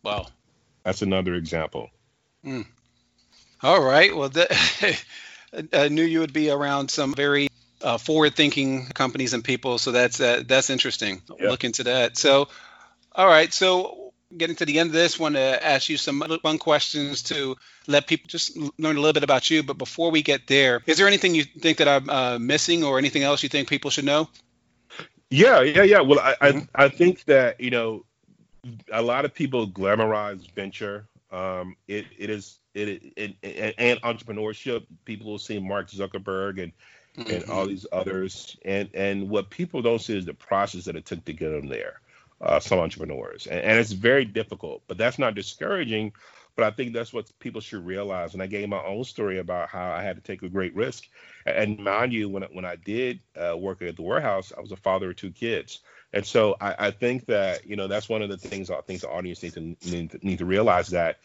Wow. 0.03 0.27
That's 0.83 1.01
another 1.01 1.35
example. 1.35 1.89
Mm. 2.45 2.65
All 3.61 3.81
right. 3.81 4.15
Well, 4.15 4.31
I 5.73 5.87
knew 5.89 6.03
you 6.03 6.19
would 6.19 6.33
be 6.33 6.49
around 6.49 6.91
some 6.91 7.13
very 7.13 7.49
uh, 7.81 7.97
forward-thinking 7.97 8.87
companies 8.87 9.33
and 9.33 9.43
people, 9.43 9.77
so 9.77 9.91
that's 9.91 10.19
uh, 10.19 10.43
that's 10.45 10.69
interesting. 10.69 11.21
Yep. 11.29 11.49
Look 11.49 11.63
into 11.63 11.83
that. 11.83 12.17
So, 12.17 12.49
all 13.13 13.27
right. 13.27 13.51
So, 13.51 14.13
getting 14.35 14.55
to 14.57 14.65
the 14.65 14.79
end 14.79 14.87
of 14.87 14.93
this, 14.93 15.19
want 15.19 15.35
to 15.35 15.65
ask 15.65 15.89
you 15.89 15.97
some 15.97 16.23
fun 16.41 16.57
questions 16.57 17.23
to 17.23 17.55
let 17.87 18.07
people 18.07 18.27
just 18.27 18.55
learn 18.57 18.97
a 18.97 18.99
little 18.99 19.13
bit 19.13 19.23
about 19.23 19.49
you. 19.49 19.63
But 19.63 19.77
before 19.77 20.11
we 20.11 20.21
get 20.21 20.47
there, 20.47 20.81
is 20.85 20.97
there 20.97 21.07
anything 21.07 21.35
you 21.35 21.43
think 21.43 21.79
that 21.79 21.87
I'm 21.87 22.09
uh, 22.09 22.39
missing, 22.39 22.83
or 22.83 22.97
anything 22.97 23.23
else 23.23 23.43
you 23.43 23.49
think 23.49 23.69
people 23.69 23.91
should 23.91 24.05
know? 24.05 24.29
Yeah, 25.29 25.61
yeah, 25.61 25.83
yeah. 25.83 26.01
Well, 26.01 26.19
I, 26.19 26.33
mm-hmm. 26.33 26.59
I, 26.75 26.85
I 26.85 26.89
think 26.89 27.25
that 27.25 27.59
you 27.59 27.69
know, 27.69 28.05
a 28.91 29.01
lot 29.01 29.25
of 29.25 29.33
people 29.33 29.67
glamorize 29.67 30.49
venture. 30.51 31.07
Um, 31.31 31.75
it, 31.87 32.05
it 32.17 32.29
is 32.29 32.59
it, 32.73 33.01
it, 33.17 33.35
it, 33.41 33.75
and 33.77 34.01
entrepreneurship. 34.01 34.85
People 35.03 35.31
will 35.31 35.39
see 35.39 35.59
Mark 35.59 35.89
Zuckerberg 35.89 36.63
and 36.63 36.71
mm-hmm. 37.17 37.33
and 37.33 37.49
all 37.49 37.67
these 37.67 37.85
others, 37.91 38.57
and 38.63 38.89
and 38.93 39.29
what 39.29 39.49
people 39.49 39.81
don't 39.81 39.99
see 39.99 40.17
is 40.17 40.25
the 40.25 40.33
process 40.33 40.85
that 40.85 40.95
it 40.95 41.05
took 41.05 41.25
to 41.25 41.33
get 41.33 41.49
them 41.49 41.67
there 41.67 41.99
uh, 42.41 42.59
some 42.59 42.79
entrepreneurs, 42.79 43.47
and, 43.47 43.59
and, 43.59 43.79
it's 43.79 43.91
very 43.91 44.25
difficult. 44.25 44.83
But 44.87 44.97
that's 44.97 45.17
not 45.17 45.35
discouraging. 45.35 46.13
But 46.57 46.65
I 46.65 46.71
think 46.71 46.93
that's 46.93 47.13
what 47.13 47.31
people 47.39 47.61
should 47.61 47.85
realize. 47.85 48.33
And 48.33 48.41
I 48.41 48.47
gave 48.47 48.67
my 48.67 48.83
own 48.83 49.03
story 49.03 49.37
about 49.37 49.69
how 49.69 49.91
I 49.91 50.01
had 50.01 50.15
to 50.15 50.23
take 50.23 50.41
a 50.41 50.49
great 50.49 50.75
risk. 50.75 51.03
And 51.45 51.77
mind 51.77 52.11
you, 52.11 52.27
when 52.27 52.41
when 52.51 52.65
I 52.65 52.75
did 52.75 53.19
uh, 53.39 53.55
work 53.55 53.83
at 53.83 53.95
the 53.95 54.01
warehouse, 54.01 54.51
I 54.57 54.61
was 54.61 54.71
a 54.71 54.75
father 54.75 55.11
of 55.11 55.15
two 55.15 55.31
kids. 55.31 55.79
And 56.13 56.25
so 56.25 56.57
I, 56.59 56.87
I 56.87 56.91
think 56.91 57.27
that 57.27 57.67
you 57.67 57.75
know 57.75 57.87
that's 57.87 58.09
one 58.09 58.23
of 58.23 58.29
the 58.29 58.37
things 58.37 58.71
I 58.71 58.81
think 58.81 59.01
the 59.01 59.09
audience 59.09 59.43
need 59.43 59.53
to 59.53 59.61
need 59.89 60.11
to, 60.11 60.19
need 60.25 60.39
to 60.39 60.45
realize 60.45 60.87
that 60.89 61.19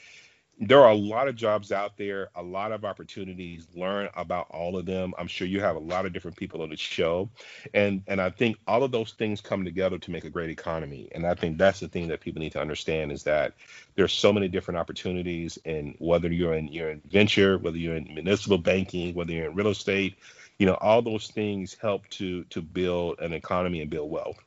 there 0.64 0.80
are 0.80 0.90
a 0.90 0.96
lot 0.96 1.26
of 1.26 1.34
jobs 1.34 1.72
out 1.72 1.96
there, 1.96 2.30
a 2.36 2.42
lot 2.42 2.70
of 2.70 2.84
opportunities. 2.84 3.66
Learn 3.74 4.08
about 4.14 4.46
all 4.50 4.78
of 4.78 4.86
them. 4.86 5.12
I'm 5.18 5.26
sure 5.26 5.46
you 5.46 5.60
have 5.60 5.74
a 5.74 5.80
lot 5.80 6.06
of 6.06 6.12
different 6.12 6.36
people 6.36 6.62
on 6.62 6.70
the 6.70 6.76
show, 6.76 7.28
and 7.74 8.02
and 8.06 8.20
I 8.20 8.30
think 8.30 8.56
all 8.68 8.84
of 8.84 8.92
those 8.92 9.12
things 9.12 9.40
come 9.40 9.64
together 9.64 9.98
to 9.98 10.10
make 10.12 10.24
a 10.24 10.30
great 10.30 10.50
economy. 10.50 11.08
And 11.12 11.26
I 11.26 11.34
think 11.34 11.58
that's 11.58 11.80
the 11.80 11.88
thing 11.88 12.06
that 12.08 12.20
people 12.20 12.40
need 12.40 12.52
to 12.52 12.60
understand 12.60 13.10
is 13.10 13.24
that 13.24 13.54
there's 13.96 14.12
so 14.12 14.32
many 14.32 14.46
different 14.46 14.78
opportunities, 14.78 15.58
and 15.64 15.96
whether 15.98 16.32
you're 16.32 16.54
in 16.54 16.68
you're 16.68 16.90
in 16.90 17.02
venture, 17.10 17.58
whether 17.58 17.76
you're 17.76 17.96
in 17.96 18.14
municipal 18.14 18.58
banking, 18.58 19.14
whether 19.14 19.32
you're 19.32 19.50
in 19.50 19.56
real 19.56 19.68
estate, 19.68 20.14
you 20.58 20.66
know, 20.66 20.74
all 20.74 21.02
those 21.02 21.26
things 21.26 21.76
help 21.80 22.08
to 22.10 22.44
to 22.44 22.62
build 22.62 23.18
an 23.18 23.32
economy 23.32 23.80
and 23.80 23.90
build 23.90 24.10
wealth. 24.10 24.38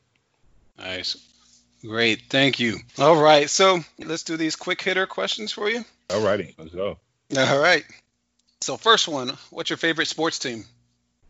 Nice. 0.78 1.35
Great. 1.82 2.22
Thank 2.28 2.58
you. 2.58 2.78
All 2.98 3.20
right. 3.20 3.48
So 3.48 3.80
let's 3.98 4.22
do 4.22 4.36
these 4.36 4.56
quick 4.56 4.80
hitter 4.82 5.06
questions 5.06 5.52
for 5.52 5.68
you. 5.68 5.84
All 6.10 6.24
righty, 6.24 6.54
let's 6.58 6.74
go. 6.74 6.98
All 7.36 7.58
right. 7.58 7.84
So 8.60 8.76
first 8.76 9.08
one, 9.08 9.32
what's 9.50 9.70
your 9.70 9.76
favorite 9.76 10.08
sports 10.08 10.38
team? 10.38 10.64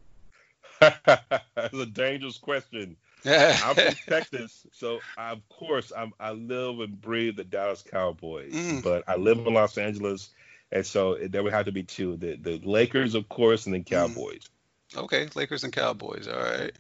That's 0.81 1.73
a 1.73 1.87
dangerous 1.87 2.39
question. 2.39 2.97
I'm 3.25 3.75
from 3.75 3.95
Texas, 4.09 4.67
so 4.73 5.01
I, 5.17 5.33
of 5.33 5.49
course 5.49 5.93
I'm, 5.97 6.13
I 6.21 6.33
live 6.33 6.81
and 6.81 7.01
breathe 7.01 7.37
the 7.37 7.45
Dallas 7.45 7.83
Cowboys. 7.83 8.53
Mm. 8.53 8.83
But 8.85 9.05
I 9.09 9.17
live 9.17 9.39
in 9.39 9.55
Los 9.55 9.79
Angeles, 9.79 10.31
and 10.71 10.87
so 10.87 11.17
there 11.17 11.43
would 11.43 11.53
have 11.53 11.67
to 11.67 11.73
be 11.73 11.83
two: 11.83 12.17
the 12.17 12.37
the 12.37 12.59
Lakers, 12.59 13.15
of 13.15 13.29
course, 13.29 13.67
and 13.67 13.75
then 13.75 13.83
mm. 13.83 13.91
Cowboys. 13.91 14.49
Mm. 14.93 15.05
Okay, 15.05 15.29
Lakers 15.35 15.65
and 15.65 15.73
Cowboys. 15.73 16.29
All 16.29 16.39
right. 16.39 16.73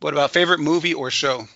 What 0.00 0.12
about 0.12 0.30
favorite 0.30 0.60
movie 0.60 0.94
or 0.94 1.10
show? 1.10 1.46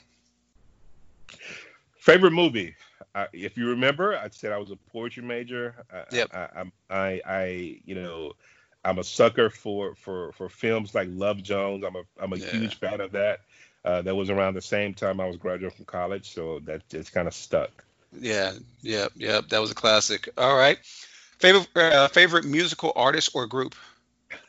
Favorite 1.99 2.33
movie. 2.33 2.75
I, 3.15 3.27
if 3.33 3.57
you 3.57 3.69
remember, 3.69 4.17
I 4.17 4.29
said 4.31 4.53
I 4.53 4.59
was 4.59 4.71
a 4.71 4.77
poetry 4.77 5.23
major. 5.23 5.75
Yep. 6.13 6.29
I, 6.33 6.39
I, 6.39 6.65
I, 6.91 7.21
I, 7.27 7.81
you 7.85 7.95
know, 7.95 8.33
I'm 8.85 8.99
a 8.99 9.05
sucker 9.05 9.51
for 9.51 9.95
for 9.95 10.33
for 10.33 10.49
films 10.49 10.95
like 10.95 11.09
Love 11.11 11.43
Jones. 11.43 11.85
I'm 11.85 11.97
a 11.97 12.03
I'm 12.19 12.33
a 12.33 12.37
yeah. 12.37 12.51
huge 12.51 12.77
fan 12.77 13.01
of 13.01 13.13
that. 13.13 13.41
Uh, 13.85 14.03
that 14.03 14.15
was 14.15 14.29
around 14.29 14.55
the 14.55 14.63
same 14.63 14.93
time 14.93 15.21
I 15.21 15.27
was 15.27 15.37
graduating 15.37 15.77
from 15.77 15.87
college, 15.87 16.33
so 16.33 16.61
that 16.65 16.87
just 16.89 17.13
kind 17.13 17.27
of 17.27 17.35
stuck. 17.35 17.71
Yeah, 18.19 18.53
yeah, 18.83 19.09
yeah. 19.15 19.41
That 19.49 19.61
was 19.61 19.71
a 19.71 19.75
classic. 19.75 20.29
All 20.37 20.57
right. 20.57 20.79
Favorite 21.39 21.69
uh, 21.77 22.09
favorite 22.09 22.45
musical 22.45 22.93
artist 22.97 23.31
or 23.35 23.47
group? 23.47 23.75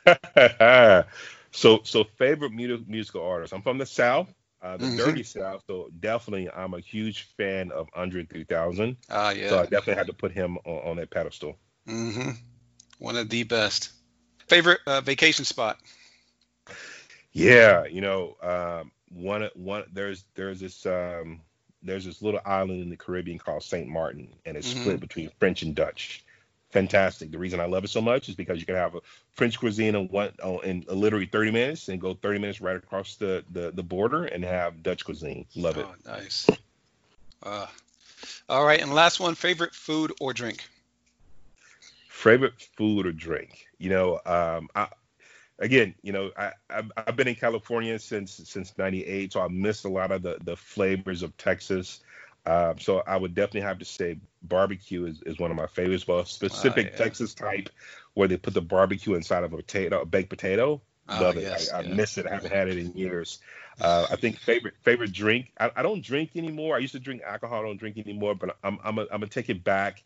so 1.51 1.79
so 1.84 2.03
favorite 2.17 2.51
mu- 2.51 2.84
musical 2.88 3.25
artist. 3.25 3.53
I'm 3.53 3.61
from 3.61 3.77
the 3.77 3.86
South 3.86 4.27
uh, 4.62 4.78
the 4.78 4.86
mm-hmm. 4.86 4.97
Dirty 4.97 5.24
South. 5.24 5.64
So 5.68 5.89
definitely, 5.99 6.49
I'm 6.49 6.74
a 6.74 6.80
huge 6.80 7.30
fan 7.38 7.72
of 7.72 7.88
Andre 7.93 8.26
3000. 8.26 8.97
Ah, 9.09 9.28
uh, 9.28 9.30
yeah. 9.32 9.49
So 9.49 9.59
I 9.59 9.64
definitely 9.64 9.95
had 9.95 10.07
to 10.07 10.14
put 10.14 10.32
him 10.32 10.57
on, 10.66 10.89
on 10.91 10.95
that 10.97 11.09
pedestal. 11.09 11.57
Mm-hmm. 11.88 12.32
One 12.99 13.16
of 13.16 13.30
the 13.30 13.43
best. 13.43 13.91
Favorite 14.47 14.80
uh, 14.86 15.01
vacation 15.01 15.45
spot? 15.45 15.80
Yeah, 17.32 17.86
you 17.86 18.01
know, 18.01 18.36
um, 18.43 18.91
one 19.09 19.49
one 19.55 19.84
there's 19.93 20.26
there's 20.36 20.59
this 20.59 20.86
um, 20.86 21.41
there's 21.82 22.05
this 22.05 22.22
little 22.22 22.41
island 22.45 22.82
in 22.82 22.89
the 22.89 22.97
Caribbean 22.97 23.39
called 23.39 23.64
Saint 23.64 23.88
Martin, 23.88 24.30
and 24.45 24.57
it's 24.57 24.70
mm-hmm. 24.70 24.82
split 24.82 24.99
between 24.99 25.32
French 25.39 25.62
and 25.62 25.74
Dutch 25.74 26.26
fantastic. 26.72 27.32
The 27.32 27.38
reason 27.38 27.59
I 27.59 27.65
love 27.65 27.84
it 27.84 27.89
so 27.89 28.01
much 28.01 28.30
is 28.30 28.36
because 28.36 28.59
you 28.59 28.65
can 28.65 28.76
have 28.76 28.95
a 28.95 29.01
French 29.34 29.59
cuisine 29.59 29.95
in 29.95 30.07
one 30.07 30.32
in 30.63 30.86
literally 30.88 31.26
30 31.26 31.51
minutes 31.51 31.89
and 31.89 31.99
go 31.99 32.13
30 32.13 32.39
minutes 32.39 32.61
right 32.61 32.76
across 32.76 33.15
the 33.15 33.43
the, 33.51 33.72
the 33.72 33.84
border 33.84 34.26
and 34.26 34.43
have 34.43 34.84
Dutch 34.84 35.05
cuisine. 35.05 35.45
Love 35.55 35.78
it. 35.78 35.88
Oh, 35.88 35.95
nice. 36.05 36.47
Uh, 37.43 37.67
all 38.49 38.65
right, 38.65 38.82
and 38.82 38.93
last 38.93 39.19
one: 39.19 39.36
favorite 39.36 39.74
food 39.74 40.13
or 40.19 40.34
drink. 40.34 40.67
Favorite 42.07 42.61
food 42.78 43.05
or 43.05 43.11
drink? 43.11 43.65
You 43.80 43.89
know, 43.89 44.19
um, 44.26 44.69
I, 44.76 44.88
again, 45.59 45.95
you 46.03 46.11
know, 46.11 46.32
I, 46.38 46.51
I've, 46.69 46.91
I've 46.97 47.15
been 47.15 47.28
in 47.28 47.36
California 47.36 47.97
since 47.99 48.41
since 48.45 48.78
'98, 48.78 49.34
so 49.34 49.41
I 49.41 49.47
missed 49.47 49.86
a 49.86 49.89
lot 49.89 50.11
of 50.11 50.22
the 50.22 50.38
the 50.43 50.55
flavors 50.55 51.24
of 51.24 51.36
Texas. 51.38 52.01
Um, 52.45 52.79
so 52.79 53.03
I 53.05 53.17
would 53.17 53.35
definitely 53.35 53.61
have 53.61 53.79
to 53.79 53.85
say 53.85 54.17
barbecue 54.41 55.05
is, 55.05 55.21
is 55.23 55.37
one 55.37 55.51
of 55.51 55.57
my 55.57 55.67
favorites. 55.67 56.07
Well, 56.07 56.25
specific 56.25 56.91
yeah. 56.91 56.97
Texas 56.97 57.33
type 57.33 57.69
where 58.13 58.27
they 58.27 58.37
put 58.37 58.53
the 58.53 58.61
barbecue 58.61 59.13
inside 59.13 59.43
of 59.43 59.53
a 59.53 59.57
potato, 59.57 60.01
a 60.01 60.05
baked 60.05 60.29
potato. 60.29 60.81
Oh, 61.07 61.21
Love 61.21 61.35
yes, 61.35 61.67
it. 61.67 61.73
I, 61.73 61.81
yeah. 61.81 61.91
I, 61.91 61.93
miss 61.93 62.17
it. 62.17 62.25
I 62.25 62.33
haven't 62.33 62.51
had 62.51 62.67
it 62.67 62.77
in 62.77 62.93
years. 62.93 63.39
Uh, 63.79 64.07
I 64.09 64.15
think 64.15 64.37
favorite 64.37 64.75
favorite 64.81 65.11
drink. 65.11 65.51
I, 65.59 65.71
I, 65.75 65.81
don't 65.81 66.03
drink 66.03 66.31
anymore. 66.35 66.75
I 66.75 66.79
used 66.79 66.93
to 66.93 66.99
drink 66.99 67.21
alcohol. 67.23 67.59
I 67.59 67.63
don't 67.63 67.77
drink 67.77 67.97
anymore. 67.97 68.35
But 68.35 68.57
I'm 68.63 68.79
I'm 68.83 68.97
a, 68.97 69.01
I'm 69.01 69.07
gonna 69.19 69.27
take 69.27 69.49
it 69.49 69.63
back 69.63 70.03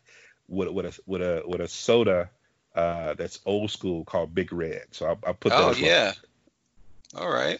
with 0.48 0.68
with 0.68 0.86
a 0.86 1.00
with 1.06 1.22
a 1.22 1.42
with 1.46 1.60
a 1.60 1.68
soda 1.68 2.30
uh, 2.74 3.14
that's 3.14 3.40
old 3.44 3.70
school 3.70 4.04
called 4.04 4.34
Big 4.34 4.52
Red. 4.52 4.86
So 4.92 5.06
I, 5.06 5.30
I 5.30 5.32
put 5.32 5.50
that. 5.50 5.60
Oh 5.60 5.72
yeah. 5.72 6.12
All 7.14 7.30
right. 7.30 7.58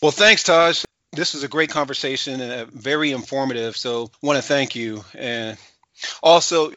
Well, 0.00 0.12
thanks, 0.12 0.42
Taj 0.42 0.84
this 1.12 1.34
was 1.34 1.42
a 1.42 1.48
great 1.48 1.70
conversation 1.70 2.40
and 2.40 2.70
very 2.70 3.12
informative. 3.12 3.76
So, 3.76 4.10
I 4.22 4.26
want 4.26 4.36
to 4.36 4.42
thank 4.42 4.74
you. 4.74 5.04
And 5.14 5.58
also, 6.22 6.72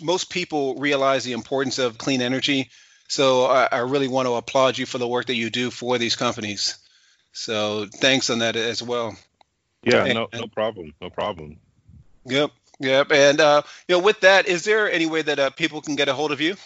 most 0.00 0.30
people 0.30 0.76
realize 0.76 1.24
the 1.24 1.32
importance 1.32 1.78
of 1.78 1.98
clean 1.98 2.22
energy. 2.22 2.70
So, 3.08 3.44
I, 3.44 3.68
I 3.70 3.78
really 3.78 4.08
want 4.08 4.26
to 4.26 4.34
applaud 4.34 4.78
you 4.78 4.86
for 4.86 4.98
the 4.98 5.08
work 5.08 5.26
that 5.26 5.36
you 5.36 5.50
do 5.50 5.70
for 5.70 5.98
these 5.98 6.16
companies. 6.16 6.78
So, 7.32 7.86
thanks 7.86 8.30
on 8.30 8.40
that 8.40 8.56
as 8.56 8.82
well. 8.82 9.16
Yeah, 9.84 10.04
and, 10.04 10.14
no, 10.14 10.28
no 10.32 10.46
problem, 10.46 10.94
no 11.00 11.10
problem. 11.10 11.58
Yep, 12.24 12.50
yep. 12.80 13.12
And 13.12 13.40
uh, 13.40 13.62
you 13.86 13.96
know, 13.96 14.02
with 14.02 14.20
that, 14.20 14.46
is 14.46 14.64
there 14.64 14.90
any 14.90 15.06
way 15.06 15.22
that 15.22 15.38
uh, 15.38 15.50
people 15.50 15.82
can 15.82 15.94
get 15.94 16.08
a 16.08 16.14
hold 16.14 16.32
of 16.32 16.40
you? 16.40 16.56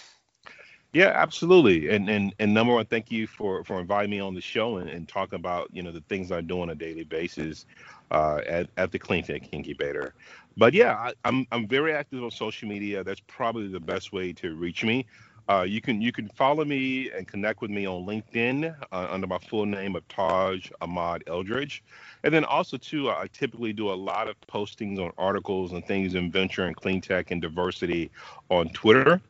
Yeah, 0.93 1.13
absolutely. 1.15 1.91
And 1.91 2.09
and 2.09 2.35
and 2.39 2.55
number 2.55 2.73
one, 2.73 2.87
thank 2.87 3.11
you 3.11 3.27
for 3.27 3.63
for 3.65 3.79
inviting 3.79 4.11
me 4.11 4.21
on 4.21 4.35
the 4.35 4.41
show 4.41 4.79
and, 4.79 4.89
and 4.89 5.07
talking 5.07 5.39
about 5.39 5.69
you 5.73 5.83
know 5.83 5.93
the 5.93 6.01
things 6.09 6.33
I 6.33 6.41
do 6.41 6.63
on 6.63 6.71
a 6.71 6.75
daily 6.75 7.05
basis 7.05 7.67
uh, 8.11 8.41
at 8.47 8.71
at 8.79 8.91
the 8.91 8.99
Clean 8.99 9.23
Tech 9.23 9.53
Incubator. 9.53 10.15
But 10.57 10.73
yeah, 10.73 10.95
I, 10.95 11.13
I'm 11.25 11.47
I'm 11.53 11.69
very 11.69 11.93
active 11.93 12.25
on 12.25 12.31
social 12.31 12.69
media. 12.69 13.05
That's 13.05 13.21
probably 13.27 13.69
the 13.69 13.81
best 13.81 14.13
way 14.13 14.33
to 14.35 14.55
reach 14.57 14.83
me. 14.83 15.05
Uh, 15.51 15.63
you 15.63 15.81
can 15.83 16.01
you 16.01 16.11
can 16.11 16.29
follow 16.31 16.65
me 16.65 17.11
and 17.11 17.27
connect 17.29 17.61
with 17.61 17.71
me 17.71 17.87
on 17.87 18.05
LinkedIn 18.07 18.75
uh, 18.91 19.07
under 19.11 19.27
my 19.27 19.39
full 19.39 19.67
name 19.67 19.95
of 19.95 20.07
Taj 20.09 20.71
Ahmad 20.81 21.23
Eldridge, 21.27 21.83
and 22.25 22.33
then 22.33 22.45
also 22.45 22.79
too 22.79 23.11
I 23.11 23.29
typically 23.33 23.75
do 23.75 23.91
a 23.91 23.95
lot 23.95 24.27
of 24.29 24.41
postings 24.43 24.99
on 24.99 25.13
articles 25.19 25.73
and 25.73 25.85
things 25.87 26.15
in 26.15 26.31
venture 26.31 26.65
and 26.65 26.75
clean 26.75 27.01
tech 27.03 27.31
and 27.31 27.43
diversity 27.43 28.11
on 28.51 28.71
Twitter. 28.71 29.21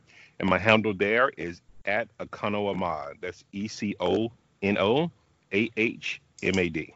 And 0.40 0.48
my 0.48 0.58
handle 0.58 0.94
there 0.94 1.30
is 1.36 1.60
at 1.84 2.08
Econo 2.18 2.70
Ahmad. 2.70 3.16
That's 3.20 3.44
E 3.52 3.68
C 3.68 3.96
O 4.00 4.30
N 4.62 4.78
O 4.78 5.10
A 5.52 5.70
H 5.76 6.20
M 6.42 6.58
A 6.58 6.68
D. 6.68 6.94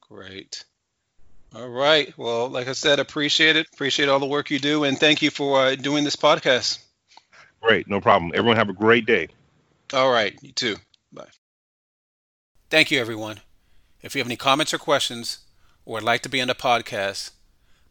Great. 0.00 0.64
All 1.54 1.68
right. 1.68 2.16
Well, 2.18 2.48
like 2.48 2.68
I 2.68 2.72
said, 2.72 2.98
appreciate 2.98 3.56
it. 3.56 3.66
Appreciate 3.72 4.08
all 4.08 4.20
the 4.20 4.26
work 4.26 4.50
you 4.50 4.58
do, 4.58 4.84
and 4.84 4.98
thank 4.98 5.22
you 5.22 5.30
for 5.30 5.60
uh, 5.60 5.74
doing 5.74 6.04
this 6.04 6.16
podcast. 6.16 6.78
Great. 7.60 7.88
No 7.88 8.00
problem. 8.00 8.32
Everyone 8.34 8.56
have 8.56 8.68
a 8.68 8.74
great 8.74 9.06
day. 9.06 9.28
All 9.92 10.10
right. 10.10 10.38
You 10.42 10.52
too. 10.52 10.76
Bye. 11.12 11.28
Thank 12.70 12.90
you, 12.90 13.00
everyone. 13.00 13.40
If 14.02 14.14
you 14.14 14.20
have 14.20 14.28
any 14.28 14.36
comments 14.36 14.74
or 14.74 14.78
questions, 14.78 15.38
or 15.84 15.94
would 15.94 16.02
like 16.02 16.22
to 16.22 16.28
be 16.28 16.40
on 16.40 16.48
the 16.48 16.54
podcast, 16.54 17.30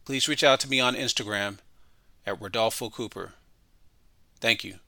please 0.04 0.28
reach 0.28 0.44
out 0.44 0.60
to 0.60 0.70
me 0.70 0.80
on 0.80 0.94
Instagram 0.94 1.58
at 2.24 2.40
Rodolfo 2.40 2.88
Cooper. 2.88 3.34
Thank 4.40 4.64
you. 4.64 4.78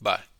Bye. 0.00 0.22